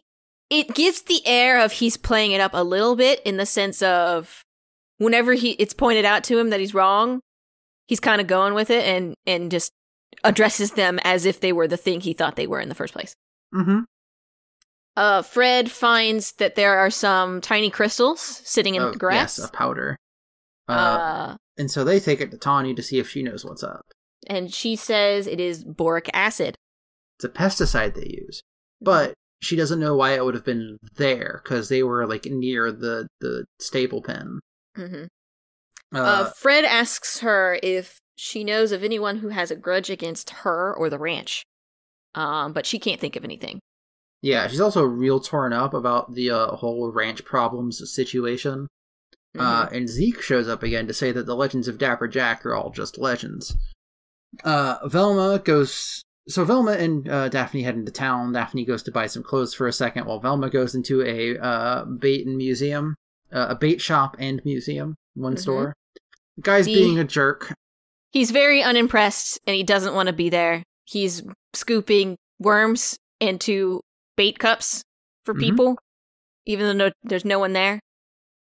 it 0.53 0.73
gives 0.75 1.01
the 1.03 1.25
air 1.25 1.59
of 1.59 1.71
he's 1.71 1.97
playing 1.97 2.31
it 2.31 2.41
up 2.41 2.51
a 2.53 2.63
little 2.63 2.95
bit 2.95 3.21
in 3.25 3.37
the 3.37 3.45
sense 3.45 3.81
of 3.81 4.43
whenever 4.97 5.33
he 5.33 5.51
it's 5.51 5.73
pointed 5.73 6.05
out 6.05 6.23
to 6.25 6.37
him 6.37 6.49
that 6.51 6.59
he's 6.59 6.73
wrong, 6.73 7.19
he's 7.87 7.99
kind 7.99 8.21
of 8.21 8.27
going 8.27 8.53
with 8.53 8.69
it 8.69 8.85
and 8.85 9.15
and 9.25 9.51
just 9.51 9.71
addresses 10.23 10.71
them 10.71 10.99
as 11.03 11.25
if 11.25 11.39
they 11.39 11.51
were 11.51 11.67
the 11.67 11.77
thing 11.77 11.99
he 11.99 12.13
thought 12.13 12.35
they 12.35 12.47
were 12.47 12.59
in 12.59 12.69
the 12.69 12.75
first 12.75 12.93
place. 12.93 13.13
hmm 13.51 13.79
Uh, 14.95 15.21
Fred 15.23 15.71
finds 15.71 16.33
that 16.33 16.55
there 16.55 16.77
are 16.77 16.91
some 16.91 17.41
tiny 17.41 17.69
crystals 17.71 18.21
sitting 18.21 18.75
in 18.75 18.83
Oh, 18.83 18.91
the 18.91 18.97
grass. 18.99 19.39
Yes, 19.39 19.49
a 19.49 19.51
powder. 19.51 19.97
Uh, 20.69 20.71
uh, 20.71 21.35
and 21.57 21.69
so 21.71 21.83
they 21.83 21.99
take 21.99 22.21
it 22.21 22.31
to 22.31 22.37
Tawny 22.37 22.73
to 22.75 22.83
see 22.83 22.99
if 22.99 23.09
she 23.09 23.23
knows 23.23 23.43
what's 23.43 23.63
up. 23.63 23.81
and 24.27 24.53
she 24.53 24.75
says 24.75 25.27
it 25.27 25.39
is 25.39 25.63
boric 25.65 26.09
acid. 26.13 26.55
It's 27.17 27.25
a 27.25 27.29
pesticide 27.29 27.95
they 27.95 28.17
use, 28.23 28.41
but 28.81 29.13
she 29.43 29.55
doesn't 29.55 29.79
know 29.79 29.95
why 29.95 30.13
it 30.15 30.23
would 30.23 30.33
have 30.35 30.45
been 30.45 30.77
there 30.95 31.41
because 31.43 31.69
they 31.69 31.83
were 31.83 32.07
like 32.07 32.25
near 32.25 32.71
the 32.71 33.07
the 33.19 33.45
stable 33.59 34.01
pen. 34.01 34.39
Mhm. 34.77 35.07
Uh, 35.93 35.97
Uh, 35.99 36.31
Fred 36.37 36.65
asks 36.65 37.19
her 37.19 37.59
if 37.61 37.99
she 38.15 38.43
knows 38.43 38.71
of 38.71 38.83
anyone 38.83 39.17
who 39.17 39.29
has 39.29 39.51
a 39.51 39.55
grudge 39.55 39.89
against 39.89 40.29
her 40.29 40.73
or 40.73 40.89
the 40.89 40.97
ranch. 40.99 41.43
Um, 42.15 42.53
but 42.53 42.65
she 42.65 42.79
can't 42.79 43.01
think 43.01 43.15
of 43.15 43.23
anything. 43.23 43.59
yeah, 44.21 44.47
she's 44.47 44.61
also 44.61 44.83
real 44.83 45.19
torn 45.19 45.51
up 45.51 45.73
about 45.73 46.13
the 46.13 46.29
uh, 46.31 46.47
whole 46.55 46.89
ranch 46.91 47.25
problems 47.25 47.81
situation. 47.93 48.67
Uh, 49.37 49.65
Mhm. 49.67 49.71
and 49.73 49.89
Zeke 49.89 50.21
shows 50.21 50.47
up 50.47 50.63
again 50.63 50.87
to 50.87 50.93
say 50.93 51.11
that 51.11 51.25
the 51.25 51.35
legends 51.35 51.67
of 51.67 51.77
Dapper 51.77 52.07
Jack 52.07 52.45
are 52.45 52.55
all 52.55 52.69
just 52.69 52.97
legends. 52.97 53.55
Uh, 54.43 54.77
Velma 54.87 55.39
goes. 55.39 56.03
So 56.27 56.45
Velma 56.45 56.71
and 56.73 57.07
uh, 57.09 57.27
Daphne 57.29 57.63
head 57.63 57.75
into 57.75 57.91
town. 57.91 58.31
Daphne 58.31 58.63
goes 58.65 58.81
to 58.83 58.91
buy 58.91 59.07
some 59.07 59.23
clothes 59.23 59.53
for 59.53 59.67
a 59.67 59.73
second, 59.73 60.05
while 60.05 60.19
Velma 60.19 60.49
goes 60.49 60.73
into 60.73 61.01
a 61.03 61.37
uh, 61.37 61.85
bait 61.85 62.25
and 62.25 62.37
museum, 62.37 62.95
uh, 63.31 63.47
a 63.49 63.55
bait 63.55 63.81
shop 63.81 64.15
and 64.19 64.41
museum, 64.45 64.95
one 65.15 65.35
Mhm. 65.35 65.39
store. 65.39 65.73
The 66.37 66.41
guy's 66.43 66.65
being 66.65 66.97
a 66.97 67.03
jerk. 67.03 67.53
He's 68.11 68.31
very 68.31 68.61
unimpressed 68.63 69.39
and 69.45 69.55
he 69.55 69.63
doesn't 69.63 69.93
want 69.95 70.07
to 70.07 70.13
be 70.13 70.29
there. 70.29 70.63
He's 70.85 71.23
scooping 71.53 72.15
worms 72.39 72.97
into 73.19 73.81
bait 74.15 74.39
cups 74.39 74.83
for 75.25 75.33
Mhm. 75.33 75.39
people, 75.39 75.77
even 76.45 76.65
though 76.67 76.85
no, 76.87 76.91
there's 77.03 77.25
no 77.25 77.39
one 77.39 77.53
there. 77.53 77.79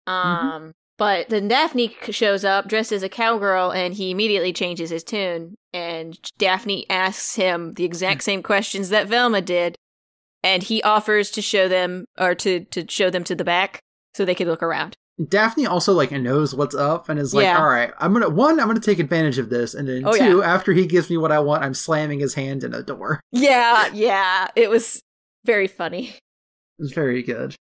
Um, 0.07 0.73
but 0.99 1.29
then 1.29 1.49
Daphne 1.49 1.97
shows 2.11 2.45
up 2.45 2.69
dressed 2.69 2.93
as 2.93 3.03
a 3.03 3.09
cowgirl 3.09 3.71
and 3.71 3.95
he 3.95 4.11
immediately 4.11 4.53
changes 4.53 4.91
his 4.91 5.05
tune. 5.05 5.57
And 5.73 6.19
Daphne 6.39 6.89
asks 6.89 7.37
him 7.37 7.75
the 7.75 7.85
exact 7.85 8.23
same 8.23 8.43
questions 8.43 8.89
that 8.89 9.07
Velma 9.09 9.43
did. 9.43 9.77
And 10.43 10.63
he 10.63 10.83
offers 10.83 11.31
to 11.33 11.43
show 11.43 11.69
them 11.69 12.05
or 12.19 12.35
to, 12.37 12.61
to 12.67 12.87
show 12.89 13.11
them 13.11 13.25
to 13.25 13.35
the 13.35 13.45
back 13.45 13.81
so 14.15 14.25
they 14.25 14.35
could 14.35 14.47
look 14.47 14.63
around. 14.63 14.97
Daphne 15.29 15.67
also 15.67 15.93
like 15.93 16.13
knows 16.13 16.55
what's 16.55 16.75
up 16.75 17.09
and 17.09 17.19
is 17.19 17.33
like, 17.33 17.45
Yeah. 17.45 17.59
"All 17.59 17.69
right, 17.69 17.91
I'm 17.99 18.13
gonna 18.13 18.29
one, 18.29 18.61
I'm 18.61 18.67
gonna 18.67 18.81
take 18.81 18.99
advantage 18.99 19.39
of 19.39 19.49
this," 19.49 19.73
and 19.73 19.89
then 19.89 20.03
Oh, 20.07 20.13
two, 20.13 20.43
after 20.43 20.75
he 20.75 20.87
gives 20.87 21.09
me 21.09 21.17
what 21.17 21.33
I 21.33 21.39
want, 21.39 21.65
I'm 21.65 21.73
slamming 21.73 22.21
his 22.21 22.35
hand 22.35 22.63
in 22.63 22.75
a 22.75 22.83
door. 22.83 23.21
Yeah, 23.33 23.89
yeah. 23.95 24.49
It 24.55 24.69
was 24.69 25.01
very 25.47 25.69
funny. 25.69 26.09
It 26.79 26.83
was 26.83 26.93
very 26.93 27.23
good. 27.23 27.55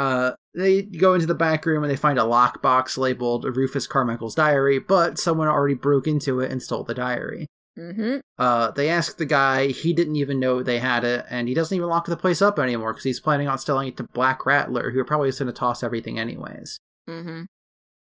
Uh, 0.00 0.32
they 0.54 0.82
go 0.82 1.14
into 1.14 1.26
the 1.26 1.34
back 1.34 1.66
room 1.66 1.82
and 1.84 1.90
they 1.90 1.96
find 1.96 2.18
a 2.18 2.22
lockbox 2.22 2.96
labeled 2.96 3.44
Rufus 3.44 3.86
Carmichael's 3.86 4.34
diary, 4.34 4.78
but 4.78 5.18
someone 5.18 5.46
already 5.48 5.74
broke 5.74 6.06
into 6.06 6.40
it 6.40 6.50
and 6.50 6.62
stole 6.62 6.84
the 6.84 6.94
diary. 6.94 7.46
Mm-hmm. 7.78 8.18
Uh, 8.38 8.70
they 8.72 8.88
ask 8.88 9.18
the 9.18 9.26
guy, 9.26 9.68
he 9.68 9.92
didn't 9.92 10.16
even 10.16 10.40
know 10.40 10.62
they 10.62 10.78
had 10.78 11.04
it, 11.04 11.24
and 11.30 11.48
he 11.48 11.54
doesn't 11.54 11.76
even 11.76 11.88
lock 11.88 12.06
the 12.06 12.16
place 12.16 12.40
up 12.40 12.58
anymore 12.58 12.92
because 12.92 13.04
he's 13.04 13.20
planning 13.20 13.46
on 13.48 13.58
selling 13.58 13.88
it 13.88 13.96
to 13.98 14.04
Black 14.12 14.44
Rattler, 14.46 14.90
who 14.90 14.98
are 15.00 15.04
probably 15.04 15.28
just 15.28 15.38
going 15.38 15.52
to 15.52 15.58
toss 15.58 15.82
everything 15.82 16.18
anyways. 16.18 16.78
Mm-hmm. 17.08 17.42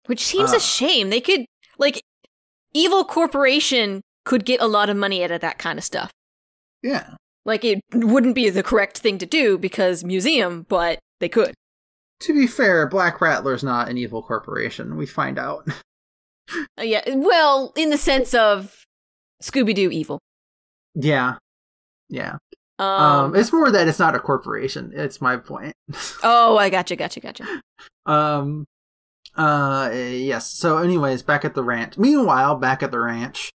Which 0.07 0.25
seems 0.25 0.53
Uh. 0.53 0.57
a 0.57 0.61
shame. 0.61 1.11
They 1.11 1.21
could 1.21 1.45
like 1.79 2.03
evil 2.75 3.05
corporation 3.05 4.01
could 4.25 4.45
get 4.45 4.61
a 4.61 4.67
lot 4.67 4.89
of 4.89 4.97
money 4.97 5.23
out 5.23 5.31
of 5.31 5.41
that 5.43 5.59
kind 5.59 5.79
of 5.79 5.85
stuff. 5.85 6.11
Yeah. 6.83 7.15
Like 7.45 7.65
it 7.65 7.81
wouldn't 7.93 8.35
be 8.35 8.51
the 8.51 8.63
correct 8.63 8.99
thing 8.99 9.19
to 9.19 9.27
do 9.27 9.59
because 9.59 10.05
museum, 10.05 10.65
but 10.69 10.99
they 11.21 11.29
could. 11.29 11.55
To 12.23 12.35
be 12.35 12.47
fair, 12.47 12.87
Black 12.89 13.21
Rattler's 13.21 13.63
not 13.65 13.89
an 13.89 13.99
evil 13.99 14.23
corporation. 14.23 14.97
We 14.97 15.07
find 15.07 15.39
out. 15.39 15.69
Uh, 16.77 16.83
yeah, 16.83 17.03
well, 17.15 17.73
in 17.77 17.89
the 17.91 17.97
sense 17.97 18.35
of 18.35 18.85
Scooby 19.43 19.75
Doo 19.75 19.91
evil. 19.91 20.19
yeah. 20.95 21.37
Yeah. 22.11 22.37
Um, 22.79 22.87
Um, 22.89 23.37
it's 23.37 23.53
more 23.53 23.71
that 23.71 23.87
it's 23.89 24.01
not 24.01 24.17
a 24.17 24.19
corporation. 24.19 24.93
It's 24.95 25.21
my 25.21 25.37
point. 25.37 25.73
oh, 26.25 26.59
I 26.59 26.69
gotcha, 26.69 26.97
gotcha, 26.97 27.21
gotcha. 27.21 27.45
Um, 28.07 28.67
uh, 29.37 29.91
yes. 29.95 30.51
So, 30.53 30.79
anyways, 30.79 31.23
back 31.23 31.45
at 31.45 31.55
the 31.55 31.63
ranch. 31.63 31.97
Meanwhile, 31.97 32.57
back 32.57 32.83
at 32.83 32.91
the 32.91 33.01
ranch, 33.01 33.51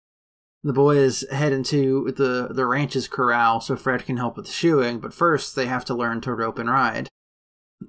the 0.63 0.75
boys 0.75 1.25
head 1.33 1.53
into 1.53 2.13
the 2.13 2.49
the 2.55 2.67
ranch's 2.67 3.09
corral 3.09 3.61
so 3.61 3.77
Fred 3.77 4.05
can 4.05 4.19
help 4.19 4.37
with 4.37 4.47
the 4.47 4.53
shoeing. 4.53 5.01
But 5.01 5.15
first, 5.15 5.57
they 5.57 5.67
have 5.67 5.87
to 5.87 5.95
learn 5.95 6.21
to 6.21 6.35
rope 6.35 6.59
and 6.59 6.71
ride. 6.71 7.09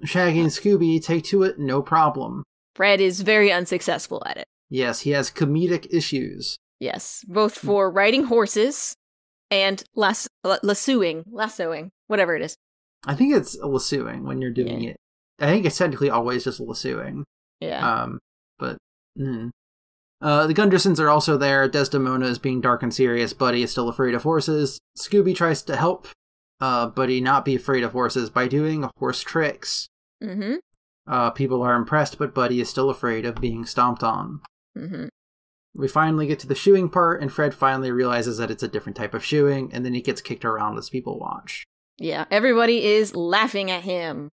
Shaggy 0.04 0.40
and 0.40 0.50
Scooby 0.50 1.02
take 1.02 1.24
to 1.24 1.42
it 1.42 1.58
no 1.58 1.82
problem. 1.82 2.42
Fred 2.74 3.00
is 3.00 3.22
very 3.22 3.50
unsuccessful 3.50 4.22
at 4.26 4.36
it. 4.36 4.46
Yes, 4.68 5.00
he 5.00 5.10
has 5.10 5.30
comedic 5.30 5.86
issues. 5.90 6.58
Yes, 6.80 7.24
both 7.26 7.56
for 7.56 7.90
riding 7.90 8.24
horses 8.24 8.94
and 9.50 9.82
lass- 9.94 10.28
lassoing, 10.44 11.24
lassoing, 11.30 11.90
whatever 12.08 12.36
it 12.36 12.42
is. 12.42 12.56
I 13.06 13.14
think 13.14 13.34
it's 13.34 13.56
lassoing 13.58 14.24
when 14.24 14.42
you're 14.42 14.50
doing 14.50 14.82
Yeah. 14.82 14.90
it. 14.90 14.96
I 15.38 15.46
think 15.46 15.64
it's 15.64 15.78
technically 15.78 16.10
always 16.10 16.44
just 16.44 16.60
lassoing. 16.60 17.24
Yeah. 17.60 18.02
Um, 18.02 18.18
but 18.58 18.76
mm. 19.18 19.50
uh, 20.20 20.46
the 20.46 20.54
Gundersons 20.54 20.98
are 20.98 21.08
also 21.08 21.36
there. 21.36 21.68
Desdemona 21.68 22.26
is 22.26 22.38
being 22.38 22.60
dark 22.60 22.82
and 22.82 22.92
serious. 22.92 23.32
Buddy 23.32 23.62
is 23.62 23.70
still 23.70 23.88
afraid 23.88 24.14
of 24.14 24.24
horses. 24.24 24.78
Scooby 24.98 25.34
tries 25.34 25.62
to 25.62 25.76
help 25.76 26.08
uh, 26.60 26.86
Buddy 26.88 27.20
not 27.20 27.44
be 27.44 27.54
afraid 27.54 27.84
of 27.84 27.92
horses 27.92 28.30
by 28.30 28.48
doing 28.48 28.88
horse 28.98 29.22
tricks. 29.22 29.88
mm-hmm. 30.22 30.56
Uh, 31.08 31.30
people 31.30 31.62
are 31.62 31.76
impressed, 31.76 32.18
but 32.18 32.34
Buddy 32.34 32.60
is 32.60 32.68
still 32.68 32.90
afraid 32.90 33.24
of 33.24 33.36
being 33.36 33.64
stomped 33.64 34.02
on. 34.02 34.40
Mm-hmm. 34.76 35.06
We 35.76 35.86
finally 35.86 36.26
get 36.26 36.40
to 36.40 36.48
the 36.48 36.54
shoeing 36.54 36.88
part, 36.88 37.22
and 37.22 37.30
Fred 37.30 37.54
finally 37.54 37.92
realizes 37.92 38.38
that 38.38 38.50
it's 38.50 38.62
a 38.62 38.68
different 38.68 38.96
type 38.96 39.14
of 39.14 39.24
shoeing, 39.24 39.70
and 39.72 39.84
then 39.84 39.94
he 39.94 40.00
gets 40.00 40.20
kicked 40.20 40.44
around 40.44 40.78
as 40.78 40.90
people 40.90 41.20
watch. 41.20 41.64
Yeah, 41.98 42.24
everybody 42.30 42.84
is 42.84 43.14
laughing 43.14 43.70
at 43.70 43.84
him. 43.84 44.30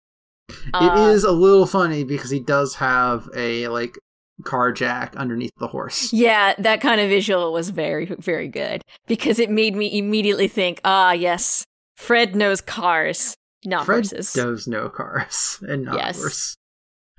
it 0.49 0.97
is 1.11 1.23
a 1.23 1.31
little 1.31 1.65
funny 1.65 2.03
because 2.03 2.29
he 2.29 2.39
does 2.39 2.75
have 2.75 3.29
a 3.35 3.67
like 3.67 3.97
car 4.43 4.71
jack 4.71 5.15
underneath 5.15 5.53
the 5.57 5.67
horse. 5.67 6.11
Yeah, 6.11 6.55
that 6.57 6.81
kind 6.81 6.99
of 6.99 7.09
visual 7.09 7.53
was 7.53 7.69
very, 7.69 8.05
very 8.19 8.47
good 8.47 8.81
because 9.07 9.39
it 9.39 9.49
made 9.49 9.75
me 9.75 9.97
immediately 9.97 10.47
think, 10.47 10.81
ah, 10.83 11.11
yes, 11.11 11.63
Fred 11.97 12.35
knows 12.35 12.61
cars, 12.61 13.35
not 13.65 13.85
Fred 13.85 13.97
horses. 14.07 14.33
does 14.33 14.67
know 14.67 14.89
cars 14.89 15.59
and 15.67 15.83
not 15.85 15.95
Yes. 15.97 16.17
horse. 16.19 16.55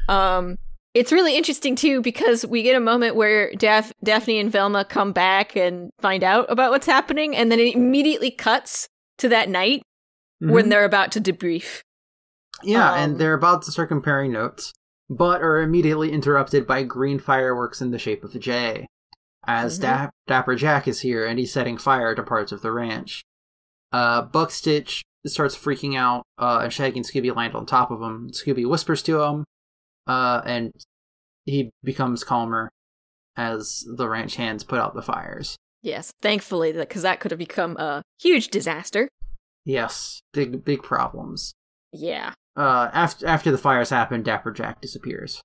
Um, 0.08 0.56
it's 0.92 1.10
really 1.12 1.36
interesting 1.36 1.74
too 1.76 2.00
because 2.02 2.44
we 2.46 2.62
get 2.62 2.76
a 2.76 2.80
moment 2.80 3.16
where 3.16 3.50
Daph- 3.54 3.92
Daphne 4.04 4.38
and 4.38 4.50
Velma 4.52 4.84
come 4.84 5.12
back 5.12 5.56
and 5.56 5.90
find 6.00 6.22
out 6.22 6.46
about 6.50 6.70
what's 6.70 6.86
happening, 6.86 7.34
and 7.34 7.50
then 7.50 7.58
it 7.58 7.74
immediately 7.74 8.30
cuts 8.30 8.86
to 9.18 9.28
that 9.30 9.48
night 9.48 9.82
when 10.40 10.66
Mhm. 10.66 10.70
they're 10.70 10.84
about 10.84 11.12
to 11.12 11.20
debrief. 11.20 11.80
yeah, 12.62 12.92
um, 12.92 12.98
and 12.98 13.18
they're 13.18 13.34
about 13.34 13.62
to 13.62 13.72
start 13.72 13.88
comparing 13.88 14.32
notes, 14.32 14.72
but 15.10 15.42
are 15.42 15.60
immediately 15.60 16.12
interrupted 16.12 16.66
by 16.66 16.82
green 16.84 17.18
fireworks 17.18 17.80
in 17.82 17.90
the 17.90 17.98
shape 17.98 18.22
of 18.24 18.34
a 18.34 18.38
J. 18.38 18.86
As 19.46 19.78
Mhm. 19.78 19.82
Dap- 19.82 20.14
Dapper 20.28 20.54
Jack 20.54 20.86
is 20.88 21.00
here 21.00 21.26
and 21.26 21.38
he's 21.38 21.52
setting 21.52 21.76
fire 21.76 22.14
to 22.14 22.22
parts 22.22 22.52
of 22.52 22.62
the 22.62 22.70
ranch. 22.72 23.22
Uh, 23.94 24.22
Buck 24.22 24.50
Stitch 24.50 25.04
starts 25.24 25.56
freaking 25.56 25.96
out, 25.96 26.24
uh, 26.36 26.58
and 26.64 26.72
Shaggy 26.72 26.98
and 26.98 27.06
Scooby 27.06 27.34
land 27.34 27.54
on 27.54 27.64
top 27.64 27.92
of 27.92 28.02
him. 28.02 28.30
Scooby 28.32 28.68
whispers 28.68 29.02
to 29.04 29.20
him, 29.22 29.44
uh, 30.08 30.42
and 30.44 30.72
he 31.44 31.70
becomes 31.84 32.24
calmer 32.24 32.70
as 33.36 33.84
the 33.96 34.08
ranch 34.08 34.34
hands 34.34 34.64
put 34.64 34.80
out 34.80 34.96
the 34.96 35.00
fires. 35.02 35.56
Yes, 35.82 36.12
thankfully, 36.22 36.72
because 36.72 37.02
that 37.02 37.20
could 37.20 37.30
have 37.30 37.38
become 37.38 37.76
a 37.76 38.02
huge 38.20 38.48
disaster. 38.48 39.08
Yes, 39.64 40.20
big 40.32 40.64
big 40.64 40.82
problems. 40.82 41.52
Yeah. 41.92 42.32
Uh, 42.56 42.90
after 42.92 43.28
after 43.28 43.52
the 43.52 43.58
fires 43.58 43.90
happen, 43.90 44.24
Dapper 44.24 44.50
Jack 44.50 44.80
disappears. 44.80 45.40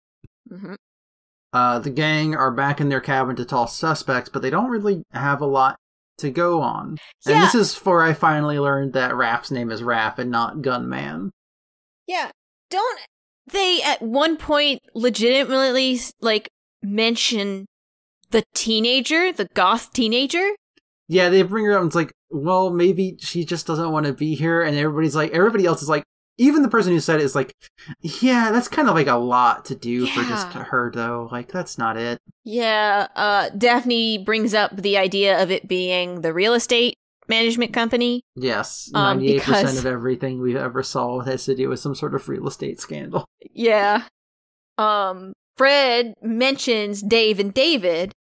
hmm 0.50 0.74
Uh, 1.54 1.78
the 1.78 1.91
gang 1.91 2.36
are 2.36 2.52
back 2.52 2.82
in 2.82 2.89
their 2.89 3.00
cabin 3.02 3.36
to 3.36 3.45
toss 3.45 3.78
suspects, 3.78 4.30
but 4.34 4.41
they 4.41 4.50
don't 4.50 4.72
really 4.72 5.04
have 5.12 5.39
a 5.39 5.45
lot 5.45 5.78
to 6.20 6.30
go 6.32 6.62
on. 6.62 6.98
And 7.26 7.36
Yeah. 7.36 7.42
this 7.42 7.56
is 7.56 7.76
for 7.76 8.02
I 8.04 8.14
finally 8.14 8.60
learned 8.60 8.94
that 8.94 9.12
Rafe's 9.12 9.52
name 9.52 9.72
is 9.72 9.82
Raph 9.82 10.18
and 10.20 10.32
not 10.32 10.62
Gunman. 10.62 11.32
Yeah. 12.08 12.32
Don't 12.70 13.00
they 13.52 13.82
at 13.82 14.02
one 14.02 14.38
point 14.38 14.80
legitimately 14.96 16.00
like 16.22 16.50
mention 16.84 17.66
the 18.32 18.44
teenager, 18.54 19.32
the 19.32 19.48
goth 19.54 19.92
teenager? 19.94 20.50
Yeah, 21.08 21.30
they 21.30 21.42
bring 21.42 21.66
her 21.66 21.74
up 21.74 21.82
and 21.82 21.88
it's 21.88 21.96
like, 21.96 22.12
well, 22.30 22.70
maybe 22.70 23.18
she 23.20 23.44
just 23.44 23.66
doesn't 23.66 23.92
want 23.92 24.06
to 24.06 24.14
be 24.14 24.36
here, 24.36 24.62
and 24.62 24.78
everybody's 24.78 25.16
like, 25.16 25.32
everybody 25.32 25.66
else 25.66 25.82
is 25.82 25.90
like, 25.90 26.04
even 26.40 26.64
the 26.64 26.70
person 26.70 26.92
who 26.94 27.00
said 27.00 27.20
it 27.20 27.24
is 27.24 27.36
like, 27.36 27.54
yeah, 28.02 28.52
that's 28.52 28.68
kind 28.68 28.88
of 28.90 28.96
like 28.96 29.08
a 29.08 29.16
lot 29.16 29.66
to 29.66 29.76
do 29.76 30.08
for 30.08 30.24
just 30.24 30.48
her 30.54 30.92
though. 30.92 31.30
Like 31.32 31.52
that's 31.52 31.78
not 31.78 31.98
it. 31.98 32.20
Yeah, 32.44 33.08
uh 33.16 33.50
Daphne 33.50 34.18
brings 34.20 34.54
up 34.56 34.76
the 34.76 34.98
idea 34.98 35.42
of 35.44 35.52
it 35.52 35.68
being 35.68 36.22
the 36.22 36.34
real 36.34 36.54
estate 36.56 36.96
management 37.28 37.74
company. 37.74 38.24
Yes, 38.36 38.90
Um, 38.96 39.18
ninety-eight 39.20 39.42
percent 39.44 39.68
because- 39.68 39.78
of 39.80 39.86
everything 39.86 40.42
we've 40.42 40.56
ever 40.56 40.82
saw 40.82 41.20
has 41.22 41.46
to 41.46 41.56
do 41.56 41.70
with 41.70 41.80
some 41.80 41.94
sort 41.94 42.16
of 42.16 42.28
real 42.28 42.48
estate 42.48 42.80
scandal. 42.80 43.26
Yeah. 43.54 44.04
Um 44.78 45.34
Fred 45.58 46.16
mentions 46.24 47.02
Dave 47.02 47.40
and 47.40 47.54
David 47.54 48.14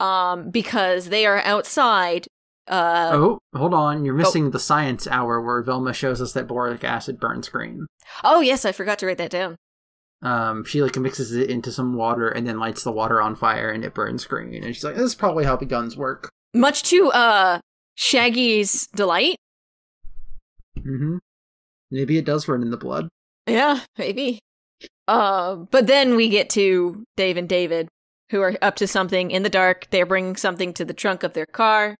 um 0.00 0.50
because 0.50 1.10
they 1.10 1.24
are 1.26 1.38
outside 1.44 2.26
uh 2.68 3.10
oh, 3.12 3.38
hold 3.54 3.74
on, 3.74 4.04
you're 4.04 4.14
missing 4.14 4.50
the 4.50 4.60
science 4.60 5.06
hour 5.06 5.40
where 5.40 5.62
Velma 5.62 5.92
shows 5.92 6.20
us 6.20 6.32
that 6.32 6.46
boric 6.46 6.84
acid 6.84 7.18
burns 7.18 7.48
green. 7.48 7.86
Oh 8.22 8.40
yes, 8.40 8.64
I 8.64 8.72
forgot 8.72 8.98
to 9.00 9.06
write 9.06 9.18
that 9.18 9.30
down. 9.30 9.56
Um, 10.22 10.64
she 10.64 10.82
like 10.82 10.96
mixes 10.96 11.32
it 11.32 11.50
into 11.50 11.72
some 11.72 11.94
water 11.94 12.28
and 12.28 12.46
then 12.46 12.60
lights 12.60 12.84
the 12.84 12.92
water 12.92 13.20
on 13.20 13.34
fire 13.34 13.70
and 13.70 13.84
it 13.84 13.94
burns 13.94 14.24
green. 14.24 14.62
And 14.62 14.74
she's 14.74 14.84
like, 14.84 14.94
"This 14.94 15.06
is 15.06 15.14
probably 15.14 15.44
how 15.44 15.56
the 15.56 15.66
guns 15.66 15.96
work." 15.96 16.30
Much 16.54 16.84
to 16.84 17.10
uh 17.10 17.58
Shaggy's 17.94 18.86
delight. 18.94 19.36
Mm-hmm. 20.78 21.18
Maybe 21.90 22.18
it 22.18 22.24
does 22.24 22.48
run 22.48 22.62
in 22.62 22.70
the 22.70 22.76
blood. 22.76 23.08
Yeah, 23.46 23.80
maybe. 23.98 24.38
Uh, 25.06 25.56
but 25.56 25.86
then 25.86 26.16
we 26.16 26.28
get 26.28 26.48
to 26.50 27.04
Dave 27.16 27.36
and 27.36 27.48
David, 27.48 27.88
who 28.30 28.40
are 28.40 28.54
up 28.62 28.76
to 28.76 28.86
something 28.86 29.30
in 29.30 29.42
the 29.42 29.50
dark. 29.50 29.88
They're 29.90 30.06
bringing 30.06 30.36
something 30.36 30.72
to 30.74 30.84
the 30.84 30.94
trunk 30.94 31.22
of 31.22 31.34
their 31.34 31.46
car, 31.46 31.96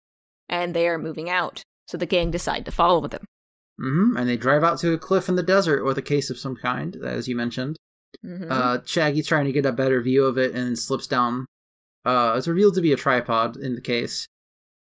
and 0.52 0.72
they 0.74 0.86
are 0.86 0.98
moving 0.98 1.28
out. 1.28 1.62
So 1.88 1.96
the 1.98 2.06
gang 2.06 2.30
decide 2.30 2.64
to 2.66 2.70
follow 2.70 3.08
them. 3.08 3.24
Mm-hmm. 3.80 4.16
And 4.16 4.28
they 4.28 4.36
drive 4.36 4.62
out 4.62 4.78
to 4.80 4.92
a 4.92 4.98
cliff 4.98 5.28
in 5.28 5.34
the 5.34 5.42
desert 5.42 5.84
with 5.84 5.98
a 5.98 6.02
case 6.02 6.30
of 6.30 6.38
some 6.38 6.54
kind, 6.54 6.94
as 7.04 7.26
you 7.26 7.34
mentioned. 7.34 7.76
Mhm. 8.24 8.48
Uh, 8.50 8.78
Shaggy's 8.84 9.26
trying 9.26 9.46
to 9.46 9.52
get 9.52 9.66
a 9.66 9.72
better 9.72 10.00
view 10.00 10.24
of 10.26 10.38
it 10.38 10.54
and 10.54 10.78
slips 10.78 11.06
down. 11.08 11.46
Uh, 12.04 12.34
it's 12.36 12.46
revealed 12.46 12.74
to 12.74 12.80
be 12.82 12.92
a 12.92 12.96
tripod 12.96 13.56
in 13.56 13.74
the 13.74 13.80
case. 13.80 14.26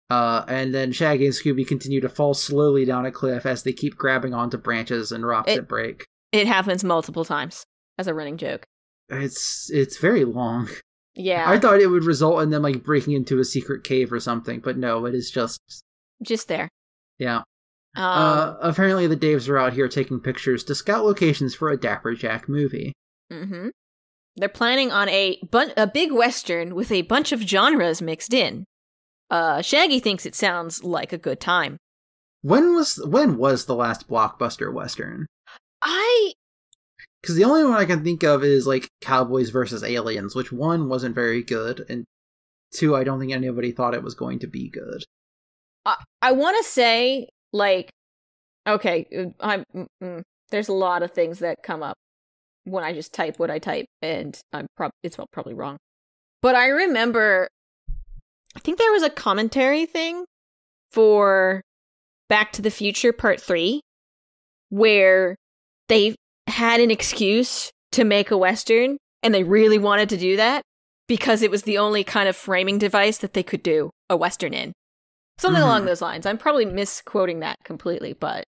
Uh, 0.08 0.44
and 0.46 0.72
then 0.72 0.92
Shaggy 0.92 1.26
and 1.26 1.34
Scooby 1.34 1.66
continue 1.66 2.00
to 2.00 2.08
fall 2.08 2.32
slowly 2.32 2.84
down 2.84 3.04
a 3.04 3.10
cliff 3.10 3.44
as 3.44 3.64
they 3.64 3.72
keep 3.72 3.96
grabbing 3.96 4.32
onto 4.34 4.56
branches 4.56 5.10
and 5.10 5.26
rocks 5.26 5.50
It- 5.50 5.56
that 5.56 5.68
break. 5.68 6.06
it 6.32 6.46
happens 6.46 6.84
multiple 6.84 7.24
times 7.24 7.64
as 7.98 8.06
a 8.06 8.14
running 8.14 8.36
joke. 8.36 8.64
It's 9.08 9.68
it's 9.70 9.98
very 9.98 10.24
long. 10.24 10.68
Yeah, 11.16 11.48
I 11.48 11.58
thought 11.58 11.80
it 11.80 11.86
would 11.88 12.04
result 12.04 12.42
in 12.42 12.50
them 12.50 12.62
like 12.62 12.82
breaking 12.84 13.14
into 13.14 13.38
a 13.38 13.44
secret 13.44 13.82
cave 13.84 14.12
or 14.12 14.20
something, 14.20 14.60
but 14.60 14.76
no, 14.76 15.06
it 15.06 15.14
is 15.14 15.30
just 15.30 15.58
just 16.22 16.48
there. 16.48 16.68
yeah. 17.18 17.42
Um, 17.96 18.04
uh, 18.04 18.54
apparently 18.60 19.06
the 19.06 19.16
Daves 19.16 19.48
are 19.48 19.56
out 19.56 19.72
here 19.72 19.88
taking 19.88 20.20
pictures 20.20 20.62
to 20.64 20.74
scout 20.74 21.02
locations 21.06 21.54
for 21.54 21.70
a 21.70 21.78
Dapper 21.80 22.14
Jack 22.14 22.46
movie. 22.46 22.92
mhm. 23.32 23.70
They're 24.36 24.50
planning 24.50 24.92
on 24.92 25.08
a 25.08 25.38
bun- 25.50 25.72
a 25.78 25.86
big 25.86 26.12
western 26.12 26.74
with 26.74 26.92
a 26.92 27.00
bunch 27.02 27.32
of 27.32 27.40
genres 27.40 28.02
mixed 28.02 28.34
in. 28.34 28.64
Uh, 29.30 29.62
Shaggy 29.62 29.98
thinks 29.98 30.26
it 30.26 30.34
sounds 30.34 30.84
like 30.84 31.14
a 31.14 31.18
good 31.18 31.40
time. 31.40 31.78
When 32.42 32.74
was 32.74 33.00
when 33.06 33.38
was 33.38 33.64
the 33.64 33.74
last 33.74 34.08
blockbuster 34.10 34.70
western? 34.70 35.24
I 35.80 36.32
Because 37.22 37.36
the 37.36 37.44
only 37.44 37.64
one 37.64 37.74
I 37.74 37.84
can 37.84 38.04
think 38.04 38.22
of 38.22 38.44
is 38.44 38.66
like 38.66 38.88
Cowboys 39.00 39.50
versus 39.50 39.82
Aliens, 39.82 40.34
which 40.34 40.52
one 40.52 40.88
wasn't 40.88 41.14
very 41.14 41.42
good, 41.42 41.84
and 41.88 42.04
two, 42.72 42.94
I 42.94 43.04
don't 43.04 43.18
think 43.18 43.32
anybody 43.32 43.72
thought 43.72 43.94
it 43.94 44.02
was 44.02 44.14
going 44.14 44.38
to 44.40 44.46
be 44.46 44.68
good. 44.68 45.02
I, 45.84 45.96
I 46.22 46.32
want 46.32 46.56
to 46.58 46.68
say 46.68 47.28
like 47.52 47.90
okay 48.66 49.06
uh, 49.16 49.26
i'm 49.40 49.64
mm, 49.74 49.86
mm, 50.02 50.22
there's 50.50 50.68
a 50.68 50.74
lot 50.74 51.02
of 51.02 51.12
things 51.12 51.38
that 51.38 51.62
come 51.62 51.82
up 51.82 51.96
when 52.64 52.84
i 52.84 52.92
just 52.92 53.14
type 53.14 53.38
what 53.38 53.50
i 53.50 53.58
type 53.58 53.86
and 54.02 54.38
i'm 54.52 54.66
prob 54.76 54.90
it's 55.02 55.16
probably 55.32 55.54
wrong 55.54 55.76
but 56.42 56.54
i 56.54 56.66
remember 56.66 57.48
i 58.56 58.60
think 58.60 58.78
there 58.78 58.92
was 58.92 59.02
a 59.02 59.10
commentary 59.10 59.86
thing 59.86 60.24
for 60.90 61.62
back 62.28 62.52
to 62.52 62.62
the 62.62 62.70
future 62.70 63.12
part 63.12 63.40
3 63.40 63.80
where 64.70 65.36
they 65.88 66.16
had 66.46 66.80
an 66.80 66.90
excuse 66.90 67.70
to 67.92 68.04
make 68.04 68.30
a 68.30 68.36
western 68.38 68.98
and 69.22 69.34
they 69.34 69.42
really 69.44 69.78
wanted 69.78 70.08
to 70.10 70.16
do 70.16 70.36
that 70.36 70.62
because 71.08 71.42
it 71.42 71.50
was 71.50 71.62
the 71.62 71.78
only 71.78 72.04
kind 72.04 72.28
of 72.28 72.36
framing 72.36 72.78
device 72.78 73.18
that 73.18 73.32
they 73.32 73.42
could 73.42 73.62
do 73.62 73.90
a 74.10 74.16
western 74.16 74.52
in 74.54 74.72
Something 75.38 75.60
Mhm. 75.60 75.66
along 75.66 75.84
those 75.84 76.00
lines. 76.00 76.24
I'm 76.24 76.38
probably 76.38 76.64
misquoting 76.64 77.40
that 77.40 77.56
completely, 77.62 78.14
but 78.14 78.44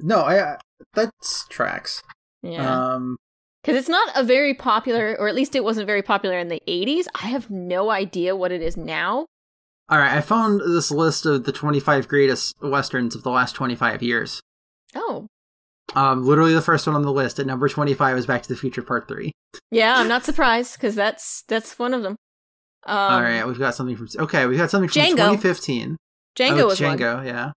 No, 0.00 0.20
I, 0.22 0.54
I 0.54 0.56
that's 0.94 1.46
tracks. 1.48 2.02
Yeah. 2.42 2.94
Um, 2.94 3.16
Because 3.62 3.76
it's 3.78 3.88
not 3.88 4.08
a 4.16 4.22
very 4.24 4.52
popular, 4.54 5.16
or 5.18 5.28
at 5.28 5.34
least 5.34 5.54
it 5.54 5.62
wasn't 5.64 5.86
very 5.86 6.02
popular 6.02 6.36
in 6.38 6.48
the 6.48 6.62
80s. 6.66 7.06
I 7.14 7.26
have 7.28 7.50
no 7.50 7.90
idea 7.90 8.34
what 8.36 8.50
it 8.52 8.62
is 8.62 8.76
now. 8.76 9.26
all 9.90 9.98
right, 9.98 10.16
I 10.16 10.20
found 10.20 10.60
this 10.60 10.90
list 10.90 11.24
of 11.24 11.44
the 11.44 11.52
25 11.52 12.08
greatest 12.08 12.54
westerns 12.60 13.14
of 13.14 13.22
the 13.22 13.30
last 13.30 13.54
25 13.54 14.02
years. 14.02 14.40
Oh. 14.94 15.26
Um, 15.94 16.24
literally 16.24 16.54
the 16.54 16.62
first 16.62 16.86
one 16.86 16.96
on 16.96 17.02
the 17.02 17.12
list 17.12 17.38
at 17.38 17.46
number 17.46 17.68
25 17.68 18.18
is 18.18 18.26
Back 18.26 18.42
to 18.42 18.48
the 18.48 18.56
Future 18.56 18.82
Part 18.82 19.08
3. 19.08 19.32
Yeah, 19.70 19.98
I'm 19.98 20.08
not 20.08 20.24
surprised 20.24 20.74
because 20.74 20.94
that's 20.94 21.42
that's 21.48 21.78
one 21.78 21.94
of 21.94 22.02
them. 22.02 22.16
Um, 22.86 22.96
all 22.96 23.22
right, 23.22 23.46
we've 23.46 23.58
got 23.58 23.74
something 23.74 23.96
from 23.96 24.08
okay, 24.18 24.46
we've 24.46 24.58
got 24.58 24.70
something 24.70 24.88
from 24.88 25.02
Django. 25.02 25.10
2015. 25.10 25.96
Django 26.38 26.60
oh, 26.60 26.66
was 26.66 26.80
one. 26.80 26.98
Django, 26.98 27.26
yeah. 27.26 27.52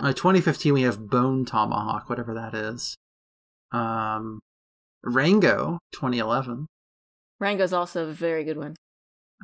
Uh, 0.00 0.12
2015, 0.12 0.74
we 0.74 0.82
have 0.82 1.08
Bone 1.08 1.44
Tomahawk, 1.44 2.08
whatever 2.10 2.34
that 2.34 2.54
is. 2.54 2.96
Um, 3.72 4.40
Rango, 5.04 5.78
2011. 5.92 6.66
Rango's 7.40 7.72
also 7.72 8.08
a 8.08 8.12
very 8.12 8.44
good 8.44 8.58
one. 8.58 8.74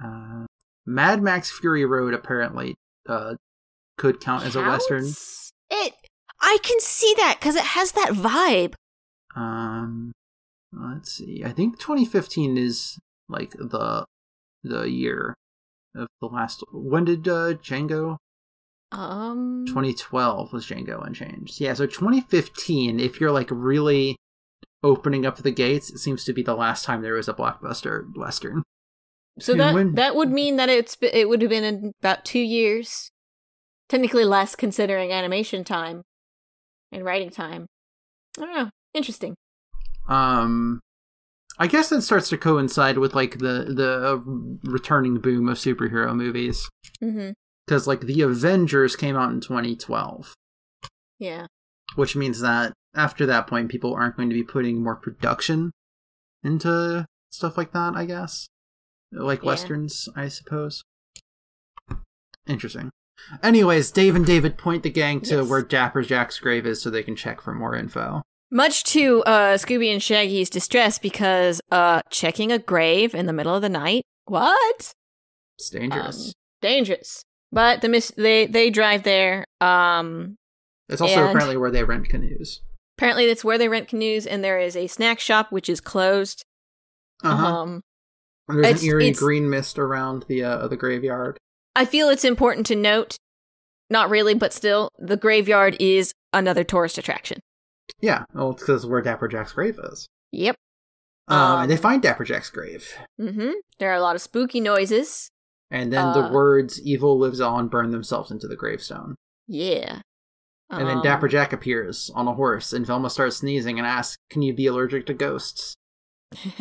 Uh, 0.03 0.47
Mad 0.85 1.23
Max 1.23 1.51
Fury 1.51 1.85
Road 1.85 2.13
apparently 2.13 2.75
uh, 3.09 3.35
could 3.97 4.21
count 4.21 4.45
as 4.45 4.57
a 4.57 4.63
western. 4.63 5.11
I 6.43 6.59
can 6.63 6.81
see 6.81 7.15
that 7.19 7.37
because 7.39 7.55
it 7.57 7.63
has 7.63 7.93
that 7.93 8.11
vibe. 8.11 8.75
Um, 9.37 10.13
let's 10.73 11.13
see. 11.13 11.43
I 11.45 11.53
think 11.53 11.79
2015 11.79 12.59
is 12.59 12.99
like 13.29 13.53
the 13.53 14.05
the 14.65 14.83
year 14.91 15.35
of 15.95 16.09
the 16.21 16.27
last. 16.27 16.63
When 16.73 17.05
did 17.05 17.27
uh, 17.29 17.55
Django? 17.55 18.17
Um. 18.91 19.65
2012 19.67 20.53
was 20.53 20.67
Django 20.67 21.07
Unchained. 21.07 21.59
Yeah, 21.59 21.75
so 21.75 21.87
2015. 21.87 23.01
If 23.01 23.21
you're 23.21 23.33
like 23.33 23.49
really 23.51 24.17
opening 24.83 25.25
up 25.25 25.37
the 25.37 25.51
gates, 25.53 25.91
it 25.91 25.99
seems 25.99 26.25
to 26.25 26.33
be 26.33 26.43
the 26.43 26.55
last 26.57 26.85
time 26.85 27.03
there 27.03 27.15
was 27.15 27.29
a 27.29 27.33
blockbuster 27.35 28.05
western. 28.17 28.63
So 29.39 29.53
And 29.53 29.61
that 29.61 29.75
when- 29.75 29.95
that 29.95 30.15
would 30.17 30.31
mean 30.31 30.57
that 30.57 30.69
it's 30.69 30.97
it 31.01 31.29
would 31.29 31.41
have 31.41 31.49
been 31.51 31.65
in 31.65 31.93
about 32.03 32.25
two 32.25 32.41
years, 32.41 33.11
technically 33.89 34.25
less 34.25 34.55
considering 34.57 35.11
animation 35.13 35.65
time 35.65 36.03
and 36.93 37.05
writing 37.05 37.31
time. 37.31 37.67
I 38.39 38.45
don't 38.45 38.55
know. 38.57 38.71
Interesting. 38.95 39.35
Um, 40.09 40.81
I 41.59 41.67
guess 41.67 41.89
that 41.91 42.03
starts 42.03 42.29
to 42.31 42.39
coincide 42.39 42.99
with 42.99 43.15
like 43.15 43.39
the 43.39 43.73
the 43.75 44.15
uh, 44.15 44.71
returning 44.71 45.21
boom 45.21 45.49
of 45.49 45.57
superhero 45.59 46.15
movies 46.15 46.69
Mm-hmm. 47.03 47.31
because 47.67 47.87
like 47.87 48.03
the 48.03 48.23
Avengers 48.23 48.95
came 48.97 49.17
out 49.17 49.31
in 49.33 49.41
2012, 49.41 50.35
Yeah. 51.19 51.47
which 51.97 52.15
means 52.17 52.41
that 52.41 52.73
after 52.95 53.27
that 53.27 53.47
point, 53.47 53.71
people 53.71 53.95
aren't 53.95 54.17
going 54.17 54.29
to 54.31 54.35
be 54.35 54.43
putting 54.45 54.83
more 54.83 54.97
production 54.97 55.71
into 56.45 57.07
stuff 57.31 57.57
like 57.57 57.73
that. 57.73 57.95
I 57.97 58.05
guess, 58.07 58.47
like 59.13 59.41
Yeah. 59.43 59.47
westerns, 59.49 60.09
I 60.17 60.29
suppose. 60.29 60.83
Interesting. 62.47 62.91
Anyways, 63.43 63.91
Dave 63.91 64.15
and 64.17 64.27
David 64.27 64.57
point 64.59 64.83
the 64.83 64.91
gang 64.91 65.21
to 65.23 65.37
Yes. 65.37 65.49
where 65.49 65.63
Dapper 65.63 66.03
Jack's 66.03 66.39
grave 66.39 66.67
is 66.67 66.81
so 66.83 66.91
they 66.91 67.03
can 67.03 67.17
check 67.17 67.41
for 67.41 67.55
more 67.55 67.75
info. 67.75 68.23
Much 68.51 68.85
to 68.85 69.23
uh, 69.25 69.57
Scooby 69.57 69.91
and 69.93 70.03
Shaggy's 70.03 70.51
distress 70.51 70.99
because 70.99 71.61
uh, 71.71 72.03
checking 72.11 72.53
a 72.53 72.59
grave 72.59 73.15
in 73.15 73.27
the 73.27 73.33
middle 73.33 73.55
of 73.55 73.63
the 73.63 73.69
night. 73.71 74.03
What? 74.27 74.93
It's 75.57 75.71
dangerous. 75.71 76.29
Um, 76.29 76.33
dangerous. 76.61 77.25
But 77.51 77.81
the 77.81 77.89
miss 77.89 78.13
they 78.17 78.47
they 78.47 78.71
drive 78.71 79.03
there. 79.05 79.45
Um, 79.61 80.37
it's 80.89 81.01
also 81.01 81.25
apparently 81.29 81.57
where 81.57 81.71
they 81.71 81.85
rent 81.85 82.09
canoes. 82.09 82.61
apparently 82.99 83.27
that's 83.27 83.45
where 83.45 83.57
they 83.59 83.69
rent 83.69 83.89
canoes, 83.89 84.27
and 84.27 84.43
there 84.45 84.59
is 84.59 84.77
a 84.77 84.87
snack 84.87 85.19
shop 85.21 85.51
which 85.53 85.69
is 85.69 85.81
closed. 85.81 86.45
Uh-huh. 87.25 87.47
Um, 87.47 87.81
And 88.49 88.63
there's 88.65 88.83
an 88.83 88.89
eerie 88.89 89.13
green 89.13 89.49
mist 89.49 89.79
around 89.79 90.25
the 90.29 90.43
uh, 90.45 90.69
the 90.69 90.77
graveyard. 90.77 91.39
I 91.75 91.85
feel 91.85 92.09
it's 92.09 92.25
important 92.25 92.67
to 92.67 92.77
note, 92.77 93.17
not 93.91 94.11
really, 94.11 94.35
but 94.35 94.53
still, 94.53 94.89
the 94.99 95.17
graveyard 95.17 95.77
is 95.81 96.13
another 96.33 96.65
tourist 96.65 96.99
attraction. 96.99 97.41
Yeah, 98.01 98.25
well, 98.35 98.51
it's 98.53 98.63
because 98.63 98.87
where 98.87 99.01
Dapper 99.03 99.29
Jack's 99.29 99.53
grave 99.53 99.79
is. 99.91 100.07
Yep. 100.33 100.57
Um, 101.29 101.39
Um, 101.39 101.61
and 101.63 101.71
they 101.71 101.77
find 101.77 102.03
Dapper 102.03 102.25
Jack's 102.25 102.51
grave, 102.51 102.97
Mm-hmm. 103.21 103.51
There 103.79 103.91
are 103.91 103.95
a 103.97 104.01
lot 104.03 104.17
of 104.17 104.23
spooky 104.23 104.61
noises. 104.61 105.29
and 105.71 105.93
then 105.93 106.07
uh, 106.07 106.13
the 106.29 106.33
words 106.35 106.81
"evil 106.83 107.19
lives 107.19 107.41
on" 107.41 107.69
burn 107.69 107.91
themselves 107.91 108.31
into 108.31 108.47
the 108.49 108.57
gravestone. 108.57 109.15
Yeah. 109.49 110.01
And 110.71 110.87
then 110.89 110.99
Um, 110.99 111.03
Dapper 111.03 111.29
Jack 111.29 111.53
appears 111.53 112.11
on 112.15 112.27
a 112.29 112.35
horse, 112.35 112.73
and 112.73 112.87
Velma 112.87 113.11
starts 113.11 113.37
sneezing 113.39 113.79
and 113.79 113.87
asks, 113.87 114.17
"Can 114.31 114.43
you 114.43 114.53
be 114.55 114.67
allergic 114.67 115.07
to 115.07 115.15
ghosts?" 115.15 115.75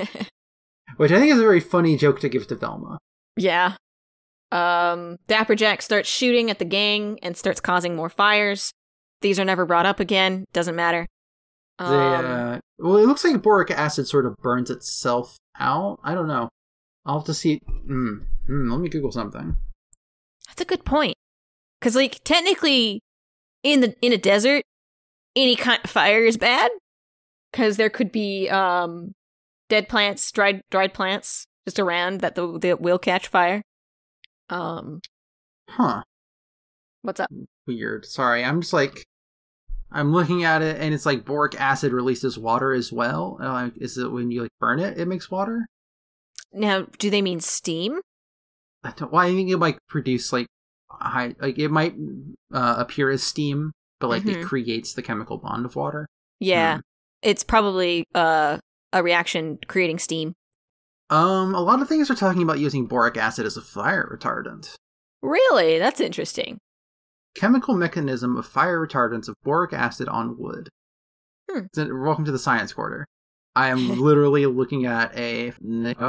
Which 0.97 1.11
I 1.11 1.19
think 1.19 1.31
is 1.31 1.39
a 1.39 1.43
very 1.43 1.59
funny 1.61 1.95
joke 1.97 2.19
to 2.21 2.29
give 2.29 2.47
to 2.47 2.55
Velma. 2.55 2.97
yeah. 3.37 3.75
Um, 4.51 5.17
Dapper 5.27 5.55
Jack 5.55 5.81
starts 5.81 6.09
shooting 6.09 6.49
at 6.49 6.59
the 6.59 6.65
gang 6.65 7.19
and 7.23 7.37
starts 7.37 7.61
causing 7.61 7.95
more 7.95 8.09
fires. 8.09 8.71
These 9.21 9.39
are 9.39 9.45
never 9.45 9.65
brought 9.65 9.85
up 9.85 9.99
again. 9.99 10.45
Doesn't 10.51 10.75
matter. 10.75 11.07
They, 11.79 11.85
Um, 11.85 12.25
uh, 12.25 12.59
well, 12.79 12.97
it 12.97 13.05
looks 13.05 13.23
like 13.23 13.41
boric 13.41 13.71
acid 13.71 14.07
sort 14.07 14.25
of 14.25 14.35
burns 14.37 14.69
itself 14.69 15.37
out. 15.59 15.99
I 16.03 16.13
don't 16.13 16.27
know. 16.27 16.49
I'll 17.05 17.19
have 17.19 17.25
to 17.25 17.33
see. 17.33 17.59
Hmm. 17.65 18.19
Hmm, 18.45 18.71
let 18.71 18.81
me 18.81 18.89
Google 18.89 19.11
something. 19.11 19.57
That's 20.47 20.61
a 20.61 20.65
good 20.65 20.85
point. 20.85 21.15
Because, 21.79 21.95
like, 21.95 22.21
technically, 22.23 23.01
in 23.63 23.81
the 23.81 23.95
in 24.01 24.11
a 24.11 24.17
desert, 24.17 24.63
any 25.35 25.55
kind 25.55 25.79
of 25.83 25.89
fire 25.89 26.25
is 26.25 26.37
bad. 26.37 26.71
Because 27.51 27.77
there 27.77 27.89
could 27.89 28.11
be 28.11 28.49
um, 28.49 29.13
dead 29.69 29.87
plants, 29.89 30.31
dried 30.31 30.61
dried 30.69 30.93
plants 30.93 31.45
just 31.65 31.79
around 31.79 32.21
that 32.21 32.35
the, 32.35 32.59
that 32.59 32.81
will 32.81 32.99
catch 32.99 33.27
fire. 33.27 33.61
Um, 34.51 34.99
Huh. 35.69 36.03
what's 37.01 37.19
up? 37.19 37.31
weird. 37.65 38.05
Sorry, 38.05 38.43
I'm 38.43 38.61
just 38.61 38.73
like 38.73 39.05
I'm 39.91 40.11
looking 40.13 40.43
at 40.43 40.61
it 40.61 40.77
and 40.79 40.93
it's 40.93 41.05
like 41.05 41.25
boric 41.25 41.59
acid 41.59 41.91
releases 41.93 42.37
water 42.37 42.73
as 42.73 42.91
well. 42.91 43.37
Like, 43.39 43.73
is 43.77 43.97
it 43.97 44.11
when 44.11 44.31
you 44.31 44.41
like 44.43 44.51
burn 44.59 44.79
it, 44.79 44.97
it 44.99 45.07
makes 45.07 45.29
water? 45.31 45.65
Now, 46.53 46.87
do 46.97 47.09
they 47.09 47.21
mean 47.21 47.39
steam? 47.39 48.01
I 48.83 48.91
don't. 48.91 49.11
Well, 49.11 49.21
I 49.25 49.31
think 49.33 49.49
it 49.49 49.57
might 49.57 49.77
produce 49.87 50.33
like 50.33 50.47
high, 50.89 51.35
like 51.39 51.57
it 51.59 51.69
might 51.69 51.95
uh, 52.53 52.75
appear 52.77 53.09
as 53.09 53.23
steam, 53.23 53.71
but 53.99 54.07
like 54.09 54.25
it 54.25 54.37
Mhm. 54.39 54.43
creates 54.43 54.93
the 54.93 55.01
chemical 55.01 55.37
bond 55.37 55.65
of 55.65 55.75
water. 55.75 56.07
Yeah, 56.39 56.75
Hmm. 56.75 56.79
it's 57.21 57.43
probably 57.43 58.05
uh, 58.15 58.57
a 58.91 59.03
reaction 59.03 59.59
creating 59.67 59.99
steam. 59.99 60.33
Um, 61.11 61.53
a 61.53 61.59
lot 61.59 61.81
of 61.81 61.89
things 61.89 62.09
are 62.09 62.15
talking 62.15 62.41
about 62.41 62.59
using 62.59 62.85
boric 62.85 63.17
acid 63.17 63.45
as 63.45 63.57
a 63.57 63.61
fire 63.61 64.09
retardant. 64.17 64.73
Really, 65.21 65.77
that's 65.77 65.99
interesting. 65.99 66.57
Chemical 67.35 67.75
mechanism 67.75 68.37
of 68.37 68.45
fire 68.45 68.85
retardants 68.85 69.27
of 69.27 69.35
boric 69.43 69.73
acid 69.73 70.07
on 70.07 70.37
wood. 70.39 70.69
Hmm. 71.51 71.65
Welcome 72.01 72.23
to 72.25 72.31
the 72.31 72.39
science 72.39 72.71
quarter. 72.71 73.05
I 73.57 73.67
am 73.67 73.99
literally 74.01 74.45
looking 74.45 74.85
at 74.85 75.13
a 75.17 75.51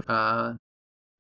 uh, 0.09 0.55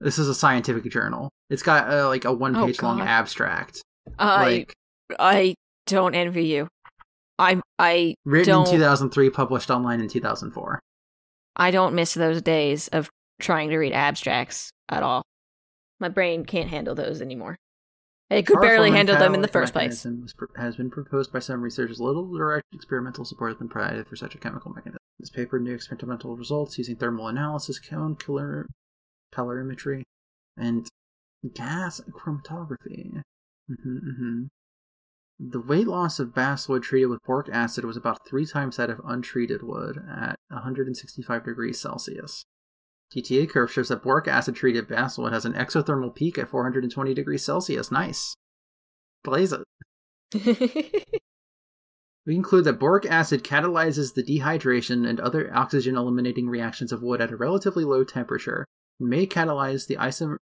this 0.01 0.19
is 0.19 0.29
a 0.29 0.35
scientific 0.35 0.85
journal. 0.91 1.29
It's 1.51 1.63
got 1.63 1.93
uh, 1.93 2.07
like 2.09 2.25
a 2.25 2.33
one-page-long 2.33 3.01
abstract, 3.01 3.83
I 4.19 4.43
like 4.45 4.75
I 5.19 5.55
don't 5.87 6.15
envy 6.15 6.45
you. 6.47 6.69
I'm 7.39 7.63
I 7.81 8.15
written 8.25 8.53
don't- 8.53 8.69
in 8.69 8.75
2003, 8.75 9.31
published 9.31 9.71
online 9.73 10.01
in 10.01 10.09
2004. 10.09 10.79
I 11.57 11.71
don't 11.73 11.95
miss 11.95 12.15
those 12.15 12.41
days 12.41 12.87
of 12.89 13.11
trying 13.43 13.69
to 13.71 13.77
read 13.77 13.93
abstracts 13.93 14.71
at 14.89 15.03
all. 15.03 15.23
My 16.01 16.09
brain 16.09 16.45
can't 16.45 16.71
handle 16.71 16.95
those 16.95 17.21
anymore. 17.21 17.57
It 18.31 18.47
could 18.47 18.61
barely 18.63 18.91
handle 18.91 19.19
them 19.19 19.35
in 19.35 19.43
the 19.43 19.49
first 19.49 19.75
place. 19.75 20.05
mechanism 20.05 20.23
was 20.23 20.33
pr- 20.33 20.47
has 20.57 20.77
been 20.77 20.91
proposed 20.91 21.33
by 21.33 21.39
some 21.41 21.61
researchers. 21.61 22.01
Little 22.01 22.33
direct 22.33 22.65
experimental 22.73 23.27
support 23.27 23.51
has 23.51 23.59
been 23.59 23.69
provided 23.69 24.07
for 24.07 24.17
such 24.17 24.35
a 24.35 24.39
chemical 24.39 24.73
mechanism. 24.73 24.99
This 25.19 25.29
paper 25.29 25.61
new 25.61 25.75
experimental 25.75 26.35
results 26.35 26.79
using 26.79 26.97
thermal 26.97 27.29
analysis, 27.29 27.79
cone 27.79 28.17
killer, 28.17 28.67
calorimetry, 29.35 30.03
and 30.57 30.89
gas 31.55 32.01
chromatography. 32.11 33.21
hmm 33.69 33.99
hmm 33.99 34.45
The 35.39 35.61
weight 35.61 35.87
loss 35.87 36.19
of 36.19 36.35
basswood 36.35 36.85
treated 36.85 37.09
with 37.09 37.21
boric 37.27 37.49
acid 37.53 37.85
was 37.85 37.99
about 37.99 38.27
three 38.27 38.47
times 38.47 38.79
that 38.79 38.89
of 38.89 39.01
untreated 39.05 39.63
wood 39.63 40.03
at 40.11 40.37
165 40.49 41.45
degrees 41.45 41.79
Celsius. 41.79 42.45
DTA 43.15 43.49
curve 43.49 43.71
shows 43.71 43.89
that 43.89 44.03
boric 44.03 44.27
acid 44.27 44.57
treated 44.57 44.89
basswood 44.89 45.33
has 45.33 45.45
an 45.45 45.53
exothermal 45.53 46.15
peak 46.15 46.39
at 46.39 46.49
420 46.49 47.15
degrees 47.15 47.45
Celsius. 47.45 47.91
Nice. 47.91 48.35
Blaze 49.23 49.53
it. 49.53 51.05
We 52.25 52.35
conclude 52.35 52.65
that 52.65 52.79
boric 52.79 53.05
acid 53.07 53.43
catalyzes 53.43 54.15
the 54.15 54.23
dehydration 54.23 55.09
and 55.09 55.19
other 55.19 55.53
oxygen 55.53 55.97
eliminating 55.97 56.49
reactions 56.49 56.93
of 56.93 57.03
wood 57.03 57.21
at 57.21 57.33
a 57.33 57.37
relatively 57.37 57.85
low 57.85 58.05
temperature 58.05 58.65
and 59.01 59.09
may 59.09 59.27
catalyze 59.27 59.89
the 59.89 59.97
isom- 59.97 60.39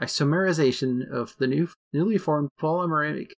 isomerization 0.00 1.08
of 1.10 1.34
the 1.38 1.48
new, 1.48 1.68
newly 1.92 2.18
formed 2.18 2.50
polymeric 2.60 3.32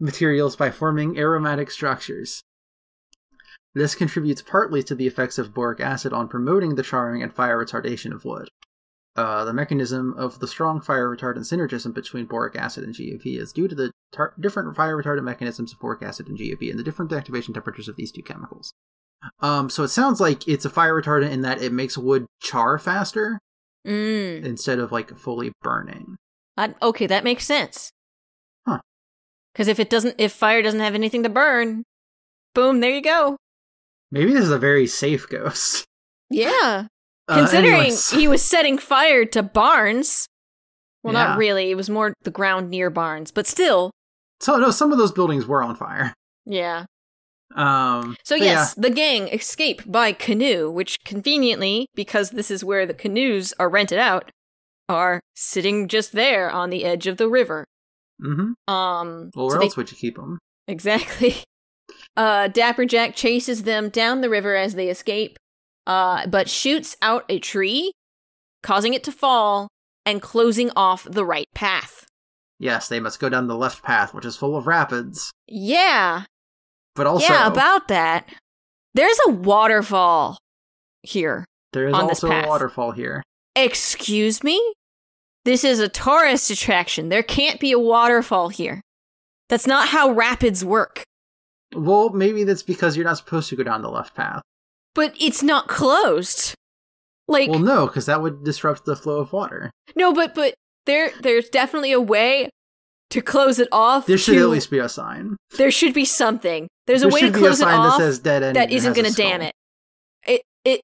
materials 0.00 0.56
by 0.56 0.70
forming 0.70 1.18
aromatic 1.18 1.70
structures. 1.70 2.42
This 3.76 3.94
contributes 3.94 4.40
partly 4.40 4.82
to 4.84 4.94
the 4.94 5.06
effects 5.06 5.36
of 5.36 5.52
boric 5.52 5.80
acid 5.80 6.14
on 6.14 6.28
promoting 6.28 6.76
the 6.76 6.82
charring 6.82 7.22
and 7.22 7.30
fire 7.30 7.62
retardation 7.62 8.10
of 8.10 8.24
wood. 8.24 8.48
Uh, 9.14 9.44
the 9.44 9.52
mechanism 9.52 10.14
of 10.16 10.38
the 10.40 10.48
strong 10.48 10.80
fire 10.80 11.14
retardant 11.14 11.40
synergism 11.44 11.92
between 11.92 12.24
boric 12.24 12.56
acid 12.56 12.84
and 12.84 12.94
GOP 12.94 13.38
is 13.38 13.52
due 13.52 13.68
to 13.68 13.74
the 13.74 13.90
tar- 14.14 14.32
different 14.40 14.74
fire 14.74 14.96
retardant 14.96 15.24
mechanisms 15.24 15.74
of 15.74 15.78
boric 15.78 16.02
acid 16.02 16.26
and 16.26 16.38
GOP 16.38 16.70
and 16.70 16.78
the 16.78 16.82
different 16.82 17.12
activation 17.12 17.52
temperatures 17.52 17.86
of 17.86 17.96
these 17.96 18.10
two 18.10 18.22
chemicals. 18.22 18.72
Um, 19.40 19.68
so 19.68 19.82
it 19.82 19.88
sounds 19.88 20.22
like 20.22 20.48
it's 20.48 20.64
a 20.64 20.70
fire 20.70 20.98
retardant 20.98 21.30
in 21.32 21.42
that 21.42 21.60
it 21.60 21.70
makes 21.70 21.98
wood 21.98 22.24
char 22.40 22.78
faster 22.78 23.38
Mm. 23.86 24.42
instead 24.42 24.78
of 24.78 24.90
like 24.90 25.16
fully 25.18 25.52
burning. 25.60 26.16
I, 26.56 26.74
okay, 26.80 27.06
that 27.06 27.24
makes 27.24 27.44
sense. 27.44 27.90
Huh. 28.66 28.80
Because 29.52 29.68
if 29.68 29.78
it 29.78 29.90
doesn't, 29.90 30.14
if 30.16 30.32
fire 30.32 30.62
doesn't 30.62 30.80
have 30.80 30.94
anything 30.94 31.22
to 31.24 31.28
burn, 31.28 31.84
boom, 32.54 32.80
there 32.80 32.90
you 32.94 33.02
go. 33.02 33.36
Maybe 34.10 34.32
this 34.32 34.44
is 34.44 34.50
a 34.50 34.58
very 34.58 34.86
safe 34.86 35.28
ghost. 35.28 35.84
Yeah. 36.30 36.86
Uh, 37.28 37.34
Considering 37.36 37.74
anyways. 37.74 38.10
he 38.10 38.26
was 38.28 38.42
setting 38.42 38.78
fire 38.78 39.24
to 39.26 39.42
barns. 39.42 40.26
Well, 41.02 41.14
Yeah. 41.14 41.24
not 41.28 41.38
really. 41.38 41.70
It 41.70 41.76
was 41.76 41.88
more 41.90 42.12
the 42.22 42.30
ground 42.30 42.70
near 42.70 42.90
barns, 42.90 43.30
but 43.30 43.46
still. 43.46 43.90
so 44.40 44.56
no, 44.58 44.70
some 44.70 44.92
of 44.92 44.98
those 44.98 45.12
buildings 45.12 45.46
were 45.46 45.62
on 45.62 45.76
fire. 45.76 46.12
Yeah. 46.44 46.84
Um, 47.54 48.16
So 48.24 48.34
yes, 48.34 48.74
the 48.74 48.90
gang 48.90 49.28
escape 49.28 49.82
by 49.86 50.12
canoe, 50.12 50.68
which 50.70 50.98
conveniently, 51.04 51.86
because 51.94 52.30
this 52.30 52.50
is 52.50 52.64
where 52.64 52.86
the 52.86 52.94
canoes 52.94 53.54
are 53.58 53.68
rented 53.68 53.98
out, 53.98 54.30
are 54.88 55.20
sitting 55.34 55.88
just 55.88 56.12
there 56.12 56.50
on 56.50 56.70
the 56.70 56.84
edge 56.84 57.06
of 57.06 57.16
the 57.18 57.28
river. 57.28 57.64
Mm-hmm. 58.20 58.72
Um, 58.72 59.30
Well, 59.34 59.48
so 59.50 59.54
where 59.54 59.58
they- 59.60 59.66
else 59.66 59.76
would 59.76 59.90
you 59.90 59.96
keep 59.96 60.16
them? 60.16 60.38
Exactly. 60.68 61.36
Uh, 62.16 62.48
Dapper 62.48 62.84
Jack 62.86 63.14
chases 63.14 63.64
them 63.64 63.88
down 63.88 64.20
the 64.20 64.30
river 64.30 64.56
as 64.56 64.74
they 64.74 64.88
escape, 64.88 65.38
uh, 65.86 66.26
but 66.26 66.48
shoots 66.48 66.96
out 67.02 67.24
a 67.28 67.38
tree, 67.38 67.92
causing 68.62 68.94
it 68.94 69.04
to 69.04 69.12
fall 69.12 69.68
and 70.06 70.22
closing 70.22 70.70
off 70.76 71.04
the 71.04 71.24
right 71.24 71.46
path. 71.54 72.06
Yes, 72.58 72.88
they 72.88 73.00
must 73.00 73.20
go 73.20 73.28
down 73.28 73.48
the 73.48 73.56
left 73.56 73.82
path, 73.82 74.14
which 74.14 74.24
is 74.24 74.36
full 74.36 74.56
of 74.56 74.66
rapids. 74.66 75.30
Yeah, 75.46 76.24
But 76.94 77.06
also, 77.06 77.30
yeah, 77.32 77.46
about 77.46 77.88
that. 77.88 78.26
There's 78.94 79.18
a 79.26 79.30
waterfall 79.32 80.38
here. 81.02 81.44
there 81.74 81.88
is 81.88 81.94
on 81.94 82.06
this 82.06 82.24
also 82.24 82.34
a 82.34 82.46
waterfall 82.48 82.92
here. 82.92 83.22
Excuse 83.54 84.42
me? 84.42 84.58
This 85.44 85.64
is 85.64 85.80
a 85.80 85.88
tourist 85.88 86.50
attraction. 86.50 87.10
There 87.10 87.22
can't 87.22 87.60
be 87.60 87.72
a 87.72 87.78
waterfall 87.78 88.48
here. 88.48 88.80
That's 89.50 89.66
not 89.66 89.88
how 89.88 90.10
rapids 90.10 90.64
work. 90.64 91.02
Well, 91.74 92.10
maybe 92.10 92.44
that's 92.44 92.62
because 92.62 92.96
you're 92.96 93.04
not 93.06 93.18
supposed 93.18 93.48
to 93.50 93.56
go 93.56 93.62
down 93.62 93.82
the 93.82 93.90
left 93.90 94.14
path. 94.14 94.42
But 94.94 95.14
it's 95.20 95.42
not 95.42 95.68
closed. 95.68 96.54
Like 97.28 97.50
Well, 97.50 97.58
no, 97.58 97.86
because 97.86 98.06
that 98.06 98.22
would 98.22 98.44
disrupt 98.44 98.84
the 98.84 98.96
flow 98.96 99.18
of 99.18 99.32
water. 99.32 99.70
No, 99.96 100.12
but 100.12 100.34
but 100.34 100.54
there 100.86 101.10
there's 101.20 101.48
definitely 101.48 101.92
a 101.92 102.00
way 102.00 102.48
to 103.10 103.20
close 103.20 103.58
it 103.58 103.68
off. 103.72 104.06
There 104.06 104.16
should 104.18 104.34
to- 104.34 104.42
at 104.42 104.48
least 104.48 104.70
be 104.70 104.78
a 104.78 104.88
sign. 104.88 105.36
there 105.56 105.70
should 105.70 105.92
be 105.92 106.04
something. 106.04 106.68
There's 106.86 107.02
a 107.02 107.08
way 107.08 107.20
to 107.22 107.32
close 107.32 107.60
it 107.60 107.66
off 107.66 107.98
that 107.98 108.04
says 108.04 108.18
dead 108.20 108.42
end. 108.44 108.56
that 108.56 108.70
isn't 108.70 108.92
going 108.94 109.10
to 109.10 109.14
dam 109.14 109.42
it. 109.42 109.52
It 110.26 110.42
it 110.64 110.80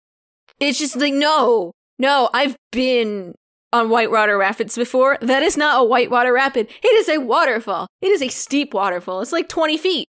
it's 0.58 0.78
just 0.80 0.96
like 0.96 1.14
no, 1.14 1.70
no. 1.98 2.28
I've 2.34 2.56
been 2.72 3.34
on 3.72 3.88
whitewater 3.88 4.36
rapids 4.36 4.76
before. 4.76 5.16
That 5.20 5.42
is 5.44 5.56
not 5.56 5.80
a 5.80 5.84
whitewater 5.84 6.32
rapid. 6.32 6.68
It 6.82 6.94
is 6.94 7.08
a 7.08 7.18
waterfall. 7.18 7.86
It 8.00 8.08
is 8.08 8.20
a 8.20 8.28
steep 8.28 8.74
waterfall. 8.74 9.20
It's 9.22 9.32
like 9.32 9.48
twenty 9.48 9.78
feet. 9.78 10.08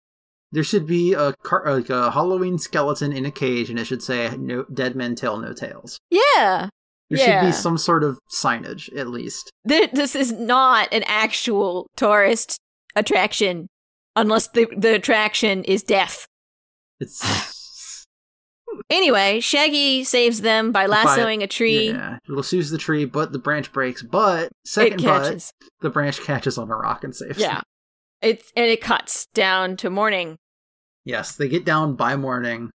There 0.51 0.63
should 0.63 0.87
be 0.87 1.13
a 1.13 1.33
car- 1.43 1.63
like 1.71 1.89
a 1.89 2.11
Halloween 2.11 2.57
skeleton 2.57 3.11
in 3.13 3.25
a 3.25 3.31
cage, 3.31 3.69
and 3.69 3.77
it 3.77 3.85
should 3.85 4.01
say 4.01 4.35
"No 4.37 4.63
dead 4.73 4.95
men 4.95 5.15
tell 5.15 5.37
no 5.37 5.53
tales." 5.53 5.99
Yeah. 6.09 6.69
There 7.09 7.19
Yeah. 7.19 7.41
should 7.41 7.47
be 7.47 7.51
some 7.51 7.77
sort 7.77 8.03
of 8.03 8.19
signage, 8.31 8.95
at 8.97 9.07
least. 9.07 9.51
This 9.65 10.15
is 10.15 10.31
not 10.31 10.87
an 10.91 11.03
actual 11.07 11.87
tourist 11.95 12.57
attraction, 12.95 13.67
unless 14.15 14.47
the 14.47 14.67
the 14.75 14.95
attraction 14.95 15.63
is 15.65 15.83
death. 15.83 16.25
It's 16.99 17.19
Anyway, 18.89 19.39
Shaggy 19.39 20.03
saves 20.03 20.41
them 20.41 20.71
by 20.71 20.85
lassoing 20.87 21.43
a 21.43 21.47
tree. 21.47 21.89
yeah, 21.89 22.15
it 22.27 22.31
lassoes 22.31 22.71
the 22.71 22.77
tree, 22.77 23.05
but 23.05 23.31
the 23.31 23.39
branch 23.39 23.71
breaks. 23.71 24.01
But 24.01 24.51
second 24.65 25.03
but 25.03 25.51
the 25.81 25.89
branch 25.91 26.21
catches 26.23 26.57
on 26.57 26.71
a 26.71 26.75
rock 26.75 27.03
and 27.03 27.15
saves. 27.15 27.37
Yeah. 27.37 27.55
them. 27.55 27.63
It's 28.21 28.51
and 28.55 28.65
it 28.65 28.81
cuts 28.81 29.27
down 29.33 29.77
to 29.77 29.89
morning. 29.89 30.37
Yes, 31.05 31.35
they 31.35 31.47
get 31.47 31.65
down 31.65 31.95
by 31.95 32.15
morning, 32.15 32.69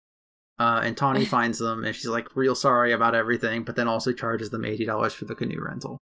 uh, 0.59 0.81
and 0.85 0.97
Tawny 0.97 1.25
finds 1.25 1.59
them, 1.59 1.85
and 1.85 1.95
she's 1.95 2.07
like 2.07 2.35
real 2.35 2.55
sorry 2.55 2.93
about 2.93 3.15
everything, 3.15 3.63
but 3.65 3.77
then 3.77 3.89
also 3.89 4.13
charges 4.13 4.51
them 4.51 4.65
eighty 4.65 4.85
dollars 4.85 5.13
for 5.13 5.25
the 5.27 5.35
canoe 5.35 5.61
rental. 5.61 5.99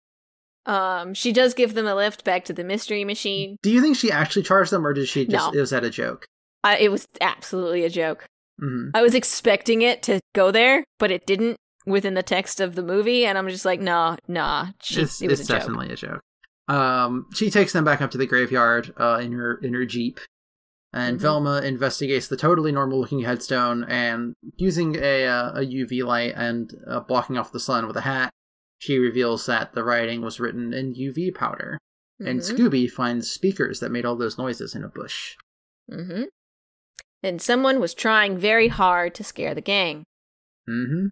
Um, 0.66 1.14
she 1.14 1.32
does 1.32 1.54
give 1.54 1.74
them 1.74 1.86
a 1.86 1.94
lift 1.94 2.22
back 2.24 2.44
to 2.44 2.52
the 2.52 2.64
mystery 2.64 3.04
machine. 3.04 3.56
Do 3.62 3.70
you 3.70 3.80
think 3.80 3.96
she 3.96 4.12
actually 4.12 4.42
charged 4.42 4.70
them, 4.70 4.86
or 4.86 4.92
did 4.92 5.08
she 5.08 5.26
just? 5.26 5.52
No. 5.52 5.58
It 5.58 5.60
was 5.60 5.70
that 5.70 5.84
a 5.84 5.90
joke? 5.90 6.26
Uh, 6.62 6.76
it 6.78 6.90
was 6.90 7.08
absolutely 7.20 7.84
a 7.84 7.90
joke. 7.90 8.26
Mm-hmm. 8.60 8.90
I 8.94 9.00
was 9.00 9.14
expecting 9.14 9.80
it 9.80 10.02
to 10.02 10.20
go 10.34 10.50
there, 10.50 10.84
but 10.98 11.10
it 11.10 11.26
didn't 11.26 11.56
within 11.86 12.14
the 12.14 12.22
text 12.22 12.60
of 12.60 12.74
the 12.74 12.82
movie, 12.82 13.24
and 13.24 13.38
I'm 13.38 13.48
just 13.48 13.64
like, 13.64 13.80
nah, 13.80 14.16
nah. 14.28 14.68
She, 14.82 15.00
It's, 15.00 15.22
it 15.22 15.28
was 15.28 15.40
it's 15.40 15.48
a 15.48 15.52
definitely 15.54 15.90
a 15.90 15.96
joke. 15.96 16.20
Um, 16.70 17.26
she 17.34 17.50
takes 17.50 17.72
them 17.72 17.84
back 17.84 18.00
up 18.00 18.10
to 18.12 18.18
the 18.18 18.26
graveyard 18.26 18.94
uh, 18.98 19.18
in 19.22 19.32
her 19.32 19.56
in 19.56 19.74
her 19.74 19.84
jeep, 19.84 20.20
and 20.92 21.18
Mhm. 21.18 21.22
Velma 21.22 21.60
investigates 21.62 22.28
the 22.28 22.36
totally 22.36 22.70
normal 22.72 23.00
looking 23.00 23.20
headstone, 23.20 23.84
and 23.84 24.34
using 24.56 24.96
a 24.96 25.26
uh, 25.26 25.52
a 25.60 25.60
UV 25.66 26.04
light 26.04 26.34
and 26.36 26.72
uh, 26.86 27.00
blocking 27.00 27.36
off 27.36 27.50
the 27.52 27.58
sun 27.60 27.86
with 27.86 27.96
a 27.96 28.02
hat, 28.02 28.30
she 28.78 28.98
reveals 28.98 29.46
that 29.46 29.72
the 29.74 29.82
writing 29.82 30.20
was 30.22 30.38
written 30.38 30.72
in 30.72 30.94
UV 30.94 31.34
powder. 31.34 31.78
And 32.20 32.40
Mhm. 32.40 32.50
Scooby 32.54 32.90
finds 32.90 33.30
speakers 33.30 33.80
that 33.80 33.90
made 33.90 34.04
all 34.04 34.14
those 34.14 34.36
noises 34.36 34.74
in 34.74 34.84
a 34.84 34.88
bush. 34.88 35.36
Mm-hmm. 35.90 36.24
And 37.22 37.40
someone 37.40 37.80
was 37.80 37.94
trying 37.94 38.36
very 38.38 38.68
hard 38.68 39.14
to 39.14 39.24
scare 39.24 39.54
the 39.54 39.62
gang. 39.62 40.04
Mm-hmm. 40.68 41.06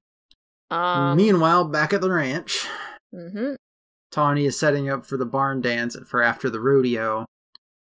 Um, 0.76 1.16
Meanwhile, 1.16 1.64
back 1.68 1.92
at 1.94 2.02
the 2.02 2.10
ranch, 2.12 2.66
mhm. 3.14 3.56
Tawny 4.10 4.46
is 4.46 4.58
setting 4.58 4.88
up 4.88 5.06
for 5.06 5.16
the 5.16 5.26
barn 5.26 5.60
dance 5.60 5.96
for 6.06 6.22
after 6.22 6.48
the 6.48 6.60
rodeo. 6.60 7.26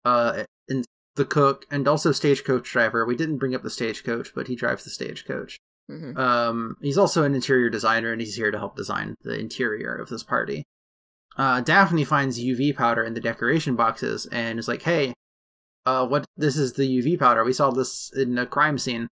Uh, 0.05 0.45
and 0.69 0.85
the 1.17 1.25
cook 1.25 1.67
and 1.71 1.89
also 1.89 2.13
stagecoach 2.13 2.71
driver. 2.71 3.05
We 3.05 3.17
didn't 3.17 3.39
bring 3.39 3.55
up 3.55 3.63
the 3.63 3.71
stagecoach, 3.71 4.35
but 4.35 4.49
he 4.49 4.55
drives 4.55 4.85
the 4.85 4.91
stagecoach. 4.91 5.59
Mhm. 5.91 6.17
Um, 6.17 6.77
he's 6.81 6.99
also 6.99 7.23
an 7.25 7.35
interior 7.35 7.71
designer, 7.71 8.13
and 8.13 8.21
he's 8.21 8.35
here 8.37 8.51
to 8.51 8.59
help 8.59 8.77
design 8.77 9.15
the 9.23 9.39
interior 9.39 9.95
of 9.95 10.09
this 10.09 10.23
party. 10.23 10.65
Uh, 11.37 11.61
Daphne 11.61 12.05
finds 12.05 12.41
UV 12.41 12.73
powder 12.73 13.03
in 13.05 13.15
the 13.15 13.21
decoration 13.21 13.77
boxes 13.77 14.27
and 14.27 14.59
is 14.59 14.69
like, 14.69 14.83
"Hey, 14.83 15.15
uh, 15.85 16.07
what? 16.07 16.25
This 16.37 16.57
is 16.57 16.73
the 16.75 16.87
UV 16.87 17.17
powder. 17.17 17.45
We 17.45 17.53
saw 17.53 17.71
this 17.71 18.11
in 18.13 18.39
a 18.39 18.47
crime 18.47 18.79
scene." 18.79 19.09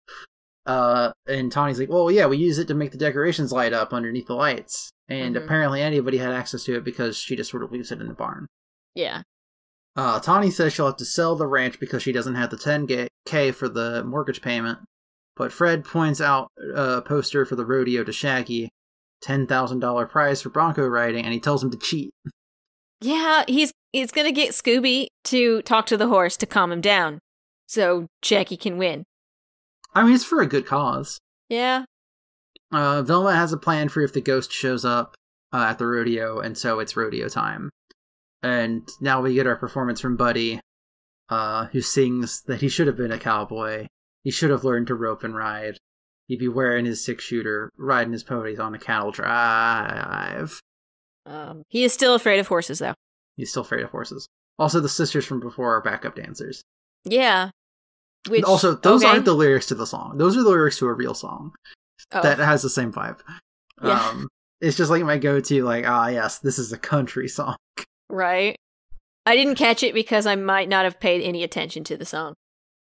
Uh, 0.64 1.12
and 1.26 1.50
Tawny's 1.50 1.80
like, 1.80 1.90
"Well, 1.90 2.10
yeah, 2.10 2.26
we 2.26 2.36
use 2.36 2.58
it 2.58 2.68
to 2.68 2.74
make 2.74 2.92
the 2.92 2.98
decorations 2.98 3.52
light 3.52 3.72
up 3.72 3.92
underneath 3.92 4.28
the 4.28 4.34
lights." 4.34 4.90
And 5.20 5.36
Mhm. 5.36 5.44
apparently, 5.44 5.82
anybody 5.82 6.18
had 6.18 6.32
access 6.32 6.64
to 6.64 6.76
it 6.76 6.84
because 6.84 7.16
she 7.16 7.36
just 7.36 7.50
sort 7.50 7.62
of 7.62 7.70
leaves 7.72 7.92
it 7.92 8.00
in 8.00 8.08
the 8.08 8.14
barn. 8.14 8.46
Yeah. 8.94 9.22
Uh, 9.94 10.18
Tawny 10.20 10.50
says 10.50 10.72
she'll 10.72 10.86
have 10.86 10.96
to 10.96 11.04
sell 11.04 11.36
the 11.36 11.46
ranch 11.46 11.78
because 11.78 12.02
she 12.02 12.12
doesn't 12.12 12.34
have 12.34 12.50
the 12.50 12.56
10k 12.56 13.52
for 13.52 13.68
the 13.68 14.02
mortgage 14.04 14.40
payment. 14.40 14.78
But 15.36 15.52
Fred 15.52 15.84
points 15.84 16.20
out 16.20 16.48
a 16.74 17.02
poster 17.02 17.44
for 17.44 17.56
the 17.56 17.64
rodeo 17.66 18.04
to 18.04 18.12
Shaggy, 18.12 18.70
$10,000 19.22 20.06
prize 20.10 20.42
for 20.42 20.50
bronco 20.50 20.86
riding, 20.86 21.24
and 21.24 21.32
he 21.32 21.40
tells 21.40 21.62
him 21.62 21.70
to 21.70 21.76
cheat. 21.78 22.10
Yeah, 23.00 23.44
he's 23.48 23.72
he's 23.92 24.12
gonna 24.12 24.32
get 24.32 24.52
Scooby 24.52 25.06
to 25.24 25.62
talk 25.62 25.86
to 25.86 25.96
the 25.96 26.08
horse 26.08 26.36
to 26.38 26.46
calm 26.46 26.70
him 26.72 26.80
down, 26.80 27.18
so 27.66 28.06
Jackie 28.22 28.56
can 28.56 28.78
win. 28.78 29.04
I 29.94 30.04
mean, 30.04 30.14
it's 30.14 30.24
for 30.24 30.40
a 30.40 30.46
good 30.46 30.66
cause. 30.66 31.18
Yeah. 31.48 31.84
Uh, 32.72 33.02
Velma 33.02 33.34
has 33.34 33.52
a 33.52 33.58
plan 33.58 33.88
for 33.88 34.00
if 34.00 34.12
the 34.12 34.20
ghost 34.20 34.50
shows 34.50 34.84
up 34.84 35.14
uh, 35.52 35.66
at 35.68 35.78
the 35.78 35.86
rodeo, 35.86 36.40
and 36.40 36.56
so 36.56 36.80
it's 36.80 36.96
rodeo 36.96 37.28
time. 37.28 37.70
And 38.42 38.88
now 39.00 39.20
we 39.20 39.34
get 39.34 39.46
our 39.46 39.56
performance 39.56 40.00
from 40.00 40.16
Buddy, 40.16 40.60
uh, 41.28 41.66
who 41.66 41.80
sings 41.82 42.42
that 42.42 42.60
he 42.60 42.68
should 42.68 42.86
have 42.86 42.96
been 42.96 43.12
a 43.12 43.18
cowboy. 43.18 43.86
He 44.24 44.30
should 44.30 44.50
have 44.50 44.64
learned 44.64 44.86
to 44.86 44.94
rope 44.94 45.22
and 45.22 45.36
ride. 45.36 45.78
He'd 46.28 46.38
be 46.38 46.48
wearing 46.48 46.86
his 46.86 47.04
six 47.04 47.22
shooter, 47.24 47.70
riding 47.76 48.12
his 48.12 48.24
ponies 48.24 48.58
on 48.58 48.74
a 48.74 48.78
cattle 48.78 49.10
drive. 49.10 50.60
Um, 51.26 51.62
he 51.68 51.84
is 51.84 51.92
still 51.92 52.14
afraid 52.14 52.40
of 52.40 52.48
horses, 52.48 52.78
though. 52.78 52.94
He's 53.36 53.50
still 53.50 53.62
afraid 53.62 53.84
of 53.84 53.90
horses. 53.90 54.26
Also, 54.58 54.80
the 54.80 54.88
sisters 54.88 55.26
from 55.26 55.40
before 55.40 55.76
are 55.76 55.82
backup 55.82 56.16
dancers. 56.16 56.62
Yeah. 57.04 57.50
Which 58.28 58.44
also, 58.44 58.74
those 58.76 59.02
okay. 59.02 59.12
aren't 59.12 59.24
the 59.24 59.34
lyrics 59.34 59.66
to 59.66 59.74
the 59.74 59.86
song. 59.86 60.16
Those 60.18 60.36
are 60.36 60.42
the 60.42 60.50
lyrics 60.50 60.78
to 60.78 60.86
a 60.86 60.92
real 60.92 61.14
song 61.14 61.52
Oh, 62.12 62.22
that 62.22 62.38
has 62.38 62.62
the 62.62 62.70
same 62.70 62.92
vibe. 62.92 63.20
Yeah. 63.82 64.08
Um, 64.08 64.28
it's 64.60 64.76
just 64.76 64.90
like 64.90 65.02
my 65.04 65.18
go-to, 65.18 65.64
like, 65.64 65.84
ah, 65.88 66.08
yes, 66.08 66.38
this 66.38 66.58
is 66.58 66.72
a 66.72 66.78
country 66.78 67.28
song. 67.28 67.56
right. 68.08 68.56
I 69.24 69.36
didn't 69.36 69.54
catch 69.54 69.82
it 69.84 69.94
because 69.94 70.26
I 70.26 70.34
might 70.34 70.68
not 70.68 70.84
have 70.84 70.98
paid 70.98 71.22
any 71.22 71.44
attention 71.44 71.84
to 71.84 71.96
the 71.96 72.04
song. 72.04 72.34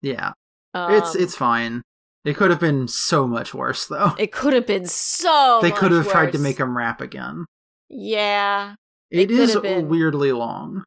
Yeah, 0.02 0.32
Um, 0.74 0.92
it's 0.94 1.14
it's 1.16 1.34
fine. 1.36 1.82
It 2.24 2.36
could 2.36 2.50
have 2.50 2.60
been 2.60 2.86
so 2.86 3.26
much 3.26 3.52
worse, 3.54 3.86
though. 3.86 4.12
It 4.18 4.30
could 4.30 4.52
have 4.52 4.66
been 4.66 4.86
so. 4.86 5.58
they 5.62 5.72
could 5.72 5.90
have 5.90 6.04
much 6.04 6.12
tried 6.12 6.32
to 6.32 6.38
make 6.38 6.58
him 6.58 6.76
rap 6.76 7.00
again. 7.00 7.44
Yeah, 7.88 8.74
It 9.10 9.26
could 9.28 9.38
is 9.38 9.56
weirdly 9.56 10.30
long. 10.32 10.84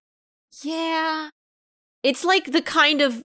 yeah. 0.63 1.30
It's 2.03 2.24
like 2.24 2.51
the 2.51 2.61
kind 2.61 3.01
of 3.01 3.22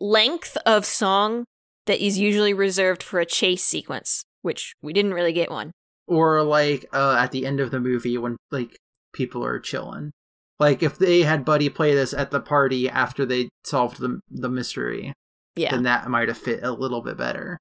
length 0.00 0.56
of 0.66 0.84
song 0.84 1.44
that 1.86 1.98
is 2.04 2.18
usually 2.18 2.52
reserved 2.54 3.02
for 3.02 3.18
a 3.20 3.26
chase 3.26 3.64
sequence, 3.64 4.22
which 4.42 4.74
we 4.82 4.92
didn't 4.92 5.14
really 5.14 5.32
get 5.32 5.50
one. 5.50 5.72
Or 6.06 6.42
like 6.42 6.86
uh, 6.92 7.16
at 7.18 7.32
the 7.32 7.44
end 7.46 7.60
of 7.60 7.70
the 7.70 7.80
movie 7.80 8.16
when 8.18 8.36
like 8.50 8.78
people 9.12 9.44
are 9.44 9.58
chilling. 9.60 10.10
Like 10.58 10.82
if 10.82 10.98
they 10.98 11.22
had 11.22 11.44
Buddy 11.44 11.68
play 11.68 11.94
this 11.94 12.12
at 12.12 12.30
the 12.30 12.40
party 12.40 12.88
after 12.88 13.24
they 13.26 13.48
solved 13.64 13.98
the 14.00 14.20
the 14.30 14.48
mystery, 14.48 15.12
Yeah. 15.54 15.70
then 15.70 15.82
that 15.84 16.08
might 16.08 16.28
have 16.28 16.38
fit 16.38 16.62
a 16.64 16.72
little 16.72 17.02
bit 17.02 17.16
better. 17.16 17.58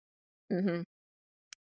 hmm 0.52 0.82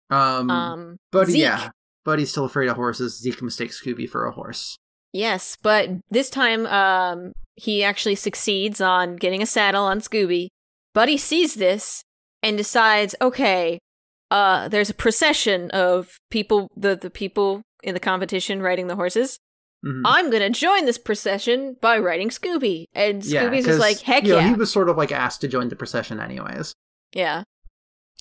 Um, 0.09 0.49
Um. 0.49 0.97
but 1.11 1.27
Zeke. 1.27 1.41
yeah, 1.41 1.69
Buddy's 2.05 2.31
still 2.31 2.45
afraid 2.45 2.69
of 2.69 2.75
horses. 2.75 3.19
Zeke 3.19 3.41
mistakes 3.41 3.81
Scooby 3.81 4.09
for 4.09 4.25
a 4.25 4.31
horse. 4.31 4.77
Yes, 5.11 5.57
but 5.61 5.89
this 6.09 6.29
time, 6.29 6.65
um, 6.65 7.33
he 7.55 7.83
actually 7.83 8.15
succeeds 8.15 8.81
on 8.81 9.15
getting 9.15 9.41
a 9.43 9.45
saddle 9.45 9.83
on 9.83 9.99
Scooby. 10.01 10.47
Buddy 10.93 11.17
sees 11.17 11.53
this 11.53 12.03
and 12.41 12.57
decides, 12.57 13.13
okay, 13.21 13.79
uh, 14.33 14.67
there's 14.67 14.89
a 14.89 14.93
procession 14.93 15.69
of 15.71 16.17
people, 16.31 16.69
the 16.75 16.95
the 16.95 17.09
people 17.09 17.61
in 17.83 17.93
the 17.93 17.99
competition 17.99 18.61
riding 18.61 18.87
the 18.87 18.95
horses. 18.95 19.37
Mhm. 19.85 20.01
I'm 20.05 20.29
gonna 20.31 20.49
join 20.49 20.85
this 20.85 20.97
procession 20.97 21.75
by 21.81 21.97
riding 21.99 22.29
Scooby, 22.29 22.85
and 22.93 23.23
Yeah, 23.23 23.43
Scooby's 23.43 23.65
just 23.65 23.79
like, 23.79 23.99
heck 24.01 24.23
you 24.23 24.29
know, 24.33 24.39
yeah, 24.39 24.47
he 24.49 24.53
was 24.55 24.71
sort 24.71 24.89
of 24.89 24.97
like 24.97 25.11
asked 25.11 25.41
to 25.41 25.47
join 25.47 25.67
the 25.69 25.75
procession 25.75 26.19
anyways. 26.19 26.73
yeah, 27.13 27.43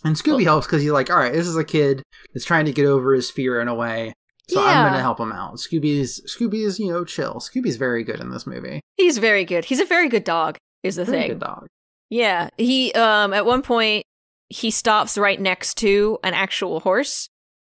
And 0.04 0.16
Scooby 0.16 0.42
helps 0.44 0.66
because 0.66 0.82
he's 0.82 0.90
like, 0.90 1.08
all 1.10 1.16
right, 1.16 1.32
this 1.32 1.46
is 1.46 1.56
a 1.56 1.64
kid 1.64 2.02
that's 2.34 2.44
trying 2.44 2.64
to 2.66 2.72
get 2.72 2.86
over 2.86 3.14
his 3.14 3.30
fear 3.30 3.60
in 3.60 3.68
a 3.68 3.74
way. 3.74 4.12
So 4.48 4.60
I'm 4.62 4.82
going 4.82 4.92
to 4.94 5.00
help 5.00 5.20
him 5.20 5.32
out. 5.32 5.54
Scooby's 5.56 6.20
Scooby's, 6.26 6.78
you 6.80 6.90
know, 6.92 7.04
chill. 7.04 7.34
Scooby's 7.36 7.76
very 7.76 8.02
good 8.04 8.20
in 8.20 8.30
this 8.32 8.46
movie. 8.46 8.80
he's 8.96 9.16
very 9.18 9.44
good. 9.44 9.64
He's 9.66 9.80
a 9.80 9.86
very 9.86 10.08
good 10.08 10.24
dog. 10.24 10.58
Is 10.82 10.96
the 10.96 11.04
Very 11.04 11.16
thing. 11.22 11.28
good 11.30 11.40
dog. 11.40 11.68
Yeah, 12.10 12.50
he 12.58 12.92
um 12.92 13.32
at 13.32 13.46
one 13.46 13.62
point 13.62 14.04
he 14.52 14.70
stops 14.70 15.16
right 15.18 15.40
next 15.40 15.74
to 15.78 16.18
an 16.22 16.34
actual 16.34 16.80
horse 16.80 17.28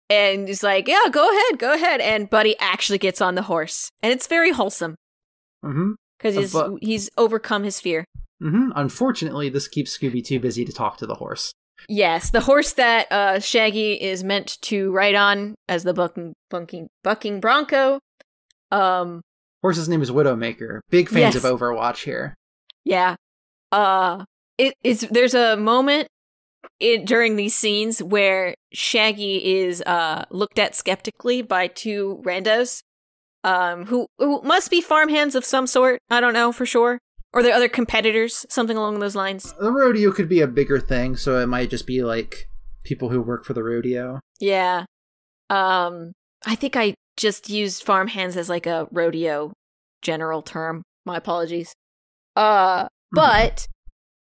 and 0.08 0.48
he's 0.48 0.62
like, 0.62 0.88
"Yeah, 0.88 1.08
go 1.10 1.28
ahead, 1.30 1.58
go 1.58 1.72
ahead." 1.72 2.00
And 2.00 2.28
Buddy 2.28 2.56
actually 2.58 2.98
gets 2.98 3.20
on 3.20 3.34
the 3.36 3.42
horse, 3.42 3.90
and 4.02 4.12
it's 4.12 4.26
very 4.26 4.50
wholesome 4.50 4.96
hmm 5.62 5.92
because 6.18 6.36
Uh, 6.36 6.40
he's 6.40 6.52
but- 6.52 6.72
he's 6.82 7.10
overcome 7.16 7.62
his 7.64 7.80
fear. 7.80 8.04
hmm 8.40 8.70
Unfortunately, 8.74 9.48
this 9.48 9.68
keeps 9.68 9.96
Scooby 9.96 10.24
too 10.24 10.40
busy 10.40 10.64
to 10.64 10.72
talk 10.72 10.96
to 10.98 11.06
the 11.06 11.14
horse. 11.16 11.52
Yes, 11.88 12.30
the 12.30 12.40
horse 12.42 12.72
that 12.74 13.10
uh, 13.10 13.38
Shaggy 13.40 13.94
is 14.00 14.22
meant 14.22 14.58
to 14.62 14.92
ride 14.92 15.14
on 15.14 15.54
as 15.68 15.84
the 15.84 15.94
bucking 15.94 16.34
bucking 16.50 16.88
bucking 17.04 17.40
bronco. 17.40 18.00
Um, 18.70 19.22
Horse's 19.62 19.88
name 19.88 20.02
is 20.02 20.10
Widowmaker. 20.10 20.80
Big 20.90 21.08
fans 21.08 21.34
Yes. 21.34 21.36
of 21.36 21.42
Overwatch 21.58 22.04
here. 22.04 22.34
Yeah. 22.84 23.16
Uh 23.72 24.24
it, 24.58 24.74
it's 24.84 25.02
there's 25.10 25.34
a 25.34 25.56
moment 25.56 26.08
it, 26.80 27.06
during 27.06 27.36
these 27.36 27.54
scenes 27.54 28.02
where 28.02 28.54
Shaggy 28.72 29.60
is 29.60 29.82
uh 29.82 30.24
looked 30.30 30.58
at 30.58 30.74
skeptically 30.74 31.42
by 31.42 31.68
two 31.68 32.20
randos 32.24 32.82
um 33.44 33.86
who 33.86 34.06
who 34.18 34.40
must 34.42 34.70
be 34.70 34.80
farmhands 34.80 35.34
of 35.34 35.44
some 35.44 35.66
sort. 35.66 36.00
I 36.10 36.20
don't 36.20 36.34
know 36.34 36.52
for 36.52 36.66
sure. 36.66 36.98
Or 37.32 37.44
they're 37.44 37.54
other 37.54 37.68
competitors, 37.68 38.44
something 38.48 38.76
along 38.76 38.98
those 38.98 39.14
lines. 39.14 39.54
The 39.60 39.70
rodeo 39.70 40.10
could 40.10 40.28
be 40.28 40.40
a 40.40 40.48
bigger 40.48 40.80
thing, 40.80 41.14
so 41.14 41.38
it 41.38 41.46
might 41.46 41.70
just 41.70 41.86
be 41.86 42.02
like 42.02 42.48
people 42.82 43.08
who 43.10 43.22
work 43.22 43.44
for 43.44 43.52
the 43.52 43.62
rodeo. 43.62 44.20
Yeah. 44.40 44.84
Um 45.48 46.12
I 46.46 46.54
think 46.54 46.76
I 46.76 46.94
just 47.16 47.50
used 47.50 47.82
farmhands 47.82 48.36
as 48.36 48.48
like 48.48 48.66
a 48.66 48.88
rodeo 48.90 49.52
general 50.02 50.42
term. 50.42 50.82
My 51.04 51.16
apologies. 51.16 51.72
Uh 52.36 52.88
but 53.12 53.66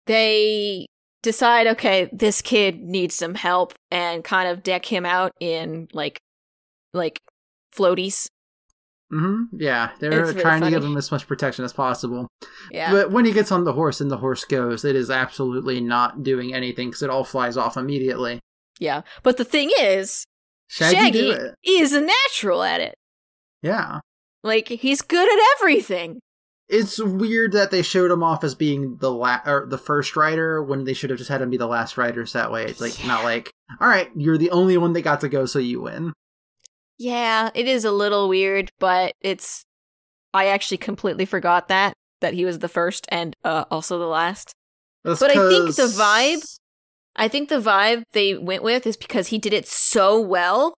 they 0.07 0.87
decide 1.23 1.67
okay, 1.67 2.09
this 2.11 2.41
kid 2.41 2.81
needs 2.81 3.15
some 3.15 3.35
help 3.35 3.73
and 3.89 4.23
kind 4.23 4.47
of 4.49 4.63
deck 4.63 4.85
him 4.85 5.05
out 5.05 5.31
in 5.39 5.87
like 5.93 6.19
like 6.93 7.19
floaties. 7.75 8.27
hmm 9.09 9.43
Yeah, 9.53 9.91
they're 9.99 10.11
It's 10.21 10.29
really 10.31 10.41
trying 10.41 10.61
to 10.61 10.69
give 10.69 10.83
him 10.83 10.97
as 10.97 11.11
much 11.11 11.27
protection 11.27 11.63
as 11.65 11.73
possible. 11.73 12.27
Yeah. 12.71 12.91
But 12.91 13.11
when 13.11 13.25
he 13.25 13.31
gets 13.31 13.51
on 13.51 13.63
the 13.65 13.73
horse 13.73 14.01
and 14.01 14.09
the 14.11 14.17
horse 14.17 14.45
goes, 14.45 14.83
it 14.85 14.95
is 14.95 15.09
absolutely 15.09 15.79
not 15.81 16.23
doing 16.23 16.53
anything 16.53 16.89
because 16.89 17.01
it 17.03 17.09
all 17.09 17.23
flies 17.23 17.57
off 17.57 17.77
immediately. 17.77 18.39
yeah. 18.79 19.01
But 19.23 19.37
the 19.37 19.45
thing 19.45 19.69
is, 19.79 20.25
Shaggy, 20.67 20.95
Shaggy, 20.95 21.51
is 21.65 21.93
a 21.93 22.01
natural 22.01 22.63
at 22.63 22.81
it. 22.81 22.95
Yeah. 23.61 23.99
Like 24.43 24.67
he's 24.69 25.01
good 25.01 25.29
at 25.31 25.45
everything. 25.57 26.19
It's 26.71 26.99
weird 26.99 27.51
that 27.51 27.69
they 27.69 27.81
showed 27.81 28.09
him 28.09 28.23
off 28.23 28.43
as 28.45 28.55
being 28.55 28.95
the 28.97 29.11
la- 29.11 29.41
or 29.45 29.65
the 29.67 29.77
first 29.77 30.15
rider 30.15 30.63
when 30.63 30.85
they 30.85 30.93
should 30.93 31.09
have 31.09 31.19
just 31.19 31.29
had 31.29 31.41
him 31.41 31.49
be 31.49 31.57
the 31.57 31.67
last 31.67 31.97
rider. 31.97 32.25
So 32.25 32.39
that 32.39 32.51
way, 32.51 32.63
it's 32.63 32.79
like 32.79 33.05
not 33.05 33.25
like, 33.25 33.51
all 33.81 33.89
right, 33.89 34.09
you're 34.15 34.37
the 34.37 34.51
only 34.51 34.77
one 34.77 34.93
that 34.93 35.01
got 35.01 35.19
to 35.21 35.29
go, 35.29 35.45
so 35.45 35.59
you 35.59 35.81
win. 35.81 36.13
Yeah, 36.97 37.49
it 37.53 37.67
is 37.67 37.83
a 37.83 37.91
little 37.91 38.29
weird, 38.29 38.69
but 38.79 39.13
it's. 39.21 39.63
I 40.33 40.45
actually 40.47 40.77
completely 40.77 41.25
forgot 41.25 41.67
that 41.67 41.93
that 42.21 42.33
he 42.35 42.45
was 42.45 42.59
the 42.59 42.69
first 42.69 43.05
and 43.09 43.35
uh, 43.43 43.65
also 43.69 43.99
the 43.99 44.07
last. 44.07 44.53
That's 45.03 45.19
But 45.19 45.31
I 45.31 45.49
think 45.49 45.75
the 45.75 45.83
vibe- 45.83 46.57
I 47.17 47.27
think 47.27 47.49
the 47.49 47.59
vibe 47.59 48.03
they 48.13 48.35
went 48.37 48.63
with 48.63 48.87
is 48.87 48.95
because 48.95 49.27
he 49.27 49.39
did 49.39 49.51
it 49.51 49.67
so 49.67 50.21
well 50.21 50.73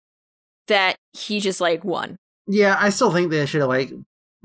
that 0.68 0.96
he 1.12 1.40
just 1.40 1.62
like 1.62 1.84
won, 1.84 2.16
Yeah, 2.48 2.76
I 2.80 2.90
still 2.90 3.12
think 3.12 3.30
they 3.30 3.46
should 3.46 3.62
have 3.62 3.70
like 3.70 3.92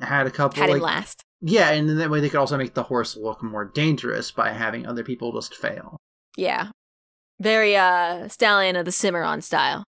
had 0.03 0.27
a 0.27 0.31
couple. 0.31 0.61
had 0.61 0.69
him 0.71 0.81
last. 0.81 1.23
Yeah, 1.41 1.71
and 1.71 1.89
then 1.89 1.99
that 1.99 2.11
way 2.11 2.21
they 2.21 2.29
could 2.29 2.41
also 2.41 2.57
make 2.59 2.75
the 2.75 2.83
horse 2.85 3.17
look 3.17 3.43
more 3.43 3.65
dangerous 3.65 4.31
by 4.33 4.51
having 4.51 4.87
other 4.87 5.05
people 5.05 5.33
just 5.33 5.55
fail. 5.55 5.97
Yeah, 6.37 6.71
very 7.41 7.77
uh 7.77 8.29
stallion 8.29 8.75
of 8.77 8.85
the 8.85 8.93
Cimarron 8.93 9.41
style. 9.43 9.85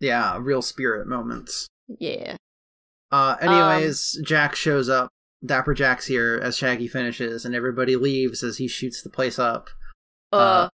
Yeah, 0.00 0.36
real 0.40 0.62
spirit 0.62 1.06
moments. 1.06 1.66
Yeah, 1.98 2.36
Uh, 3.12 3.36
Um, 3.40 3.48
anyways, 3.48 4.20
Jack 4.24 4.54
shows 4.54 4.88
up. 4.88 5.08
Dapper 5.44 5.72
Jack's 5.74 6.06
here 6.06 6.38
as 6.42 6.56
Shaggy 6.56 6.86
finishes, 6.86 7.44
and 7.46 7.54
everybody 7.54 7.96
leaves 7.96 8.42
as 8.42 8.58
he 8.58 8.68
shoots 8.68 9.02
the 9.02 9.08
place 9.10 9.38
up. 9.38 9.70
uh, 10.32 10.36
Uh, 10.36 10.68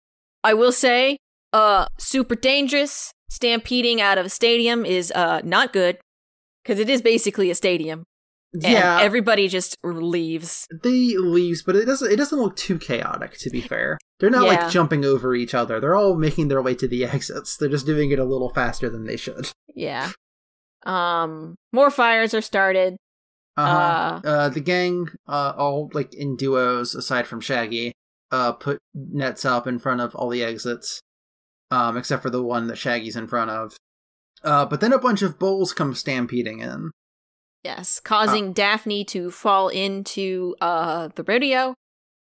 I 0.42 0.54
will 0.54 0.72
say, 0.72 1.18
uh, 1.52 1.86
super 1.98 2.34
dangerous. 2.34 3.12
Stampeding 3.30 4.00
out 4.00 4.16
of 4.18 4.26
a 4.26 4.30
stadium 4.30 4.84
is 4.86 5.10
uh 5.12 5.40
not 5.44 5.72
good 5.72 5.98
because 6.62 6.78
it 6.78 6.88
is 6.88 7.02
basically 7.02 7.50
a 7.50 7.54
stadium. 7.54 8.04
And 8.54 8.62
Yeah, 8.62 9.00
everybody 9.02 9.48
just 9.48 9.76
leaves. 9.82 10.66
they 10.82 11.16
leaves, 11.16 11.62
but 11.62 11.74
it 11.76 11.86
doesn't. 11.86 12.10
It 12.10 12.16
doesn't 12.16 12.38
look 12.38 12.54
too 12.56 12.78
chaotic. 12.78 13.36
To 13.38 13.50
be 13.50 13.60
fair, 13.60 13.98
they're 14.20 14.30
not 14.30 14.44
Yeah. 14.44 14.48
like 14.64 14.70
jumping 14.70 15.04
over 15.04 15.34
each 15.34 15.54
other. 15.54 15.80
They're 15.80 15.96
all 15.96 16.14
making 16.16 16.48
their 16.48 16.62
way 16.62 16.74
to 16.76 16.86
the 16.86 17.04
exits. 17.16 17.56
They're 17.56 17.68
just 17.68 17.84
doing 17.86 18.10
it 18.12 18.18
a 18.20 18.24
little 18.24 18.50
faster 18.54 18.88
than 18.88 19.04
they 19.06 19.16
should. 19.16 19.50
Yeah. 19.74 20.12
Um, 20.86 21.56
more 21.72 21.90
fires 21.90 22.32
are 22.34 22.40
started. 22.40 22.96
Uh-huh. 23.56 24.20
Uh, 24.24 24.48
the 24.48 24.60
gang, 24.60 25.08
uh, 25.28 25.52
all 25.56 25.90
like 25.92 26.12
in 26.14 26.36
duos, 26.36 26.94
aside 26.94 27.26
from 27.26 27.40
Shaggy, 27.40 27.92
uh, 28.30 28.52
put 28.52 28.78
nets 28.94 29.44
up 29.44 29.66
in 29.66 29.78
front 29.78 30.00
of 30.00 30.14
all 30.14 30.28
the 30.28 30.42
exits, 30.44 31.00
um, 31.70 31.96
except 31.96 32.22
for 32.22 32.30
the 32.30 32.42
one 32.42 32.66
that 32.66 32.78
Shaggy's 32.78 33.16
in 33.16 33.26
front 33.28 33.50
of. 33.50 33.76
Uh, 34.42 34.66
but 34.66 34.80
then 34.80 34.92
a 34.92 34.98
bunch 34.98 35.22
of 35.22 35.38
bulls 35.38 35.72
come 35.72 35.94
stampeding 35.94 36.58
in. 36.60 36.90
Yes, 37.64 37.98
causing 37.98 38.52
Daphne 38.52 39.04
to 39.06 39.30
fall 39.30 39.68
into 39.68 40.54
uh 40.60 41.08
the 41.14 41.22
rodeo 41.24 41.74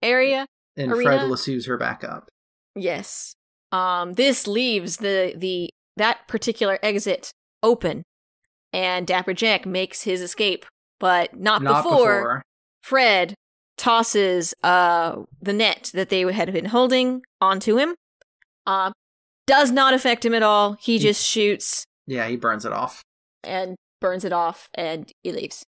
area. 0.01 0.45
And 0.77 0.91
Arena? 0.91 1.03
Fred 1.17 1.29
lassoes 1.29 1.65
her 1.67 1.77
back 1.77 2.03
up. 2.03 2.29
Yes. 2.75 3.33
Um, 3.71 4.13
this 4.13 4.47
leaves 4.47 4.97
the 4.97 5.33
the 5.35 5.69
that 5.97 6.27
particular 6.27 6.79
exit 6.81 7.31
open, 7.63 8.03
and 8.73 9.05
Dapper 9.07 9.33
Jack 9.33 9.65
makes 9.65 10.03
his 10.03 10.21
escape, 10.21 10.65
but 10.99 11.37
not, 11.37 11.61
Not 11.61 11.83
before, 11.83 12.17
before. 12.19 12.41
Fred 12.83 13.33
tosses 13.77 14.53
uh 14.63 15.17
the 15.41 15.53
net 15.53 15.91
that 15.93 16.09
they 16.09 16.21
had 16.31 16.53
been 16.53 16.65
holding 16.65 17.21
onto 17.41 17.77
him. 17.77 17.95
Uh, 18.65 18.91
does 19.47 19.69
not 19.71 19.93
affect 19.93 20.25
him 20.25 20.33
at 20.33 20.43
all. 20.43 20.73
He- 20.79 20.97
just 20.97 21.25
shoots 21.25 21.83
Yeah, 22.07 22.27
he 22.27 22.35
burns 22.37 22.65
it 22.65 22.71
off. 22.71 23.01
and 23.43 23.75
burns 24.05 24.23
it 24.23 24.31
off, 24.33 24.69
and 24.75 25.11
he 25.23 25.31
leaves. 25.31 25.65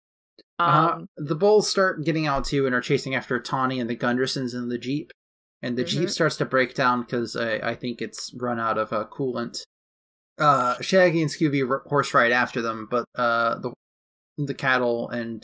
Um, 0.59 0.69
Uh, 0.69 0.99
the 1.17 1.35
bulls 1.37 1.69
start 1.71 2.05
getting 2.05 2.27
out 2.27 2.45
too 2.45 2.67
and 2.67 2.75
are 2.75 2.81
chasing 2.81 3.15
after 3.15 3.41
Tawny 3.41 3.79
and 3.81 3.89
the 3.89 3.97
Gundersons 3.97 4.55
in 4.55 4.69
the 4.69 4.79
Jeep. 4.79 5.11
And 5.63 5.79
the 5.79 5.85
Jeep 5.85 6.09
Mhm. 6.09 6.11
starts 6.11 6.37
to 6.39 6.45
break 6.45 6.75
down 6.75 7.03
because 7.03 7.37
I, 7.37 7.55
I 7.71 7.75
think 7.75 8.03
it's 8.03 8.33
run 8.39 8.61
out 8.61 8.77
of 8.77 8.93
uh, 8.93 9.07
coolant. 9.11 9.59
Uh, 10.39 10.75
Shaggy 10.83 11.23
and 11.23 11.31
Scooby 11.31 11.69
r- 11.69 11.83
horse 11.87 12.13
ride 12.13 12.33
after 12.33 12.61
them, 12.61 12.87
but 12.91 13.05
uh, 13.15 13.59
the 13.61 13.73
the 14.37 14.53
cattle 14.55 15.09
and 15.11 15.43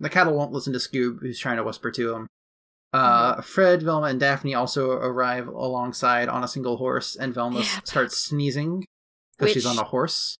the 0.00 0.08
cattle 0.10 0.34
won't 0.34 0.52
listen 0.52 0.72
to 0.72 0.78
Scoob, 0.78 1.18
who's 1.20 1.38
trying 1.38 1.58
to 1.58 1.62
whisper 1.64 1.90
to 1.92 2.14
him. 2.14 2.26
Uh, 2.94 3.40
Fred, 3.42 3.82
Velma, 3.82 4.06
and 4.06 4.18
Daphne 4.20 4.54
also 4.54 4.92
arrive 4.92 5.48
alongside 5.48 6.28
on 6.28 6.42
a 6.42 6.48
single 6.48 6.76
horse, 6.78 7.14
and 7.14 7.34
Velma 7.34 7.60
Yeah. 7.60 7.80
starts 7.84 8.16
sneezing 8.18 8.84
because 9.38 9.52
she's 9.52 9.66
on 9.66 9.78
a 9.78 9.84
horse. 9.84 10.36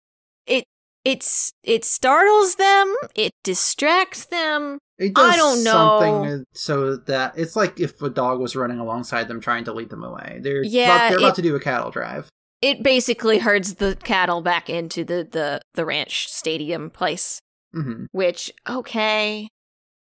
It's 1.05 1.53
it 1.63 1.85
startles 1.85 2.55
them. 2.57 2.95
It 3.15 3.33
distracts 3.43 4.27
them. 4.27 4.79
It 4.99 5.13
does 5.15 5.35
I 5.35 5.37
don't 5.37 5.59
something 5.59 6.45
so 6.55 6.97
that 6.97 7.35
it's 7.37 7.57
like 7.57 7.79
if 7.81 8.01
a 8.01 8.09
dog 8.09 8.41
was 8.41 8.55
running 8.57 8.79
alongside 8.79 9.29
them 9.29 9.41
trying 9.41 9.65
to 9.65 9.73
lead 9.73 9.91
them 9.91 10.03
away. 10.05 10.39
They're 10.43 10.63
Yeah, 10.65 10.95
about, 10.97 11.09
they're 11.11 11.19
about 11.19 11.29
it- 11.31 11.35
to 11.37 11.43
do 11.43 11.57
a 11.57 11.61
cattle 11.61 11.91
drive. 11.91 12.29
It 12.63 12.83
basically 12.83 13.39
herds 13.41 13.75
the 13.75 13.97
cattle 13.97 14.41
back 14.41 14.71
into 14.71 15.05
the 15.05 15.29
the 15.31 15.61
the 15.75 15.85
ranch 15.85 16.29
stadium 16.33 16.89
place. 16.91 17.41
hmm 17.75 18.07
Which 18.13 18.51
okay, 18.67 19.49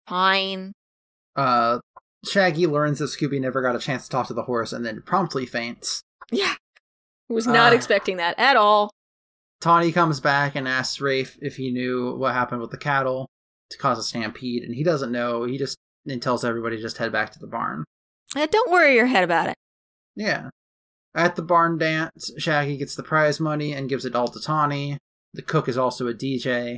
fine. 0.09 0.73
Uh, 1.37 1.79
Shaggy 2.27 2.67
learns 2.67 2.99
that 2.99 3.05
Scooby 3.11 3.41
never 3.41 3.63
got 3.63 3.77
a 3.77 3.79
chance 3.79 4.05
to 4.05 4.11
talk 4.11 4.27
to 4.27 4.35
the 4.35 4.43
horse, 4.43 4.73
and 4.73 4.85
then 4.85 5.03
promptly 5.03 5.47
faints. 5.47 6.03
Yeah, 6.33 6.55
was 7.29 7.47
not 7.47 7.73
Ah. 7.73 7.77
expecting 7.77 8.17
that 8.17 8.35
at 8.39 8.57
all. 8.57 8.91
Tawny 9.61 9.93
comes 9.93 10.21
back 10.21 10.55
and 10.55 10.69
asks 10.69 11.01
Rafe 11.01 11.37
if 11.43 11.57
he 11.57 11.71
knew 11.71 12.15
what 12.17 12.35
happened 12.35 12.61
with 12.61 12.71
the 12.71 12.79
cattle 12.79 13.29
to 13.71 13.79
cause 13.79 13.99
a 13.99 14.03
stampede, 14.03 14.63
and 14.63 14.75
he 14.75 14.85
doesn't 14.85 15.13
know. 15.13 15.45
He 15.45 15.59
just 15.59 15.77
and 16.07 16.23
tells 16.23 16.45
everybody 16.45 16.77
to 16.77 16.83
just 16.83 16.99
head 16.99 17.13
back 17.13 17.33
to 17.33 17.39
the 17.39 17.47
barn. 17.47 17.85
Uh, 18.35 18.47
don't 18.47 18.71
worry 18.71 18.95
your 18.95 19.07
head 19.07 19.25
about 19.25 19.49
it. 19.49 19.57
Yeah. 20.17 20.51
At 21.15 21.37
the 21.37 21.43
barn 21.43 21.79
dance, 21.79 22.33
Shaggy 22.39 22.77
gets 22.77 22.95
the 22.95 23.03
prize 23.03 23.41
money 23.41 23.73
and 23.73 23.89
gives 23.89 24.05
it 24.05 24.15
all 24.15 24.29
to 24.29 24.41
Tawny. 24.41 24.99
The 25.35 25.43
cook 25.43 25.69
is 25.69 25.79
also 25.79 26.07
a 26.07 26.15
DJ. 26.15 26.77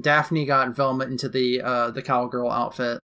Daphne 0.00 0.44
got 0.44 0.74
Velma 0.74 1.04
into 1.04 1.28
the 1.28 1.62
uh, 1.62 1.90
the 1.90 2.02
cowgirl 2.02 2.50
outfit 2.50 3.00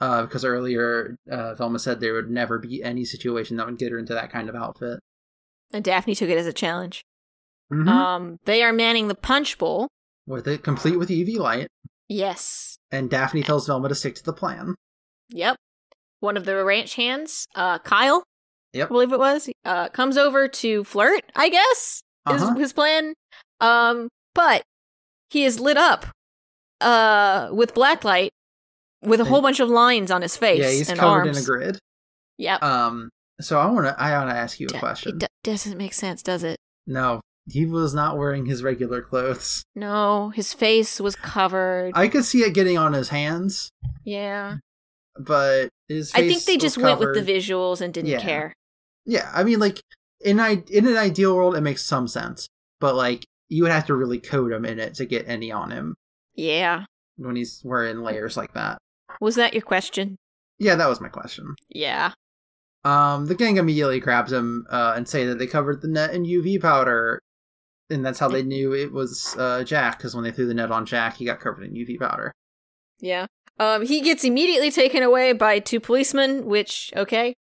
uh, 0.00 0.22
because 0.22 0.44
earlier 0.44 1.16
uh, 1.30 1.54
Velma 1.54 1.78
said 1.78 2.00
there 2.00 2.14
would 2.14 2.30
never 2.30 2.58
be 2.58 2.82
any 2.82 3.04
situation 3.04 3.56
that 3.56 3.66
would 3.66 3.78
get 3.78 3.92
her 3.92 3.98
into 3.98 4.14
that 4.14 4.30
kind 4.30 4.48
of 4.48 4.54
outfit. 4.54 5.00
And 5.72 5.82
Daphne 5.82 6.14
took 6.14 6.28
it 6.28 6.38
as 6.38 6.46
a 6.46 6.52
challenge. 6.52 7.02
Mhm. 7.72 7.88
Um, 7.88 8.38
they 8.44 8.62
are 8.62 8.72
manning 8.72 9.08
the 9.08 9.14
punch 9.14 9.58
bowl. 9.58 9.88
with 10.26 10.46
it 10.46 10.62
complete 10.62 10.96
with 10.98 11.08
UV 11.10 11.36
light, 11.38 11.66
Yes. 12.08 12.76
and 12.92 13.10
Daphne 13.10 13.42
tells 13.42 13.66
Velma 13.66 13.88
to 13.88 13.94
stick 13.94 14.14
to 14.16 14.22
the 14.24 14.32
plan. 14.32 14.74
Yep. 15.30 15.56
One 16.20 16.36
of 16.36 16.44
the 16.44 16.62
ranch 16.64 16.94
hands, 16.94 17.46
uh, 17.56 17.78
Kyle, 17.80 18.22
Yep. 18.72 18.86
I 18.86 18.88
believe 18.88 19.12
it 19.12 19.18
was, 19.18 19.50
uh, 19.64 19.88
comes 19.88 20.16
over 20.16 20.46
to 20.46 20.84
flirt, 20.84 21.24
I 21.34 21.48
guess, 21.48 22.02
is 22.30 22.42
Uh-huh. 22.42 22.54
his 22.54 22.72
plan. 22.72 23.14
Um, 23.60 24.08
but 24.34 24.62
he 25.30 25.44
is 25.44 25.58
lit 25.58 25.76
up, 25.76 26.06
uh, 26.80 27.48
with 27.52 27.74
blacklight 27.74 28.28
with 29.02 29.20
a 29.20 29.24
whole 29.24 29.42
bunch 29.42 29.58
of 29.60 29.68
lines 29.68 30.10
on 30.12 30.22
his 30.22 30.36
face 30.36 30.60
Yeah, 30.60 30.70
he's 30.70 30.88
and 30.88 30.98
covered 31.00 31.26
arms. 31.26 31.38
in 31.38 31.42
a 31.42 31.46
grid. 31.46 31.78
Yep. 32.38 32.62
Um, 32.62 33.10
so 33.40 33.58
I 33.58 33.66
want 33.66 33.86
to 33.86 34.00
I 34.00 34.16
want 34.18 34.30
to 34.30 34.36
ask 34.36 34.60
you 34.60 34.66
a 34.68 34.72
D- 34.72 34.78
question. 34.78 35.12
It 35.16 35.18
d- 35.18 35.26
doesn't 35.42 35.76
make 35.76 35.94
sense, 35.94 36.22
does 36.22 36.44
it? 36.44 36.58
no, 36.86 37.20
he 37.50 37.66
was 37.66 37.94
not 37.94 38.16
wearing 38.16 38.46
his 38.46 38.62
regular 38.62 39.02
clothes. 39.02 39.64
No, 39.74 40.30
his 40.30 40.52
face 40.52 41.00
was 41.00 41.16
covered. 41.16 41.92
I 41.94 42.08
could 42.08 42.24
see 42.24 42.40
it 42.42 42.54
getting 42.54 42.78
on 42.78 42.92
his 42.92 43.08
hands, 43.08 43.70
yeah. 44.04 44.56
but 45.18 45.68
his. 45.88 46.12
I 46.14 46.26
think 46.28 46.44
they 46.44 46.56
just 46.56 46.78
went 46.78 47.00
with 47.00 47.14
the 47.14 47.22
visuals 47.32 47.80
and 47.80 47.92
didn't 47.92 48.10
Yeah. 48.10 48.20
care. 48.20 48.52
Yeah, 49.04 49.30
I 49.34 49.42
mean, 49.44 49.58
like 49.58 49.80
in 50.20 50.38
I 50.38 50.62
in 50.70 50.86
an 50.86 50.96
ideal 50.96 51.34
world, 51.34 51.56
it 51.56 51.60
makes 51.62 51.84
some 51.84 52.06
sense, 52.06 52.48
but 52.80 52.94
like 52.94 53.24
you 53.48 53.62
would 53.64 53.72
have 53.72 53.86
to 53.86 53.94
really 53.96 54.18
code 54.20 54.52
him 54.52 54.64
in 54.64 54.78
it 54.78 54.94
to 54.94 55.04
get 55.04 55.28
any 55.28 55.50
on 55.52 55.70
him 55.70 55.94
Yeah. 56.34 56.84
when 57.16 57.36
he's 57.36 57.60
wearing 57.64 57.98
layers 58.00 58.36
like 58.36 58.54
that. 58.54 58.78
Was 59.20 59.34
that 59.34 59.52
your 59.52 59.62
question? 59.62 60.16
Yeah, 60.58 60.76
that 60.76 60.88
was 60.88 61.00
my 61.00 61.08
question. 61.08 61.54
Yeah. 61.68 62.12
Um, 62.84 63.26
the 63.26 63.34
gang 63.34 63.58
immediately 63.58 64.00
grabs 64.00 64.32
him 64.32 64.66
uh, 64.70 64.94
and 64.96 65.06
say 65.08 65.26
that 65.26 65.38
they 65.38 65.46
covered 65.46 65.82
the 65.82 65.88
net 65.88 66.14
in 66.14 66.24
UV 66.24 66.60
powder, 66.62 67.20
and 67.92 68.04
that's 68.04 68.18
how 68.18 68.28
they 68.28 68.42
knew 68.42 68.74
it 68.74 68.92
was 68.92 69.36
uh, 69.38 69.62
Jack. 69.64 69.98
Because 69.98 70.14
when 70.14 70.24
they 70.24 70.32
threw 70.32 70.46
the 70.46 70.54
net 70.54 70.70
on 70.72 70.86
Jack, 70.86 71.16
he 71.16 71.24
got 71.24 71.38
covered 71.40 71.62
in 71.64 71.74
UV 71.74 71.98
powder. 72.00 72.32
Yeah. 73.00 73.26
Um, 73.60 73.84
he 73.86 74.00
gets 74.00 74.24
immediately 74.24 74.70
taken 74.70 75.02
away 75.02 75.32
by 75.34 75.58
two 75.60 75.78
policemen, 75.78 76.46
which 76.46 76.92
okay. 76.96 77.34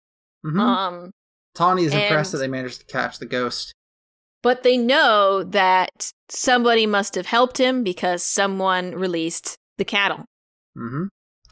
hmm 0.44 0.60
Um, 0.60 1.12
Tawny 1.56 1.86
is 1.86 1.94
impressed 1.94 2.32
that 2.34 2.40
they 2.40 2.48
managed 2.48 2.80
to 2.82 2.86
catch 2.86 3.20
the 3.20 3.26
ghost. 3.26 3.74
but 4.42 4.64
they 4.64 4.78
know 4.78 5.44
that 5.44 6.12
somebody 6.30 6.86
must 6.86 7.16
have 7.16 7.26
helped 7.26 7.58
him 7.58 7.84
because 7.84 8.24
someone 8.24 8.96
released 8.96 9.56
the 9.78 9.86
cattle. 9.86 10.26
hmm 10.76 11.06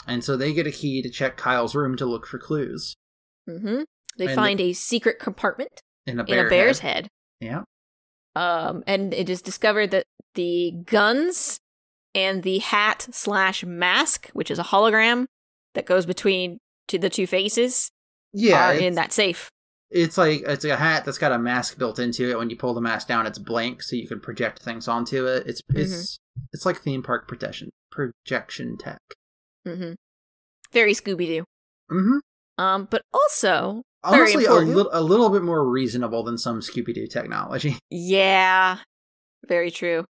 And 0.08 0.24
so 0.24 0.38
they 0.38 0.54
get 0.54 0.68
a 0.68 0.72
key 0.72 1.02
to 1.02 1.10
check 1.10 1.36
Kyle's 1.38 1.76
room 1.76 1.95
to 1.98 2.06
look 2.06 2.26
for 2.26 2.39
clues 2.39 2.95
hmm 3.48 3.82
They 4.18 4.28
And- 4.28 4.36
find 4.36 4.60
a 4.62 4.74
secret 4.74 5.20
compartment 5.20 5.82
in 6.06 6.20
a 6.20 6.24
in 6.24 6.39
a 6.45 6.50
bear's 6.50 6.80
head. 6.80 6.95
head. 7.04 7.10
Yeah. 7.41 7.62
Um, 8.38 8.83
and 8.85 9.13
it 9.13 9.29
is 9.29 9.41
discovered 9.41 9.91
that 9.91 10.05
the 10.35 10.71
guns 10.85 11.59
and 12.13 12.43
the 12.43 12.59
hat 12.59 13.07
slash 13.11 13.63
mask, 13.63 14.29
which 14.33 14.51
is 14.51 14.59
a 14.59 14.63
hologram 14.63 15.25
that 15.73 15.85
goes 15.85 16.05
between 16.05 16.59
to 16.88 16.97
the 16.99 17.09
two 17.09 17.25
faces, 17.27 17.89
Yeah, 18.33 18.69
are 18.71 18.73
in 18.73 18.95
that 18.95 19.11
safe. 19.13 19.49
it's 19.89 20.17
like 20.17 20.41
it's 20.45 20.65
a 20.65 20.75
hat 20.75 21.05
that's 21.05 21.17
got 21.17 21.31
a 21.31 21.39
mask 21.39 21.77
built 21.77 21.97
into 21.99 22.29
it. 22.29 22.38
When 22.38 22.49
you 22.49 22.57
pull 22.57 22.73
the 22.73 22.81
mask 22.81 23.07
down, 23.07 23.25
it's 23.25 23.39
blank, 23.39 23.81
so 23.83 23.95
you 23.95 24.07
can 24.07 24.19
project 24.19 24.61
things 24.61 24.88
onto 24.88 25.25
it. 25.25 25.47
It's 25.47 25.61
Mm-hmm. 25.71 25.81
it's 25.81 26.17
it's 26.53 26.65
like 26.65 26.77
theme 26.81 27.01
park 27.03 27.27
protection 27.27 27.69
projection 27.91 28.77
tech. 28.77 28.99
Mm-hmm. 29.67 29.93
Very 30.71 30.93
Scooby 30.93 31.25
Doo. 31.27 31.43
Mm-hmm. 31.91 32.17
Um, 32.63 32.88
but 32.89 33.01
also, 33.13 33.83
Honestly, 34.04 34.45
a, 34.45 34.54
little 34.54 34.89
a 34.93 35.02
little 35.02 35.30
bit 35.30 35.43
more 35.43 35.68
reasonable 35.68 36.24
than 36.24 36.38
some 36.38 36.62
Scooby 36.62 36.93
Doo 36.93 37.08
technology. 37.08 37.78
yeah, 37.89 38.78
very 39.48 39.72
true. 39.72 40.06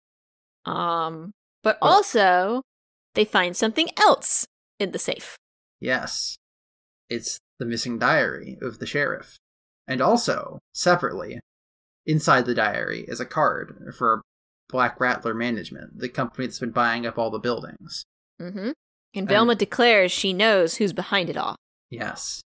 Um, 0.65 1.33
but 1.63 1.79
Well- 1.81 1.93
also, 1.93 2.63
they 3.15 3.25
find 3.25 3.57
something 3.57 3.89
else 3.99 4.47
in 4.79 4.91
the 4.93 4.99
safe. 4.99 5.37
yes, 5.81 6.37
it's 7.11 7.39
the 7.59 7.67
missing 7.67 7.99
diary 7.99 8.57
of 8.63 8.79
the 8.79 8.87
sheriff, 8.87 9.37
and 9.87 10.01
also 10.01 10.59
separately, 10.73 11.39
inside 12.07 12.47
the 12.47 12.55
diary 12.55 13.05
is 13.07 13.21
a 13.21 13.27
card 13.27 13.93
for 13.97 14.23
Black 14.71 14.99
Rattler 14.99 15.35
Management, 15.35 15.99
the 15.99 16.09
company 16.09 16.47
that's 16.47 16.59
been 16.59 16.71
buying 16.73 17.07
up 17.07 17.19
all 17.19 17.31
the 17.31 17.39
buildings. 17.39 18.05
Mm-hmm. 18.41 18.71
And 19.15 19.29
Velma 19.29 19.55
declares 19.55 20.11
she 20.11 20.33
knows 20.33 20.77
who's 20.77 20.93
behind 20.93 21.31
it 21.31 21.37
all. 21.37 21.55
Yes. 21.91 22.41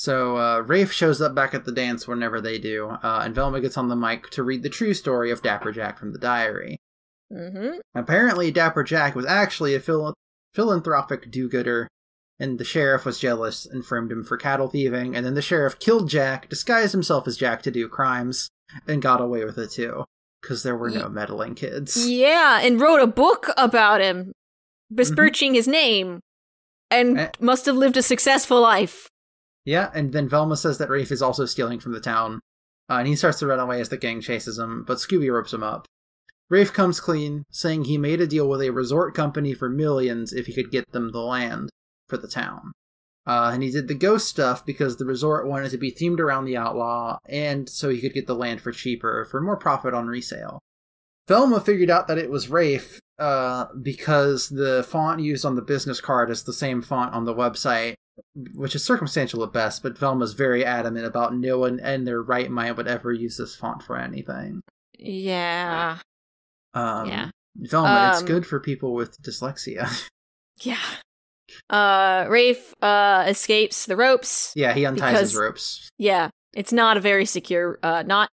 So 0.00 0.36
uh, 0.36 0.60
Rafe 0.60 0.92
shows 0.92 1.20
up 1.20 1.34
back 1.34 1.54
at 1.54 1.64
the 1.64 1.72
dance 1.72 2.06
whenever 2.06 2.40
they 2.40 2.56
do, 2.60 2.86
uh, 2.88 3.22
and 3.24 3.34
Velma 3.34 3.60
gets 3.60 3.76
on 3.76 3.88
the 3.88 3.96
mic 3.96 4.30
to 4.30 4.44
read 4.44 4.62
the 4.62 4.68
true 4.68 4.94
story 4.94 5.32
of 5.32 5.42
Dapper 5.42 5.72
Jack 5.72 5.98
from 5.98 6.12
the 6.12 6.20
diary. 6.20 6.78
hmm 7.32 7.78
Apparently, 7.96 8.52
Dapper 8.52 8.84
Jack 8.84 9.16
was 9.16 9.26
actually 9.26 9.74
a 9.74 9.80
phil- 9.80 10.14
philanthropic 10.54 11.32
do-gooder, 11.32 11.88
and 12.38 12.60
the 12.60 12.64
sheriff 12.64 13.04
was 13.04 13.18
jealous 13.18 13.66
and 13.66 13.84
framed 13.84 14.12
him 14.12 14.22
for 14.22 14.36
cattle 14.36 14.68
thieving. 14.68 15.16
And 15.16 15.26
then 15.26 15.34
the 15.34 15.42
sheriff 15.42 15.80
killed 15.80 16.08
Jack, 16.08 16.48
disguised 16.48 16.92
himself 16.92 17.26
as 17.26 17.36
Jack 17.36 17.62
to 17.62 17.72
do 17.72 17.88
crimes, 17.88 18.48
and 18.86 19.02
got 19.02 19.20
away 19.20 19.44
with 19.44 19.58
it 19.58 19.72
too, 19.72 20.04
because 20.40 20.62
there 20.62 20.76
were 20.76 20.90
no 20.90 21.08
meddling 21.08 21.56
kids. 21.56 22.08
Yeah, 22.08 22.60
and 22.62 22.80
wrote 22.80 23.00
a 23.00 23.08
book 23.08 23.48
about 23.56 24.00
him, 24.00 24.30
besmirching 24.92 25.54
his 25.54 25.66
name, 25.66 26.20
and 26.88 27.18
Eh. 27.18 27.30
must 27.40 27.66
have 27.66 27.74
lived 27.74 27.96
a 27.96 28.02
successful 28.02 28.60
life. 28.60 29.08
Yeah, 29.68 29.90
and 29.92 30.14
then 30.14 30.30
Velma 30.30 30.56
says 30.56 30.78
that 30.78 30.88
Rafe 30.88 31.12
is 31.12 31.20
also 31.20 31.44
stealing 31.44 31.78
from 31.78 31.92
the 31.92 32.00
town, 32.00 32.40
uh, 32.88 32.94
and 32.94 33.06
he 33.06 33.14
starts 33.14 33.38
to 33.40 33.46
run 33.46 33.60
away 33.60 33.82
as 33.82 33.90
the 33.90 33.98
gang 33.98 34.22
chases 34.22 34.58
him, 34.58 34.82
but 34.86 34.96
Scooby 34.96 35.30
ropes 35.30 35.52
him 35.52 35.62
up. 35.62 35.84
Rafe 36.48 36.72
comes 36.72 37.00
clean, 37.00 37.44
saying 37.50 37.84
he 37.84 37.98
made 37.98 38.22
a 38.22 38.26
deal 38.26 38.48
with 38.48 38.62
a 38.62 38.70
resort 38.70 39.14
company 39.14 39.52
for 39.52 39.68
millions 39.68 40.32
if 40.32 40.46
he 40.46 40.54
could 40.54 40.70
get 40.70 40.90
them 40.92 41.12
the 41.12 41.20
land 41.20 41.68
for 42.08 42.16
the 42.16 42.26
town. 42.26 42.72
Uh, 43.26 43.50
and 43.52 43.62
he 43.62 43.70
did 43.70 43.88
the 43.88 43.94
ghost 43.94 44.26
stuff 44.26 44.64
because 44.64 44.96
the 44.96 45.04
resort 45.04 45.46
wanted 45.46 45.70
to 45.72 45.76
be 45.76 45.92
themed 45.92 46.18
around 46.18 46.46
the 46.46 46.56
outlaw, 46.56 47.18
and 47.26 47.68
so 47.68 47.90
he 47.90 48.00
could 48.00 48.14
get 48.14 48.26
the 48.26 48.34
land 48.34 48.62
for 48.62 48.72
cheaper, 48.72 49.26
for 49.30 49.38
more 49.38 49.58
profit 49.58 49.92
on 49.92 50.06
resale. 50.06 50.60
Velma 51.26 51.60
figured 51.60 51.90
out 51.90 52.08
that 52.08 52.16
it 52.16 52.30
was 52.30 52.48
Rafe 52.48 53.00
uh, 53.18 53.66
because 53.82 54.48
the 54.48 54.82
font 54.88 55.20
used 55.20 55.44
on 55.44 55.56
the 55.56 55.60
business 55.60 56.00
card 56.00 56.30
is 56.30 56.44
the 56.44 56.54
same 56.54 56.80
font 56.80 57.12
on 57.12 57.26
the 57.26 57.34
website, 57.34 57.96
which 58.54 58.74
is 58.74 58.84
circumstantial 58.84 59.42
at 59.44 59.52
best, 59.52 59.82
but 59.82 59.98
Velma's 59.98 60.32
very 60.34 60.64
adamant 60.64 61.06
about 61.06 61.34
no 61.34 61.58
one 61.58 61.78
in 61.80 62.04
their 62.04 62.22
right 62.22 62.50
mind 62.50 62.76
would 62.76 62.88
ever 62.88 63.12
use 63.12 63.36
this 63.36 63.54
font 63.56 63.82
for 63.82 63.96
anything. 63.96 64.60
Yeah. 64.98 65.98
Um, 66.74 67.08
Yeah. 67.08 67.30
Velma, 67.56 68.10
it's 68.12 68.20
Um, 68.20 68.26
good 68.26 68.46
for 68.46 68.60
people 68.60 68.94
with 68.94 69.20
dyslexia. 69.22 69.88
Yeah. 70.62 70.78
Uh, 71.70 72.26
Rafe 72.28 72.74
uh 72.82 73.24
escapes 73.28 73.86
the 73.86 73.96
ropes. 73.96 74.52
yeah, 74.56 74.72
he 74.74 74.84
unties 74.84 75.18
his 75.20 75.36
ropes. 75.36 75.88
Yeah, 75.98 76.30
it's 76.54 76.72
not 76.72 76.96
a 76.96 77.00
very 77.00 77.24
secure. 77.24 77.78
Uh, 77.82 78.02
not. 78.02 78.28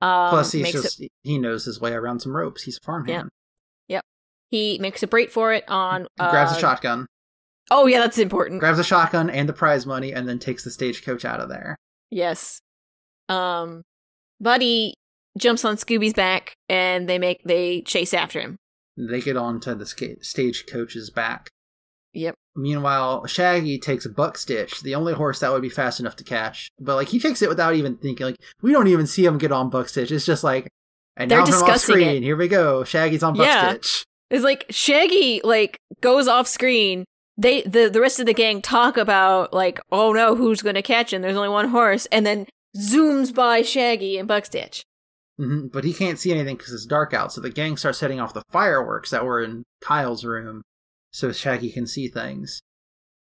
Um, 0.00 0.30
Plus, 0.30 0.52
he's 0.52 0.70
just 0.72 1.02
he 1.24 1.38
knows 1.38 1.64
his 1.64 1.80
way 1.80 1.92
around 1.92 2.20
some 2.20 2.36
ropes. 2.36 2.62
He's 2.62 2.76
a 2.78 2.80
farmhand. 2.84 3.30
Yep. 3.88 4.02
He 4.50 4.78
makes 4.78 5.02
a 5.02 5.06
break 5.08 5.30
for 5.32 5.52
it 5.52 5.64
on. 5.68 6.06
Grabs 6.18 6.52
uh, 6.52 6.56
a 6.56 6.60
shotgun. 6.60 7.06
Oh 7.70 7.86
yeah, 7.86 8.00
that's 8.00 8.18
important. 8.18 8.60
grabs 8.60 8.78
a 8.78 8.84
shotgun 8.84 9.28
and 9.30 9.48
the 9.48 9.52
prize 9.52 9.86
money, 9.86 10.12
and 10.12 10.28
then 10.28 10.38
takes 10.38 10.64
the 10.64 10.70
stagecoach 10.70 11.24
out 11.24 11.40
of 11.40 11.48
there. 11.48 11.76
Yes. 12.10 12.60
Um, 13.28 13.82
Buddy 14.40 14.94
jumps 15.38 15.64
on 15.64 15.76
Scooby's 15.76 16.12
back, 16.14 16.54
and 16.68 17.08
they 17.08 17.18
make 17.18 17.42
they 17.44 17.82
chase 17.82 18.14
after 18.14 18.40
him. 18.40 18.56
They 18.96 19.20
get 19.20 19.36
onto 19.36 19.74
the 19.74 19.84
ska- 19.86 20.22
stagecoach's 20.22 21.10
back. 21.10 21.48
Yep. 22.14 22.34
Meanwhile, 22.54 23.26
Shaggy 23.26 23.78
takes 23.78 24.06
buck 24.06 24.38
stitch, 24.38 24.80
the 24.82 24.94
only 24.94 25.12
horse 25.12 25.40
that 25.40 25.52
would 25.52 25.60
be 25.60 25.68
fast 25.68 26.00
enough 26.00 26.16
to 26.16 26.24
catch. 26.24 26.70
But 26.80 26.94
like 26.96 27.08
he 27.08 27.18
takes 27.18 27.42
it 27.42 27.48
without 27.50 27.74
even 27.74 27.96
thinking. 27.96 28.26
Like 28.26 28.36
we 28.62 28.72
don't 28.72 28.86
even 28.86 29.06
see 29.06 29.24
him 29.26 29.36
get 29.38 29.52
on 29.52 29.68
buck 29.68 29.88
stitch. 29.90 30.10
It's 30.10 30.24
just 30.24 30.42
like, 30.44 30.68
and 31.16 31.30
They're 31.30 31.40
now 31.40 31.46
from 31.46 31.70
off 31.70 31.78
screen, 31.80 32.08
it. 32.08 32.22
here 32.22 32.36
we 32.36 32.48
go. 32.48 32.84
Shaggy's 32.84 33.22
on 33.22 33.34
buck 33.34 33.44
Yeah. 33.46 33.70
stitch. 33.70 34.04
It's 34.30 34.44
like 34.44 34.64
Shaggy 34.70 35.40
like 35.44 35.76
goes 36.00 36.26
off 36.28 36.46
screen. 36.46 37.04
They 37.38 37.62
the 37.62 37.88
the 37.88 38.00
rest 38.00 38.18
of 38.20 38.26
the 38.26 38.34
gang 38.34 38.62
talk 38.62 38.96
about 38.96 39.52
like, 39.52 39.80
oh 39.92 40.12
no, 40.12 40.34
who's 40.34 40.62
gonna 40.62 40.82
catch 40.82 41.12
him? 41.12 41.22
There's 41.22 41.36
only 41.36 41.48
one 41.50 41.68
horse, 41.68 42.06
and 42.06 42.24
then 42.24 42.46
zooms 42.76 43.34
by 43.34 43.62
Shaggy 43.62 44.16
and 44.18 44.28
Buckstitch. 44.28 44.82
hmm 45.38 45.66
But 45.66 45.84
he 45.84 45.92
can't 45.92 46.18
see 46.18 46.32
anything 46.32 46.56
because 46.56 46.72
it's 46.72 46.86
dark 46.86 47.12
out. 47.12 47.32
So 47.32 47.40
the 47.40 47.50
gang 47.50 47.76
starts 47.76 47.98
setting 47.98 48.20
off 48.20 48.32
the 48.34 48.42
fireworks 48.50 49.10
that 49.10 49.24
were 49.24 49.42
in 49.42 49.64
Kyle's 49.82 50.24
room, 50.24 50.62
so 51.10 51.30
Shaggy 51.32 51.70
can 51.70 51.86
see 51.86 52.08
things. 52.08 52.60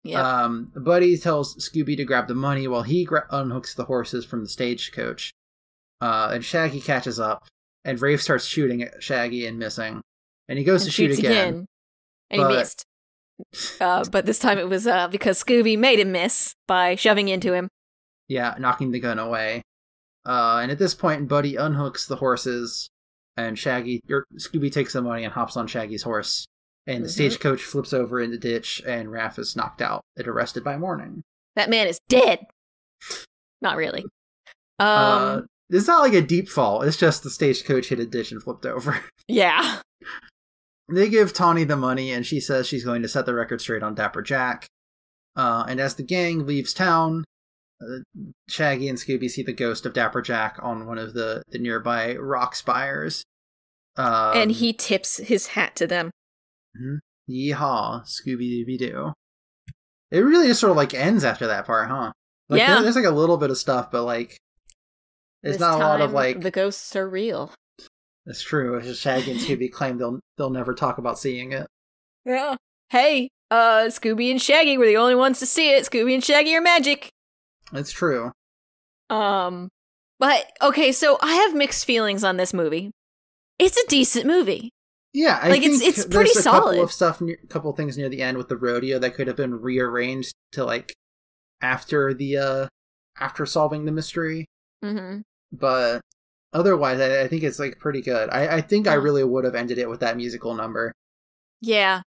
Yeah. 0.03 0.21
Um, 0.43 0.71
Buddy 0.75 1.17
tells 1.17 1.55
Scooby 1.57 1.97
to 1.97 2.05
grab 2.05 2.27
the 2.27 2.35
money 2.35 2.67
while 2.67 2.83
he 2.83 3.05
gra- 3.05 3.27
unhooks 3.31 3.75
the 3.75 3.85
horses 3.85 4.23
from 4.23 4.43
the 4.43 4.49
stagecoach. 4.49 5.31
Uh, 5.99 6.29
and 6.33 6.45
Shaggy 6.45 6.79
catches 6.79 7.19
up, 7.19 7.47
and 7.83 7.99
Rafe 7.99 8.21
starts 8.21 8.45
shooting 8.45 8.83
at 8.83 9.01
Shaggy 9.01 9.47
and 9.47 9.57
missing. 9.57 10.01
And 10.47 10.59
he 10.59 10.63
goes 10.63 10.83
and 10.83 10.91
to 10.91 10.95
shoot 10.95 11.07
shoots 11.07 11.19
again. 11.19 11.65
and 12.29 12.41
he 12.41 12.47
missed. 12.47 12.85
Uh, 13.81 14.03
but 14.11 14.25
this 14.25 14.39
time 14.39 14.57
it 14.57 14.69
was 14.69 14.87
uh, 14.87 15.07
because 15.07 15.43
Scooby 15.43 15.77
made 15.77 15.99
him 15.99 16.11
miss 16.11 16.53
by 16.67 16.95
shoving 16.95 17.27
into 17.27 17.53
him. 17.53 17.67
Yeah, 18.27 18.55
knocking 18.59 18.91
the 18.91 18.99
gun 18.99 19.19
away. 19.19 19.61
Uh, 20.25 20.59
and 20.61 20.71
at 20.71 20.79
this 20.79 20.95
point, 20.95 21.27
Buddy 21.27 21.53
unhooks 21.55 22.07
the 22.07 22.15
horses, 22.15 22.89
and 23.37 23.59
Shaggy 23.59 24.01
or 24.09 24.25
Scooby 24.39 24.71
takes 24.71 24.93
the 24.93 25.01
money 25.01 25.23
and 25.23 25.33
hops 25.33 25.55
on 25.57 25.67
Shaggy's 25.67 26.03
horse. 26.03 26.45
And 26.87 27.03
the 27.03 27.07
Mhm. 27.09 27.11
stagecoach 27.13 27.61
flips 27.63 27.93
over 27.93 28.19
in 28.21 28.31
the 28.31 28.37
ditch, 28.37 28.81
and 28.85 29.11
Rafe 29.11 29.37
is 29.39 29.55
knocked 29.55 29.81
out 29.81 30.01
and 30.17 30.27
arrested 30.27 30.63
by 30.63 30.77
morning. 30.77 31.23
That 31.55 31.69
man 31.69 31.87
is 31.87 31.99
dead. 32.09 32.39
Not 33.61 33.77
really. 33.77 34.03
Um. 34.79 34.87
uh, 34.87 35.41
it's 35.69 35.87
not 35.87 36.01
like 36.01 36.13
a 36.13 36.21
deep 36.21 36.47
fall. 36.47 36.81
It's 36.83 36.97
just 36.97 37.23
the 37.23 37.29
stagecoach 37.29 37.89
hit 37.89 37.99
a 37.99 38.05
ditch 38.05 38.31
and 38.31 38.41
flipped 38.41 38.65
over. 38.65 38.99
yeah. 39.27 39.79
They 40.87 41.09
give 41.09 41.33
Tawny 41.33 41.63
the 41.63 41.75
money, 41.75 42.11
and 42.11 42.25
she 42.25 42.39
says 42.39 42.67
she's 42.67 42.85
going 42.85 43.01
to 43.01 43.07
set 43.07 43.25
the 43.25 43.33
record 43.33 43.59
straight 43.61 43.81
on 43.83 43.95
Dapper 43.95 44.21
Jack. 44.21 44.67
Uh, 45.35 45.65
and 45.67 45.79
as 45.79 45.95
the 45.95 46.03
gang 46.03 46.45
leaves 46.45 46.73
town, 46.73 47.23
uh, 47.81 48.23
Shaggy 48.47 48.87
and 48.87 48.97
Scooby 48.97 49.29
see 49.29 49.41
the 49.43 49.51
ghost 49.53 49.85
of 49.85 49.93
Dapper 49.93 50.21
Jack 50.21 50.57
on 50.61 50.85
one 50.85 50.97
of 50.97 51.13
the, 51.13 51.41
the 51.49 51.57
nearby 51.59 52.15
rock 52.15 52.55
spires. 52.55 53.23
Um, 53.97 54.37
and 54.37 54.51
he 54.51 54.73
tips 54.73 55.17
his 55.17 55.47
hat 55.47 55.75
to 55.77 55.87
them. 55.87 56.11
Yeehaw, 57.29 58.03
Scooby 58.05 58.63
Dooby 58.65 58.77
Doo. 58.77 59.13
It 60.11 60.19
really 60.19 60.47
just 60.47 60.59
sort 60.59 60.71
of 60.71 60.77
like 60.77 60.93
ends 60.93 61.23
after 61.23 61.47
that 61.47 61.65
part, 61.65 61.89
huh? 61.89 62.11
Like, 62.47 62.59
Yeah. 62.59 62.75
there- 62.75 62.83
There's 62.83 62.95
like 62.95 63.05
a 63.05 63.09
little 63.11 63.37
bit 63.37 63.49
of 63.49 63.57
stuff, 63.57 63.89
but 63.91 64.03
like, 64.03 64.37
it's 65.41 65.53
This 65.55 65.59
not 65.59 65.75
a 65.75 65.77
lot 65.83 66.01
of 66.01 66.11
like. 66.13 66.41
the 66.41 66.51
ghosts 66.51 66.95
are 66.95 67.09
real. 67.09 67.51
It's 68.25 68.41
true. 68.41 68.81
Shaggy 68.93 69.31
and 69.31 69.39
Scooby 69.39 69.71
claim 69.71 69.97
they'll 69.97 70.19
they'll 70.37 70.49
never 70.49 70.73
talk 70.73 70.97
about 70.97 71.19
seeing 71.19 71.51
it. 71.51 71.67
Yeah. 72.25 72.55
Hey, 72.89 73.29
uh, 73.51 73.85
Scooby 73.87 74.31
and 74.31 74.41
Shaggy 74.41 74.77
were 74.77 74.85
the 74.87 74.97
only 74.97 75.15
ones 75.15 75.39
to 75.39 75.45
see 75.45 75.71
it. 75.73 75.83
Scooby 75.85 76.13
and 76.13 76.23
Shaggy 76.23 76.55
are 76.55 76.61
magic. 76.61 77.09
It's 77.73 77.91
true. 77.91 78.31
Um, 79.09 79.69
but 80.19 80.51
okay, 80.61 80.91
so 80.91 81.17
I 81.21 81.33
have 81.35 81.55
mixed 81.55 81.85
feelings 81.85 82.23
on 82.23 82.37
this 82.37 82.53
movie. 82.53 82.91
It's 83.59 83.77
a 83.77 83.87
decent 83.87 84.25
movie. 84.25 84.71
Yeah, 85.13 85.39
I 85.41 85.49
Like, 85.49 85.61
it's- 85.63 85.79
think 85.79 85.89
it's 85.97 86.05
pretty 86.05 86.31
there's 86.33 86.45
a 86.45 86.49
couple 86.49 86.71
solid. 86.71 86.79
of 86.79 86.91
stuff, 86.91 87.21
near, 87.21 87.37
couple 87.49 87.71
of 87.71 87.77
things 87.77 87.97
near 87.97 88.09
the 88.09 88.21
end 88.21 88.37
with 88.37 88.49
the 88.49 88.57
rodeo 88.57 88.99
that 88.99 89.13
could 89.15 89.27
have 89.27 89.37
been 89.37 89.61
rearranged 89.61 90.33
to 90.53 90.65
like 90.65 90.93
after 91.61 92.13
the 92.13 92.37
uh 92.37 92.67
after 93.19 93.45
solving 93.45 93.85
the 93.85 93.91
mystery. 93.93 94.45
Mm-hmm. 94.83 95.21
But 95.53 96.01
otherwise, 96.55 96.99
I, 96.99 97.21
I 97.23 97.27
think 97.27 97.43
it's 97.43 97.59
like 97.59 97.77
pretty 97.77 98.01
good. 98.01 98.29
I, 98.31 98.57
I 98.57 98.61
think 98.61 98.87
I 98.87 98.95
really 98.95 99.23
would 99.23 99.43
have 99.45 99.53
ended 99.55 99.77
it 99.77 99.89
with 99.89 99.99
that 99.99 100.17
musical 100.17 100.55
number, 100.55 100.91
Yeah, 101.61 102.01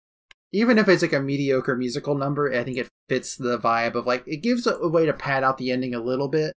even 0.53 0.77
if 0.77 0.87
it's 0.87 1.01
like 1.01 1.11
a 1.13 1.19
mediocre 1.19 1.75
musical 1.75 2.15
number. 2.15 2.53
I 2.53 2.63
think 2.63 2.77
it 2.77 2.87
fits 3.09 3.35
the 3.35 3.57
vibe 3.59 3.95
of 3.95 4.05
like 4.05 4.23
it 4.25 4.37
gives 4.37 4.65
a, 4.67 4.75
a 4.75 4.87
way 4.87 5.05
to 5.05 5.13
pad 5.13 5.43
out 5.43 5.57
the 5.57 5.71
ending 5.71 5.93
a 5.93 5.99
little 5.99 6.27
bit 6.29 6.53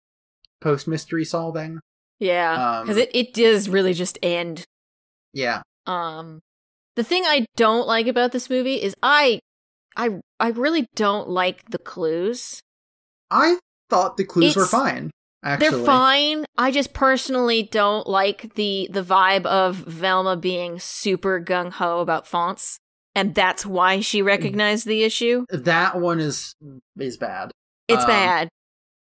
post 0.62 0.88
mystery 0.88 1.24
solving. 1.26 1.80
yeah, 2.20 2.80
Um, 2.80 2.86
because 2.88 2.98
it 2.98 3.12
it 3.14 3.34
does 3.34 3.70
really 3.70 3.94
just 3.94 4.18
end. 4.24 4.64
Yeah, 5.34 5.62
Um, 5.86 6.40
the 6.96 7.04
thing 7.04 7.24
I 7.26 7.46
don't 7.58 7.88
like 7.88 8.08
about 8.08 8.32
this 8.32 8.50
movie 8.50 8.82
is 8.82 8.96
I, 9.04 9.40
I, 9.98 10.22
I 10.40 10.50
really 10.52 10.88
don't 10.96 11.28
like 11.30 11.70
the 11.70 11.78
clues. 11.78 12.62
I 13.30 13.58
thought 13.90 14.16
the 14.18 14.24
clues 14.24 14.56
were 14.56 14.66
fine. 14.66 15.12
Actually, 15.46 15.70
They're 15.70 15.86
fine. 15.86 16.46
I 16.58 16.72
just 16.72 16.94
personally 16.94 17.64
don't 17.64 18.08
like 18.08 18.56
the 18.56 18.90
the 18.92 19.04
vibe 19.04 19.46
of 19.46 19.76
Velma 19.76 20.36
being 20.36 20.80
super 20.80 21.40
gung 21.40 21.72
ho 21.72 22.00
about 22.00 22.26
fonts, 22.28 22.80
and 23.14 23.36
that's 23.36 23.64
why 23.66 24.00
she 24.00 24.24
recognized 24.24 24.88
the 24.88 25.04
issue. 25.04 25.46
That 25.50 26.00
one 26.00 26.20
is 26.20 26.56
is 27.00 27.18
bad. 27.18 27.52
It's 27.88 28.02
Um, 28.02 28.10
bad. 28.10 28.50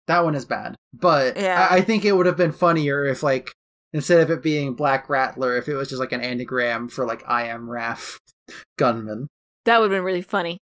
That 0.08 0.24
one 0.24 0.34
is 0.34 0.44
bad. 0.44 0.74
But 0.92 1.36
Yeah. 1.36 1.68
I, 1.70 1.76
I 1.76 1.80
think 1.82 2.04
it 2.04 2.12
would 2.12 2.26
have 2.26 2.36
been 2.36 2.52
funnier 2.52 3.04
if 3.04 3.22
like 3.22 3.52
instead 3.92 4.20
of 4.20 4.30
it 4.30 4.42
being 4.42 4.74
Black 4.74 5.08
Rattler, 5.08 5.56
if 5.56 5.68
it 5.68 5.76
was 5.76 5.88
just 5.88 6.00
like 6.00 6.12
an 6.12 6.20
anagram 6.20 6.88
for 6.88 7.06
like 7.06 7.22
I 7.28 7.46
am 7.46 7.70
Rafe 7.70 8.18
Gunman. 8.76 9.28
That 9.66 9.80
would 9.80 9.90
have 9.92 9.96
been 9.96 10.04
really 10.04 10.20
funny. 10.20 10.58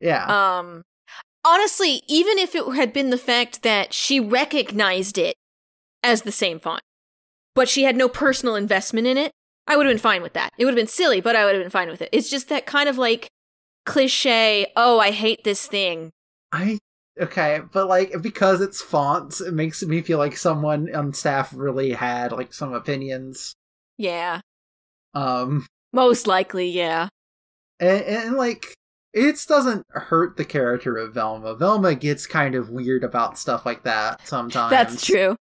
Yeah. 0.00 0.58
Um, 0.58 0.82
honestly, 1.44 2.02
even 2.08 2.38
if 2.38 2.54
it 2.54 2.74
had 2.74 2.92
been 2.92 3.10
the 3.10 3.18
fact 3.18 3.62
that 3.62 3.92
she 3.92 4.20
recognized 4.20 5.18
it 5.18 5.34
as 6.02 6.22
the 6.22 6.32
same 6.32 6.60
font, 6.60 6.82
but 7.54 7.68
she 7.68 7.82
had 7.84 7.96
no 7.96 8.08
personal 8.08 8.54
investment 8.54 9.06
in 9.06 9.18
it, 9.18 9.32
I 9.66 9.76
would 9.76 9.86
have 9.86 9.92
been 9.92 10.00
fine 10.00 10.22
with 10.22 10.32
that. 10.32 10.52
It 10.58 10.64
would 10.64 10.72
have 10.72 10.78
been 10.78 10.86
silly, 10.86 11.20
but 11.20 11.36
I 11.36 11.44
would 11.44 11.54
have 11.54 11.62
been 11.62 11.70
fine 11.70 11.88
with 11.88 12.00
it. 12.00 12.08
It's 12.12 12.30
just 12.30 12.48
that 12.48 12.66
kind 12.66 12.88
of 12.88 12.96
like 12.96 13.28
cliche, 13.84 14.66
oh, 14.76 14.98
I 14.98 15.10
hate 15.10 15.44
this 15.44 15.66
thing. 15.66 16.10
I 16.52 16.78
okay, 17.20 17.60
but 17.72 17.88
like 17.88 18.14
because 18.22 18.60
it's 18.60 18.80
fonts, 18.80 19.40
it 19.40 19.52
makes 19.52 19.82
me 19.82 20.00
feel 20.00 20.18
like 20.18 20.36
someone 20.36 20.94
on 20.94 21.12
staff 21.12 21.52
really 21.54 21.92
had 21.92 22.32
like 22.32 22.54
some 22.54 22.72
opinions. 22.72 23.54
Yeah. 23.98 24.40
Um 25.14 25.66
Most 25.92 26.26
likely, 26.26 26.68
yeah. 26.70 27.08
and, 27.80 28.02
and 28.02 28.36
like 28.36 28.74
it 29.18 29.44
doesn't 29.48 29.84
hurt 29.90 30.36
the 30.36 30.44
character 30.44 30.96
of 30.96 31.14
Velma. 31.14 31.54
Velma 31.54 31.94
gets 31.94 32.26
kind 32.26 32.54
of 32.54 32.70
weird 32.70 33.04
about 33.04 33.38
stuff 33.38 33.66
like 33.66 33.82
that 33.84 34.26
sometimes. 34.26 34.70
That's 34.70 35.04
true. 35.04 35.36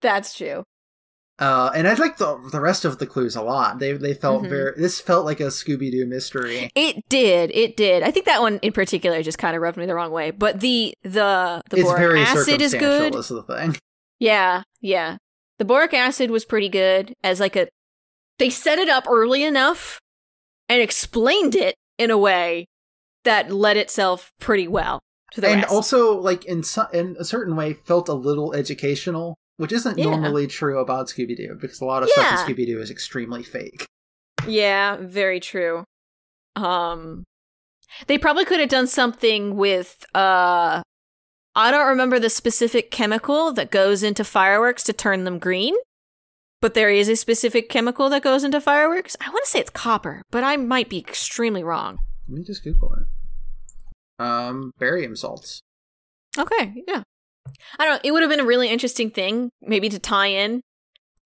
That's 0.00 0.34
true. 0.36 0.64
Uh, 1.38 1.70
and 1.74 1.88
I 1.88 1.94
like 1.94 2.18
the 2.18 2.38
the 2.52 2.60
rest 2.60 2.84
of 2.84 2.98
the 2.98 3.06
clues 3.06 3.34
a 3.34 3.42
lot. 3.42 3.78
They 3.78 3.94
they 3.94 4.14
felt 4.14 4.42
Mhm. 4.44 4.48
very. 4.48 4.72
This 4.76 5.00
felt 5.00 5.24
like 5.24 5.40
a 5.40 5.44
Scooby 5.44 5.90
Doo 5.90 6.06
mystery. 6.06 6.70
It 6.76 7.02
did. 7.08 7.50
It 7.54 7.76
did. 7.76 8.02
I 8.02 8.10
think 8.10 8.26
that 8.26 8.40
one 8.42 8.58
in 8.62 8.72
particular 8.72 9.22
just 9.22 9.38
kind 9.38 9.56
of 9.56 9.62
rubbed 9.62 9.78
me 9.78 9.86
the 9.86 9.94
wrong 9.94 10.12
way. 10.12 10.30
But 10.30 10.60
the 10.60 10.94
the 11.02 11.62
the 11.70 11.78
it's 11.78 11.82
boric 11.84 12.20
acid 12.28 12.60
is 12.60 12.74
good. 12.74 13.14
Is 13.14 13.28
the 13.28 13.42
thing. 13.42 13.76
Yeah, 14.20 14.62
yeah. 14.80 15.16
The 15.58 15.64
boric 15.64 15.94
acid 15.94 16.30
was 16.30 16.44
pretty 16.44 16.68
good 16.68 17.14
as 17.24 17.40
like 17.40 17.56
a 17.56 17.66
they 18.38 18.50
set 18.50 18.78
it 18.78 18.88
up 18.88 19.04
early 19.08 19.42
enough 19.42 19.98
and 20.68 20.80
explained 20.80 21.54
it 21.56 21.74
in 21.98 22.10
a 22.10 22.18
way 22.18 22.66
that 23.24 23.50
led 23.52 23.76
itself 23.76 24.32
pretty 24.40 24.66
well 24.68 24.98
to 25.32 25.40
the 25.40 25.48
and 25.48 25.62
rest. 25.62 25.72
also 25.72 26.18
like 26.18 26.44
in 26.44 26.62
so, 26.62 26.86
in 26.92 27.16
a 27.18 27.24
certain 27.24 27.56
way 27.56 27.72
felt 27.74 28.08
a 28.08 28.14
little 28.14 28.52
educational, 28.54 29.36
which 29.56 29.72
isn't 29.72 29.98
Yeah. 29.98 30.04
normally 30.06 30.46
true 30.46 30.78
about 30.78 31.08
Scooby 31.08 31.36
Doo 31.36 31.56
because 31.60 31.80
a 31.80 31.84
lot 31.84 32.02
of 32.02 32.08
stuff 32.10 32.48
in 32.48 32.54
Scooby 32.54 32.66
Doo 32.66 32.80
is 32.80 32.90
extremely 32.90 33.42
fake. 33.42 33.86
yeah, 34.46 34.96
very 35.00 35.40
true. 35.40 35.84
Um 36.56 37.24
they 38.06 38.16
probably 38.18 38.44
could 38.44 38.60
have 38.60 38.68
done 38.70 38.86
something 38.86 39.56
with 39.56 40.04
uh 40.14 40.82
I 41.54 41.70
don't 41.70 41.88
remember 41.88 42.18
the 42.18 42.30
specific 42.30 42.90
chemical 42.90 43.52
that 43.52 43.70
goes 43.70 44.02
into 44.02 44.24
fireworks 44.24 44.82
to 44.84 44.92
turn 44.94 45.24
them 45.24 45.38
green. 45.38 45.74
But 46.62 46.74
there 46.74 46.90
is 46.90 47.08
a 47.08 47.16
specific 47.16 47.68
chemical 47.68 48.08
that 48.10 48.22
goes 48.22 48.44
into 48.44 48.60
fireworks. 48.60 49.16
I 49.20 49.28
want 49.30 49.44
to 49.44 49.50
say 49.50 49.58
it's 49.60 49.68
copper, 49.70 50.22
but 50.30 50.44
I 50.44 50.56
might 50.56 50.88
be 50.88 50.98
extremely 50.98 51.62
wrong. 51.64 51.98
Let 52.32 52.38
me 52.38 52.44
just 52.44 52.64
Google 52.64 52.94
it. 52.94 54.24
Um, 54.24 54.72
barium 54.78 55.14
salts. 55.16 55.60
Okay, 56.38 56.82
yeah. 56.88 57.02
I 57.78 57.84
don't 57.84 57.94
know. 57.96 58.00
It 58.02 58.12
would 58.12 58.22
have 58.22 58.30
been 58.30 58.40
a 58.40 58.46
really 58.46 58.70
interesting 58.70 59.10
thing, 59.10 59.50
maybe 59.60 59.90
to 59.90 59.98
tie 59.98 60.28
in. 60.28 60.62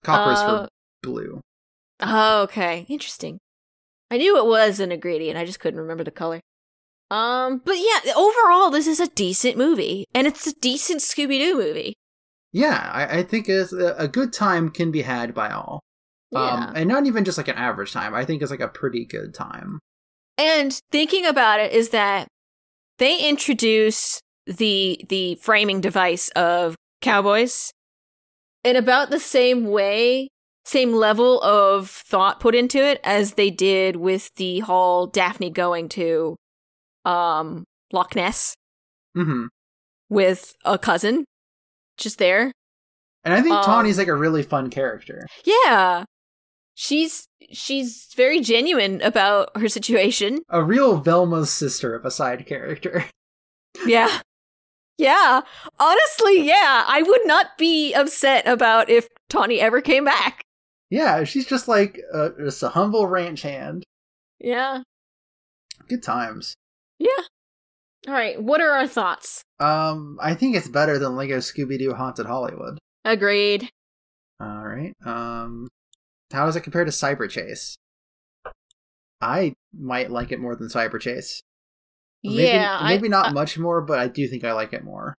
Copper's 0.02 0.40
Uh, 0.40 0.64
for 0.64 0.68
blue. 1.04 1.40
Oh, 2.00 2.42
okay. 2.42 2.86
Interesting. 2.88 3.38
I 4.10 4.16
knew 4.16 4.36
it 4.36 4.46
was 4.46 4.80
an 4.80 4.90
ingredient. 4.90 5.38
I 5.38 5.44
just 5.44 5.60
couldn't 5.60 5.78
remember 5.78 6.02
the 6.02 6.10
color. 6.10 6.40
Um, 7.08 7.62
but 7.64 7.76
yeah, 7.76 8.12
overall, 8.16 8.70
this 8.70 8.88
is 8.88 8.98
a 8.98 9.06
decent 9.06 9.56
movie, 9.56 10.06
and 10.12 10.26
it's 10.26 10.44
a 10.48 10.54
decent 10.54 11.02
Scooby 11.02 11.38
Doo 11.38 11.54
movie. 11.54 11.94
Yeah, 12.52 12.90
I, 12.92 13.18
I 13.18 13.22
think 13.22 13.48
it's 13.48 13.72
a, 13.72 13.94
a 13.96 14.08
good 14.08 14.32
time 14.32 14.70
can 14.70 14.90
be 14.90 15.02
had 15.02 15.34
by 15.34 15.50
all. 15.50 15.84
Yeah. 16.32 16.40
Um, 16.40 16.72
and 16.74 16.88
not 16.88 17.06
even 17.06 17.24
just 17.24 17.38
like 17.38 17.46
an 17.46 17.54
average 17.54 17.92
time. 17.92 18.12
I 18.12 18.24
think 18.24 18.42
it's 18.42 18.50
like 18.50 18.58
a 18.58 18.66
pretty 18.66 19.04
good 19.04 19.34
time. 19.34 19.78
And 20.38 20.72
thinking 20.90 21.26
about 21.26 21.60
it 21.60 21.72
is 21.72 21.90
that 21.90 22.28
they 22.98 23.18
introduce 23.28 24.20
the 24.46 25.04
the 25.08 25.34
framing 25.36 25.80
device 25.80 26.28
of 26.30 26.76
cowboys 27.00 27.72
in 28.64 28.76
about 28.76 29.10
the 29.10 29.18
same 29.20 29.66
way, 29.66 30.28
same 30.64 30.92
level 30.92 31.40
of 31.42 31.88
thought 31.90 32.40
put 32.40 32.54
into 32.54 32.78
it 32.78 33.00
as 33.04 33.34
they 33.34 33.50
did 33.50 33.96
with 33.96 34.28
the 34.36 34.60
whole 34.60 35.06
Daphne 35.06 35.50
going 35.50 35.88
to 35.90 36.36
um 37.04 37.64
Loch 37.92 38.14
Ness 38.16 38.54
hmm 39.14 39.46
with 40.08 40.54
a 40.64 40.78
cousin 40.78 41.24
just 41.96 42.18
there. 42.18 42.52
And 43.24 43.34
I 43.34 43.40
think 43.40 43.56
Um, 43.56 43.64
Tawny's 43.64 43.98
like 43.98 44.06
a 44.08 44.14
really 44.14 44.42
fun 44.44 44.70
character. 44.70 45.26
Yeah. 45.44 46.04
She's 46.78 47.26
she's 47.50 48.08
very 48.14 48.40
genuine 48.40 49.00
about 49.00 49.56
her 49.56 49.66
situation. 49.68 50.40
A 50.50 50.62
real 50.62 50.98
Velma's 51.00 51.50
sister 51.50 51.94
of 51.94 52.04
a 52.04 52.10
side 52.10 52.46
character. 52.46 53.04
Yeah. 53.86 54.20
Yeah. 54.96 55.42
Honestly, 55.78 56.46
yeah. 56.46 56.84
I 56.86 57.02
would 57.02 57.20
not 57.26 57.58
be 57.58 57.92
upset 57.92 58.48
about 58.48 58.88
if 58.88 59.06
Tawny 59.28 59.60
ever 59.60 59.82
came 59.82 60.04
back. 60.06 60.44
yeah, 60.88 61.24
she's 61.24 61.46
just 61.46 61.68
like 61.68 62.00
uh, 62.14 62.30
just 62.38 62.62
a 62.62 62.70
humble 62.70 63.06
ranch 63.06 63.42
hand. 63.42 63.84
Yeah. 64.40 64.82
Good 65.88 66.02
times. 66.02 66.54
Yeah. 66.98 67.22
All 68.08 68.14
right. 68.14 68.42
What 68.42 68.62
are 68.62 68.70
our 68.70 68.86
thoughts? 68.88 69.42
Um, 69.60 70.18
I 70.22 70.34
think 70.34 70.56
it's 70.56 70.68
better 70.68 70.98
than 70.98 71.16
Lego 71.16 71.36
Scooby 71.38 71.78
Doo 71.78 71.92
Haunted 71.92 72.24
Hollywood. 72.24 72.78
Agreed. 73.04 73.68
All 74.40 74.64
right. 74.66 74.94
Um, 75.04 75.68
how 76.32 76.46
does 76.46 76.56
it 76.56 76.62
compare 76.62 76.84
to 76.84 76.90
Cyber 76.90 77.28
Chase? 77.30 77.76
I 79.20 79.54
might 79.76 80.10
like 80.10 80.32
it 80.32 80.40
more 80.40 80.56
than 80.56 80.68
Cyber 80.68 81.00
Chase. 81.00 81.42
Maybe, 82.24 82.42
yeah. 82.42 82.80
maybe 82.84 83.06
I, 83.06 83.10
not 83.10 83.26
I, 83.26 83.32
much 83.32 83.58
more, 83.58 83.80
but 83.80 83.98
I 83.98 84.08
do 84.08 84.26
think 84.28 84.44
I 84.44 84.52
like 84.52 84.72
it 84.72 84.84
more. 84.84 85.14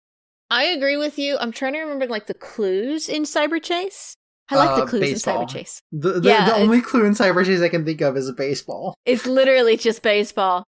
I 0.51 0.65
agree 0.65 0.97
with 0.97 1.19
you. 1.19 1.37
I'm 1.39 1.53
trying 1.53 1.73
to 1.75 1.81
remember 1.81 2.07
like 2.07 2.27
the 2.27 2.35
clues 2.35 3.09
in 3.09 3.23
Cyber 3.23 3.63
Chase. 3.63 4.15
I 4.49 4.57
like 4.57 4.71
Uh, 4.71 4.81
the 4.85 4.87
clues 4.87 5.01
baseball. 5.01 5.43
in 5.43 5.47
Cyber 5.47 5.51
Chase. 5.51 5.81
The 5.93 6.21
the, 6.21 6.29
Yeah, 6.29 6.47
the 6.47 6.57
only 6.57 6.81
clue 6.81 7.05
in 7.05 7.13
Cyber 7.15 7.45
Chase 7.45 7.61
I 7.61 7.69
can 7.69 7.85
think 7.85 8.01
of 8.01 8.17
is 8.17 8.31
baseball. 8.33 8.95
It's 9.05 9.27
literally 9.27 9.77
just 9.77 10.03
baseball, 10.03 10.65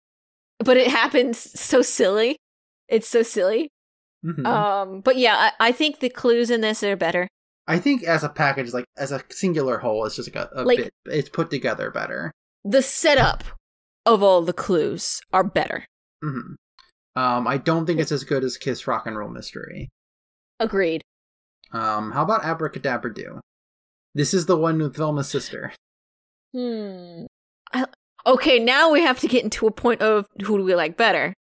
but 0.59 0.77
it 0.77 0.89
happens 0.89 1.39
so 1.59 1.83
silly. 1.83 2.37
It's 2.89 3.09
so 3.09 3.23
silly. 3.23 3.69
Mhm. 4.25 4.47
Um, 4.47 5.01
but 5.01 5.17
yeah, 5.17 5.51
I, 5.61 5.69
I 5.69 5.73
think 5.73 6.01
the 6.01 6.09
clues 6.09 6.51
in 6.51 6.61
this 6.61 6.83
are 6.83 6.97
better. 6.97 7.29
I 7.67 7.79
think 7.79 8.03
as 8.05 8.23
a 8.25 8.29
package, 8.29 8.73
like 8.73 8.85
as 8.99 9.11
a 9.13 9.23
singular 9.31 9.79
whole, 9.79 10.05
it's 10.05 10.17
just 10.17 10.35
like 10.35 10.45
a, 10.45 10.51
a 10.55 10.65
Like- 10.65 10.79
bit. 10.79 10.93
It's 11.07 11.29
put 11.29 11.51
together 11.51 11.91
better. 11.91 12.31
The 12.65 12.83
setup 12.83 13.45
of 14.07 14.23
all 14.23 14.43
the 14.43 14.53
clues 14.53 15.21
are 15.33 15.45
better. 15.45 15.87
hmm 16.23 16.55
Um, 17.17 17.47
I 17.47 17.59
don't 17.59 17.87
think 17.87 18.01
it's 18.01 18.13
as 18.13 18.25
good 18.25 18.45
as 18.45 18.57
Kiss 18.57 18.87
Rock 18.87 19.07
and 19.07 19.17
Roll 19.17 19.31
Mystery. 19.31 19.89
Agreed. 20.61 21.03
Um, 21.73 22.13
how 22.13 22.23
about 22.23 22.45
Abracadabra 22.45 23.13
Do? 23.15 23.41
This 24.15 24.33
is 24.35 24.47
the 24.47 24.57
one 24.57 24.79
with 24.79 24.97
Velma's 24.97 25.29
sister. 25.29 25.73
Hmm. 26.55 27.25
I, 27.73 27.87
okay, 28.27 28.59
now 28.61 28.91
we 28.93 29.01
have 29.03 29.19
to 29.21 29.29
get 29.29 29.43
into 29.45 29.67
a 29.67 29.73
point 29.73 30.01
of 30.03 30.27
who 30.43 30.59
do 30.59 30.65
we 30.65 30.75
like 30.75 30.97
better. 30.97 31.35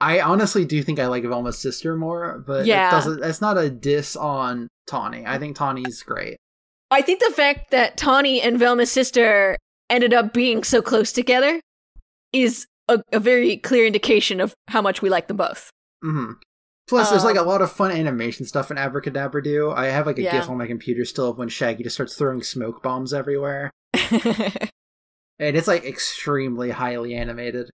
I 0.00 0.20
honestly 0.20 0.64
do 0.64 0.82
think 0.82 0.98
I 0.98 1.06
like 1.06 1.24
Velma's 1.24 1.58
sister 1.58 1.94
more, 1.96 2.42
but 2.46 2.64
Yeah. 2.66 2.88
it 2.88 2.90
doesn't. 2.90 3.22
It's 3.24 3.40
not 3.40 3.58
a 3.58 3.68
diss 3.68 4.16
on 4.16 4.68
Tawny. 4.86 5.24
I 5.26 5.38
think 5.38 5.56
Tawny's 5.56 6.02
great. 6.02 6.36
I 6.90 7.02
think 7.02 7.20
the 7.20 7.32
fact 7.34 7.70
that 7.70 7.96
Tawny 7.96 8.40
and 8.40 8.58
Velma's 8.58 8.90
sister 8.90 9.56
ended 9.90 10.12
up 10.14 10.32
being 10.32 10.64
so 10.64 10.80
close 10.82 11.12
together 11.12 11.60
is 12.32 12.66
a, 12.88 13.02
a 13.12 13.20
very 13.20 13.56
clear 13.58 13.86
indication 13.86 14.40
of 14.40 14.54
how 14.68 14.80
much 14.82 15.02
we 15.02 15.10
like 15.10 15.28
them 15.28 15.36
both. 15.36 15.70
hmm 16.02 16.32
Plus, 16.88 17.08
there's 17.10 17.22
like 17.22 17.36
a 17.36 17.40
Um, 17.42 17.46
lot 17.46 17.62
of 17.62 17.70
fun 17.70 17.92
animation 17.92 18.44
stuff 18.46 18.72
in 18.72 18.76
Abracadabra 18.78 19.44
Do. 19.44 19.70
I 19.70 19.86
have 19.86 20.06
like 20.06 20.18
a 20.18 20.22
Yeah. 20.22 20.32
GIF 20.40 20.50
on 20.50 20.58
my 20.58 20.66
computer 20.66 21.04
still 21.04 21.28
of 21.30 21.38
when 21.38 21.48
Shaggy 21.48 21.84
just 21.84 21.94
starts 21.94 22.16
throwing 22.16 22.42
smoke 22.42 22.82
bombs 22.82 23.14
everywhere, 23.14 23.70
and 23.94 25.56
it's 25.56 25.68
like 25.68 25.84
extremely 25.84 26.70
highly 26.70 27.14
animated. 27.14 27.70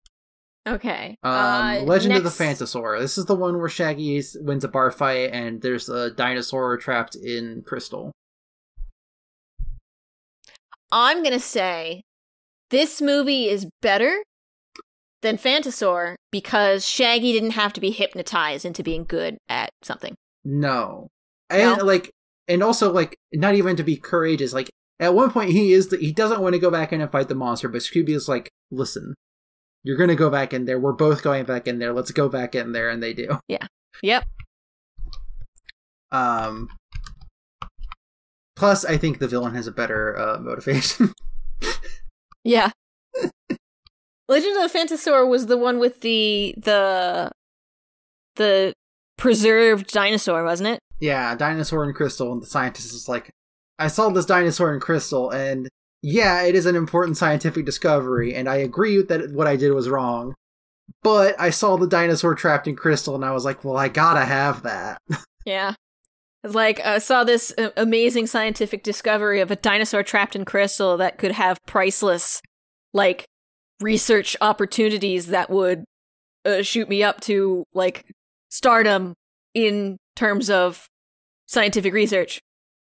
Okay. 0.66 1.16
Um, 1.22 1.32
uh, 1.32 1.80
Legend 1.82 2.14
of 2.14 2.24
the 2.24 2.44
next- 2.44 2.62
Phantosaur. 2.62 2.98
This 3.00 3.18
is 3.18 3.26
the 3.26 3.34
one 3.34 3.58
where 3.58 3.68
Shaggy 3.68 4.22
wins 4.40 4.64
a 4.64 4.68
bar 4.68 4.90
fight, 4.90 5.30
and 5.32 5.60
there's 5.62 5.88
a 5.88 6.10
dinosaur 6.10 6.76
trapped 6.76 7.14
in 7.16 7.62
crystal. 7.66 8.12
I'm 10.92 11.22
gonna 11.22 11.40
say 11.40 12.02
this 12.70 13.00
movie 13.00 13.48
is 13.48 13.66
better 13.80 14.22
than 15.22 15.36
Phantosaur 15.36 16.16
because 16.32 16.86
Shaggy 16.86 17.32
didn't 17.32 17.50
have 17.52 17.72
to 17.74 17.80
be 17.80 17.90
hypnotized 17.90 18.64
into 18.64 18.82
being 18.82 19.04
good 19.04 19.36
at 19.48 19.70
something. 19.82 20.14
No, 20.44 21.08
and 21.48 21.78
No? 21.78 21.84
like, 21.84 22.10
and 22.48 22.62
also 22.62 22.90
like, 22.92 23.16
not 23.32 23.54
even 23.54 23.76
to 23.76 23.84
be 23.84 23.96
courageous. 23.96 24.52
Like 24.52 24.70
at 24.98 25.14
one 25.14 25.30
point, 25.30 25.50
he 25.50 25.72
is 25.72 25.88
the, 25.88 25.98
he 25.98 26.12
doesn't 26.12 26.40
want 26.40 26.54
to 26.54 26.58
go 26.58 26.70
back 26.70 26.92
in 26.92 27.00
and 27.00 27.10
fight 27.10 27.28
the 27.28 27.34
monster, 27.34 27.68
but 27.68 27.82
Scooby 27.82 28.10
is 28.10 28.28
like, 28.28 28.50
listen. 28.70 29.14
You're 29.82 29.96
gonna 29.96 30.14
go 30.14 30.30
back 30.30 30.52
in 30.52 30.64
there. 30.66 30.78
We're 30.78 30.92
both 30.92 31.22
going 31.22 31.44
back 31.44 31.66
in 31.66 31.78
there. 31.78 31.92
Let's 31.92 32.10
go 32.10 32.28
back 32.28 32.54
in 32.54 32.72
there, 32.72 32.90
and 32.90 33.02
they 33.02 33.14
do. 33.14 33.38
Yeah. 33.48 33.66
Yep. 34.02 34.24
Um. 36.12 36.68
Plus, 38.56 38.84
I 38.84 38.96
think 38.96 39.18
the 39.18 39.28
villain 39.28 39.54
has 39.54 39.66
a 39.66 39.72
better 39.72 40.18
uh, 40.18 40.38
motivation. 40.38 41.12
Yeah. 42.44 42.70
Legend 44.28 44.56
of 44.62 44.72
the 44.72 44.78
Phantosaur 44.78 45.28
was 45.28 45.46
the 45.46 45.58
one 45.58 45.78
with 45.78 46.00
the 46.00 46.54
the 46.56 47.30
the 48.36 48.72
preserved 49.18 49.92
dinosaur, 49.92 50.44
wasn't 50.44 50.70
it? 50.70 50.80
Yeah, 51.00 51.34
dinosaur 51.34 51.84
and 51.84 51.94
crystal, 51.94 52.32
and 52.32 52.40
the 52.40 52.46
scientist 52.46 52.94
is 52.94 53.08
like, 53.08 53.30
I 53.78 53.88
saw 53.88 54.08
this 54.10 54.26
dinosaur 54.26 54.72
in 54.72 54.80
crystal, 54.80 55.30
and 55.30 55.68
yeah, 56.02 56.42
it 56.42 56.54
is 56.54 56.66
an 56.66 56.76
important 56.76 57.16
scientific 57.16 57.64
discovery, 57.64 58.34
and 58.34 58.48
I 58.48 58.56
agree 58.56 59.02
that 59.02 59.32
what 59.32 59.46
I 59.46 59.56
did 59.56 59.72
was 59.72 59.88
wrong. 59.88 60.34
But 61.02 61.38
I 61.40 61.50
saw 61.50 61.76
the 61.76 61.86
dinosaur 61.86 62.34
trapped 62.34 62.66
in 62.66 62.76
crystal, 62.76 63.14
and 63.14 63.24
I 63.24 63.32
was 63.32 63.44
like, 63.44 63.64
well, 63.64 63.76
I 63.76 63.88
gotta 63.88 64.24
have 64.24 64.62
that. 64.62 64.98
Yeah. 65.46 65.72
It's 66.44 66.54
like 66.54 66.80
I 66.80 66.98
saw 66.98 67.24
this 67.24 67.50
uh, 67.56 67.70
amazing 67.74 68.26
scientific 68.26 68.82
discovery 68.82 69.40
of 69.40 69.50
a 69.50 69.56
dinosaur 69.56 70.02
trapped 70.02 70.36
in 70.36 70.44
crystal 70.44 70.98
that 70.98 71.16
could 71.16 71.32
have 71.32 71.58
priceless 71.66 72.42
like 72.92 73.24
research 73.80 74.36
opportunities 74.40 75.28
that 75.28 75.48
would 75.48 75.84
uh, 76.44 76.62
shoot 76.62 76.88
me 76.88 77.02
up 77.02 77.20
to 77.22 77.64
like 77.72 78.06
stardom 78.50 79.14
in 79.54 79.96
terms 80.16 80.50
of 80.50 80.88
scientific 81.46 81.92
research. 81.92 82.40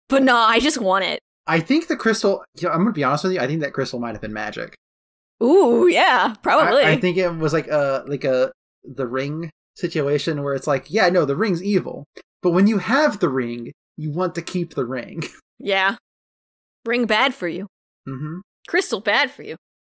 But 0.10 0.24
no, 0.24 0.36
I 0.36 0.60
just 0.60 0.80
want 0.80 1.06
it. 1.06 1.22
I 1.52 1.60
think 1.60 1.88
the 1.88 1.96
crystal, 1.98 2.44
you 2.60 2.68
know, 2.68 2.74
I'm 2.74 2.80
gonna 2.82 2.92
be 2.94 3.04
honest 3.04 3.24
with 3.26 3.34
you, 3.34 3.40
I 3.40 3.48
think 3.48 3.62
that 3.62 3.74
crystal 3.74 4.00
might 4.00 4.14
have 4.14 4.22
been 4.22 4.34
magic. 4.34 4.76
Ooh, 5.44 5.88
yeah, 5.88 6.36
probably. 6.44 6.84
I, 6.84 6.92
I 6.92 7.00
think 7.00 7.18
it 7.18 7.30
was 7.36 7.52
like 7.54 7.68
a, 7.68 8.04
like 8.08 8.24
a, 8.24 8.52
the 8.84 9.08
ring 9.08 9.50
situation 9.76 10.44
where 10.44 10.54
it's 10.54 10.68
like, 10.68 10.86
yeah, 10.90 11.10
no, 11.10 11.26
the 11.26 11.36
ring's 11.36 11.64
evil. 11.64 12.06
But 12.42 12.52
when 12.52 12.68
you 12.68 12.78
have 12.80 13.20
the 13.20 13.30
ring, 13.30 13.72
you 13.98 14.12
want 14.12 14.36
to 14.36 14.42
keep 14.42 14.74
the 14.76 14.86
ring. 14.86 15.24
yeah. 15.60 15.96
Ring 16.86 17.06
bad 17.06 17.34
for 17.34 17.48
you. 17.48 17.68
Mm-hmm. 18.08 18.40
Crystal 18.68 19.00
bad 19.02 19.32
for 19.32 19.44
you. 19.44 19.56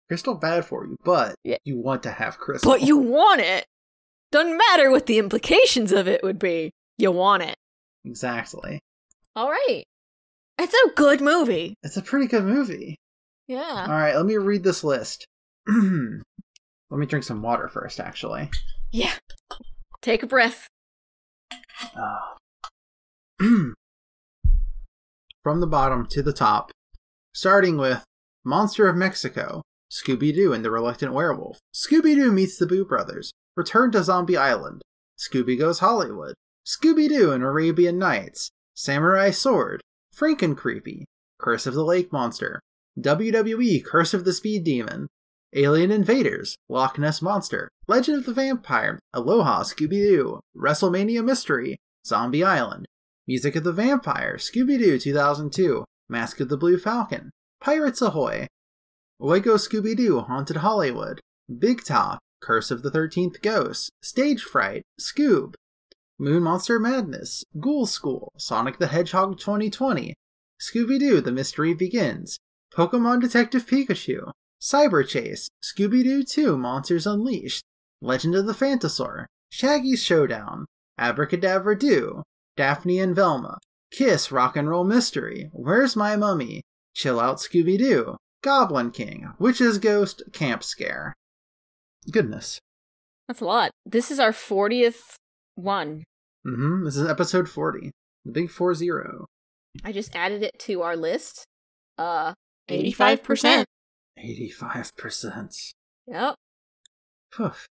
Crystal 0.09 0.35
bad 0.35 0.65
for 0.65 0.87
you, 0.87 0.97
but 1.05 1.35
Yeah. 1.45 1.57
you 1.65 1.79
want 1.79 2.03
to 2.05 2.11
have 2.11 2.39
crystal. 2.39 2.71
But 2.71 2.83
you 2.83 2.97
want 3.19 3.41
it. 3.41 3.67
Doesn't 4.31 4.57
matter 4.57 4.91
what 4.91 5.07
the 5.07 5.19
implications 5.19 5.93
of 5.93 6.09
it 6.09 6.23
would 6.23 6.39
be. 6.39 6.71
You 6.99 7.11
want 7.13 7.43
it. 7.43 7.57
exactly. 8.05 8.79
All 9.35 9.51
right. 9.51 9.85
It's 10.59 10.75
a 10.75 10.91
good 10.95 11.21
movie. 11.21 11.75
It's 11.83 11.97
a 11.97 12.03
pretty 12.03 12.27
good 12.27 12.45
movie. 12.45 12.97
Yeah. 13.49 13.87
All 13.89 13.95
right, 13.95 14.15
let 14.15 14.27
me 14.27 14.37
read 14.37 14.63
this 14.63 14.85
list. 14.85 15.27
let 15.67 15.79
me 16.91 17.07
drink 17.07 17.25
some 17.25 17.43
water 17.43 17.69
first, 17.69 18.01
actually. 18.01 18.51
Yeah. 18.93 19.13
Take 20.01 20.23
a 20.23 20.27
breath. 20.27 20.69
Uh, 21.97 22.19
From 25.43 25.61
the 25.61 25.67
bottom 25.67 26.07
to 26.11 26.23
the 26.23 26.33
top, 26.33 26.71
starting 27.35 27.77
with 27.77 28.05
Monster 28.45 28.89
of 28.89 28.97
Mexico, 28.97 29.63
Scooby 29.91 30.33
Doo 30.35 30.53
and 30.53 30.65
the 30.65 30.71
Reluctant 30.71 31.13
Werewolf, 31.13 31.59
Scooby 31.75 32.15
Doo 32.15 32.31
meets 32.31 32.57
the 32.59 32.67
Boo 32.67 32.85
Brothers, 32.85 33.33
Return 33.57 33.91
to 33.93 34.05
Zombie 34.05 34.37
Island, 34.37 34.83
Scooby 35.19 35.59
Goes 35.59 35.81
Hollywood, 35.81 36.35
Scooby 36.65 37.09
Doo 37.09 37.33
and 37.33 37.43
Arabian 37.43 37.99
Nights, 37.99 38.51
Samurai 38.75 39.31
Sword, 39.31 39.81
Frankencreepy, 40.17 41.05
Curse 41.39 41.67
of 41.67 41.75
the 41.75 41.85
Lake 41.85 42.13
Monster, 42.13 42.61
WWE 43.01 43.85
Curse 43.85 44.15
of 44.15 44.25
the 44.25 44.33
Speed 44.33 44.65
Demon, 44.65 45.09
Alien 45.55 45.91
Invaders, 45.91 46.57
Loch 46.69 46.99
Ness 46.99 47.21
Monster, 47.21 47.69
Legend 47.89 48.19
of 48.19 48.27
the 48.27 48.33
Vampire, 48.33 48.99
Aloha 49.13 49.63
Scooby 49.63 49.91
Doo, 49.91 50.41
WrestleMania 50.57 51.25
Mystery, 51.25 51.79
Zombie 52.07 52.45
Island, 52.45 52.87
Music 53.27 53.57
of 53.57 53.65
the 53.65 53.73
Vampire, 53.73 54.37
Scooby 54.37 54.79
Doo 54.79 54.99
2002, 54.99 55.85
Mask 56.09 56.41
of 56.41 56.49
the 56.49 56.57
Blue 56.57 56.79
Falcon, 56.79 57.31
Pirates 57.61 58.03
Ahoy, 58.03 58.47
Lego 59.21 59.55
Scooby 59.55 59.97
Doo 59.97 60.21
Haunted 60.21 60.57
Hollywood, 60.57 61.21
Big 61.59 61.85
Top, 61.85 62.19
Curse 62.41 62.71
of 62.71 62.83
the 62.83 62.91
Thirteenth 62.91 63.41
Ghost, 63.41 63.91
Stage 64.03 64.43
Fright, 64.43 64.83
Scoob, 65.01 65.55
Moon 66.23 66.45
Monster 66.45 66.79
Madness, 66.79 67.45
Ghoul 67.59 67.85
School, 67.85 68.31
Sonic 68.37 68.79
the 68.79 68.87
Hedgehog 68.87 69.41
2020, 69.41 70.15
Scooby 70.61 70.97
Doo 70.97 71.21
The 71.21 71.33
Mystery 71.33 71.75
Begins, 71.75 72.39
Pokemon 72.73 73.21
Detective 73.21 73.67
Pikachu, 73.67 74.31
Cyber 74.61 75.05
Chase, 75.05 75.49
Scooby 75.61 76.05
Doo 76.05 76.23
2 76.23 76.57
Monsters 76.57 77.09
Unleashed, 77.09 77.65
Legend 78.01 78.37
of 78.37 78.47
the 78.47 78.53
Phantosaur, 78.53 79.25
Shaggy's 79.51 80.01
Showdown, 80.01 80.67
Abracadabra 80.97 81.77
Do, 81.77 82.23
Daphne 82.57 83.01
and 83.01 83.17
Velma, 83.17 83.59
Kiss 83.91 84.31
Rock 84.31 84.57
and 84.57 84.71
Roll 84.71 84.85
Mystery, 84.85 85.51
Where's 85.53 85.97
My 85.97 86.15
Mummy, 86.15 86.63
Chill 86.95 87.19
Out 87.19 87.39
Scooby 87.39 87.77
Doo, 87.77 88.17
Goblin 88.45 88.93
King, 88.93 89.33
Witch's 89.41 89.79
Ghost, 89.79 90.23
Camp 90.33 90.63
Scare. 90.63 91.15
Goodness. 92.13 92.61
That's 93.27 93.41
a 93.41 93.45
lot. 93.45 93.73
This 93.85 94.13
is 94.13 94.21
our 94.21 94.31
40th 94.31 95.17
one. 95.57 96.05
Mm-hmm. 96.47 96.85
This 96.85 96.97
is 96.97 97.09
episode 97.09 97.49
40. 97.49 97.93
The 98.25 98.33
big 98.33 98.51
40. 98.51 98.91
I 99.85 99.93
just 99.93 100.15
added 100.15 100.43
it 100.43 100.59
to 100.61 100.83
our 100.83 100.97
list. 100.97 101.45
Uh, 101.99 102.35
85%. 102.69 103.65
85%. 104.19 105.73
Yep. 106.07 106.35
Poof. 107.33 107.67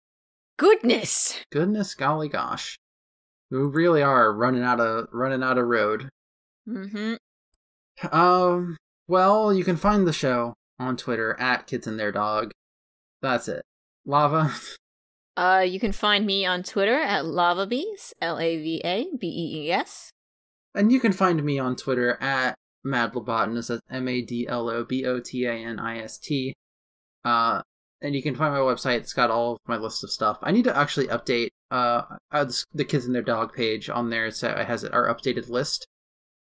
Goodness. 0.56 1.40
Goodness 1.50 1.94
golly 1.94 2.28
gosh. 2.28 2.78
We 3.50 3.58
really 3.58 4.02
are 4.02 4.32
running 4.32 4.62
out 4.62 4.78
of 4.78 5.08
running 5.12 5.42
out 5.42 5.58
of 5.58 5.66
road. 5.66 6.08
Mm-hmm. 6.68 7.14
Um 8.14 8.76
well, 9.08 9.52
you 9.52 9.64
can 9.64 9.76
find 9.76 10.06
the 10.06 10.12
show 10.12 10.54
on 10.78 10.96
Twitter 10.96 11.36
at 11.40 11.66
Kids 11.66 11.86
and 11.86 11.98
Their 11.98 12.12
Dog. 12.12 12.52
That's 13.20 13.48
it. 13.48 13.62
Lava. 14.06 14.52
Uh, 15.40 15.60
you 15.60 15.80
can 15.80 15.90
find 15.90 16.26
me 16.26 16.44
on 16.44 16.62
Twitter 16.62 17.00
at 17.00 17.24
lavabees, 17.24 18.12
L 18.20 18.38
A 18.38 18.58
V 18.58 18.82
A 18.84 19.06
B 19.18 19.26
E 19.26 19.68
E 19.68 19.72
S. 19.72 20.12
And 20.74 20.92
you 20.92 21.00
can 21.00 21.12
find 21.12 21.42
me 21.42 21.58
on 21.58 21.76
Twitter 21.76 22.18
at 22.20 22.56
madlobotanist, 22.86 23.80
M 23.90 24.06
A 24.06 24.20
D 24.20 24.46
L 24.46 24.68
O 24.68 24.84
B 24.84 25.06
O 25.06 25.18
T 25.18 25.46
A 25.46 25.54
N 25.54 25.78
I 25.78 26.00
S 26.00 26.18
T. 26.18 26.52
Uh, 27.24 27.62
and 28.02 28.14
you 28.14 28.22
can 28.22 28.34
find 28.34 28.52
my 28.52 28.60
website. 28.60 28.98
It's 28.98 29.14
got 29.14 29.30
all 29.30 29.52
of 29.52 29.58
my 29.66 29.78
list 29.78 30.04
of 30.04 30.10
stuff. 30.10 30.36
I 30.42 30.52
need 30.52 30.64
to 30.64 30.76
actually 30.76 31.06
update 31.06 31.48
uh, 31.70 32.02
uh 32.30 32.50
the 32.74 32.84
kids 32.84 33.06
and 33.06 33.14
their 33.14 33.22
dog 33.22 33.54
page 33.54 33.88
on 33.88 34.10
there. 34.10 34.30
So 34.32 34.50
it 34.50 34.66
has 34.66 34.84
our 34.84 35.08
updated 35.08 35.48
list. 35.48 35.86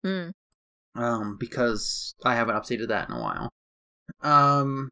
Hmm. 0.03 0.30
Um, 0.94 1.38
because 1.40 2.14
I 2.24 2.36
haven't 2.36 2.57
updated 2.57 2.90
that 2.90 3.10
in 3.10 3.15
a 3.15 3.20
while. 3.20 3.49
Um, 4.22 4.91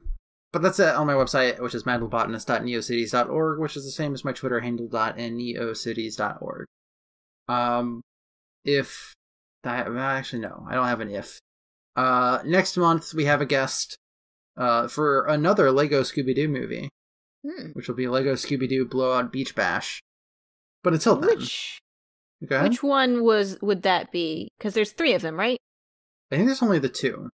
but 0.53 0.61
that's 0.61 0.79
it 0.79 0.95
on 0.95 1.07
my 1.07 1.13
website, 1.13 1.59
which 1.61 1.73
is 1.75 1.83
madlobotanist.neocities.org, 1.83 3.59
which 3.59 3.75
is 3.77 3.85
the 3.85 3.91
same 3.91 4.13
as 4.13 4.25
my 4.25 4.33
Twitter 4.33 4.59
handle 4.59 4.87
.neocities.org. 4.89 6.65
Um, 7.47 8.01
if 8.65 9.13
that 9.63 9.87
actually 9.87 10.41
no, 10.41 10.65
I 10.69 10.75
don't 10.75 10.87
have 10.87 11.01
an 11.01 11.09
if. 11.09 11.39
Uh, 11.95 12.39
next 12.45 12.77
month 12.77 13.13
we 13.13 13.25
have 13.25 13.41
a 13.41 13.45
guest 13.45 13.97
uh, 14.57 14.87
for 14.87 15.25
another 15.25 15.71
Lego 15.71 16.01
Scooby 16.01 16.35
Doo 16.35 16.47
movie, 16.47 16.89
Hmm. 17.45 17.69
which 17.73 17.87
will 17.87 17.95
be 17.95 18.07
Lego 18.07 18.33
Scooby 18.33 18.69
Doo 18.69 18.85
Blowout 18.85 19.31
Beach 19.31 19.55
Bash. 19.55 20.01
But 20.83 20.93
until 20.93 21.15
then, 21.15 21.37
Which 21.37 21.79
which 22.39 22.83
one 22.83 23.23
was 23.23 23.59
would 23.61 23.83
that 23.83 24.11
be? 24.11 24.49
Because 24.57 24.73
there's 24.73 24.91
three 24.91 25.13
of 25.13 25.21
them, 25.21 25.37
right? 25.39 25.59
I 26.31 26.35
think 26.35 26.47
there's 26.47 26.61
only 26.63 26.79
the 26.79 26.89
two. 26.89 27.29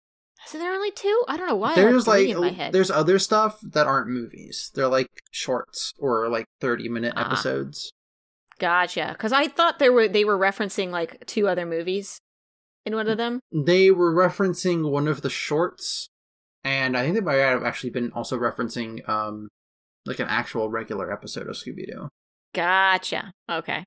So 0.47 0.59
there 0.59 0.71
are 0.71 0.75
only 0.75 0.93
two. 0.93 1.25
I 1.29 1.37
don't 1.37 1.49
know 1.49 1.57
why. 1.57 1.75
There's 1.75 2.07
like 2.07 2.29
in 2.29 2.41
my 2.41 2.51
head. 2.51 2.73
there's 2.73 2.91
other 2.91 3.19
stuff 3.19 3.59
that 3.63 3.87
aren't 3.87 4.09
movies. 4.09 4.71
They're 4.75 4.89
like 4.89 5.09
shorts 5.31 5.93
or 5.99 6.29
like 6.29 6.47
30 6.61 6.89
minute 6.89 7.15
Ah. 7.17 7.27
episodes. 7.27 7.93
Gotcha. 8.59 9.09
Because 9.13 9.33
I 9.33 9.49
thought 9.49 9.79
there 9.79 9.93
were 9.93 10.09
they 10.09 10.25
were 10.25 10.39
referencing 10.39 10.91
like 10.91 11.27
two 11.27 11.49
other 11.49 11.67
movies 11.67 12.19
in 12.85 12.95
one 12.95 13.09
of 13.09 13.19
them. 13.19 13.41
They 13.53 13.91
were 13.91 14.15
referencing 14.15 14.91
one 14.91 15.09
of 15.09 15.21
the 15.23 15.29
shorts, 15.31 16.09
and 16.65 16.97
I 16.97 17.03
think 17.03 17.15
they 17.17 17.21
might 17.21 17.35
have 17.37 17.65
actually 17.65 17.91
been 17.91 18.13
also 18.13 18.39
referencing 18.39 19.07
um 19.09 19.49
like 20.07 20.21
an 20.21 20.29
actual 20.29 20.71
regular 20.71 21.13
episode 21.13 21.49
of 21.49 21.57
Scooby 21.57 21.87
Doo. 21.87 22.09
Gotcha. 22.55 23.33
Okay. 23.51 23.85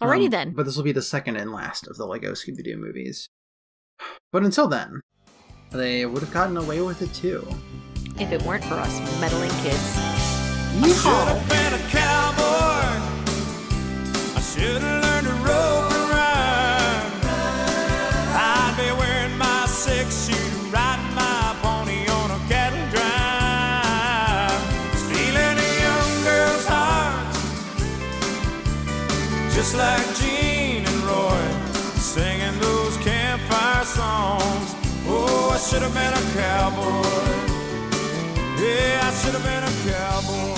Alrighty 0.00 0.24
Um, 0.26 0.30
then. 0.30 0.52
But 0.54 0.64
this 0.64 0.76
will 0.76 0.84
be 0.84 0.92
the 0.92 1.02
second 1.02 1.36
and 1.36 1.52
last 1.52 1.86
of 1.86 1.96
the 1.96 2.06
Lego 2.06 2.32
Scooby 2.32 2.62
Doo 2.64 2.76
movies. 2.76 3.28
But 4.32 4.44
until 4.44 4.66
then, 4.68 5.00
they 5.72 6.06
would 6.06 6.22
have 6.22 6.32
gotten 6.32 6.56
away 6.56 6.80
with 6.82 7.02
it 7.02 7.12
too. 7.14 7.46
If 8.18 8.30
it 8.30 8.42
weren't 8.42 8.64
for 8.64 8.74
us 8.74 9.00
meddling 9.20 9.50
kids. 9.62 9.96
You 10.80 10.92
should 10.94 11.28
have 11.28 11.48
been 11.48 11.74
a 11.74 11.82
cowboy. 11.88 12.42
I 14.36 14.40
should 14.40 14.82
have 14.82 15.02
should 35.62 35.82
have 35.82 35.94
been 35.94 36.12
a 36.12 36.22
cowboy. 36.34 36.82
Yeah, 38.60 39.00
I 39.04 39.10
should 39.12 39.34
have 39.34 39.44
been 39.44 39.62
a 39.62 39.94
cowboy. 39.94 40.51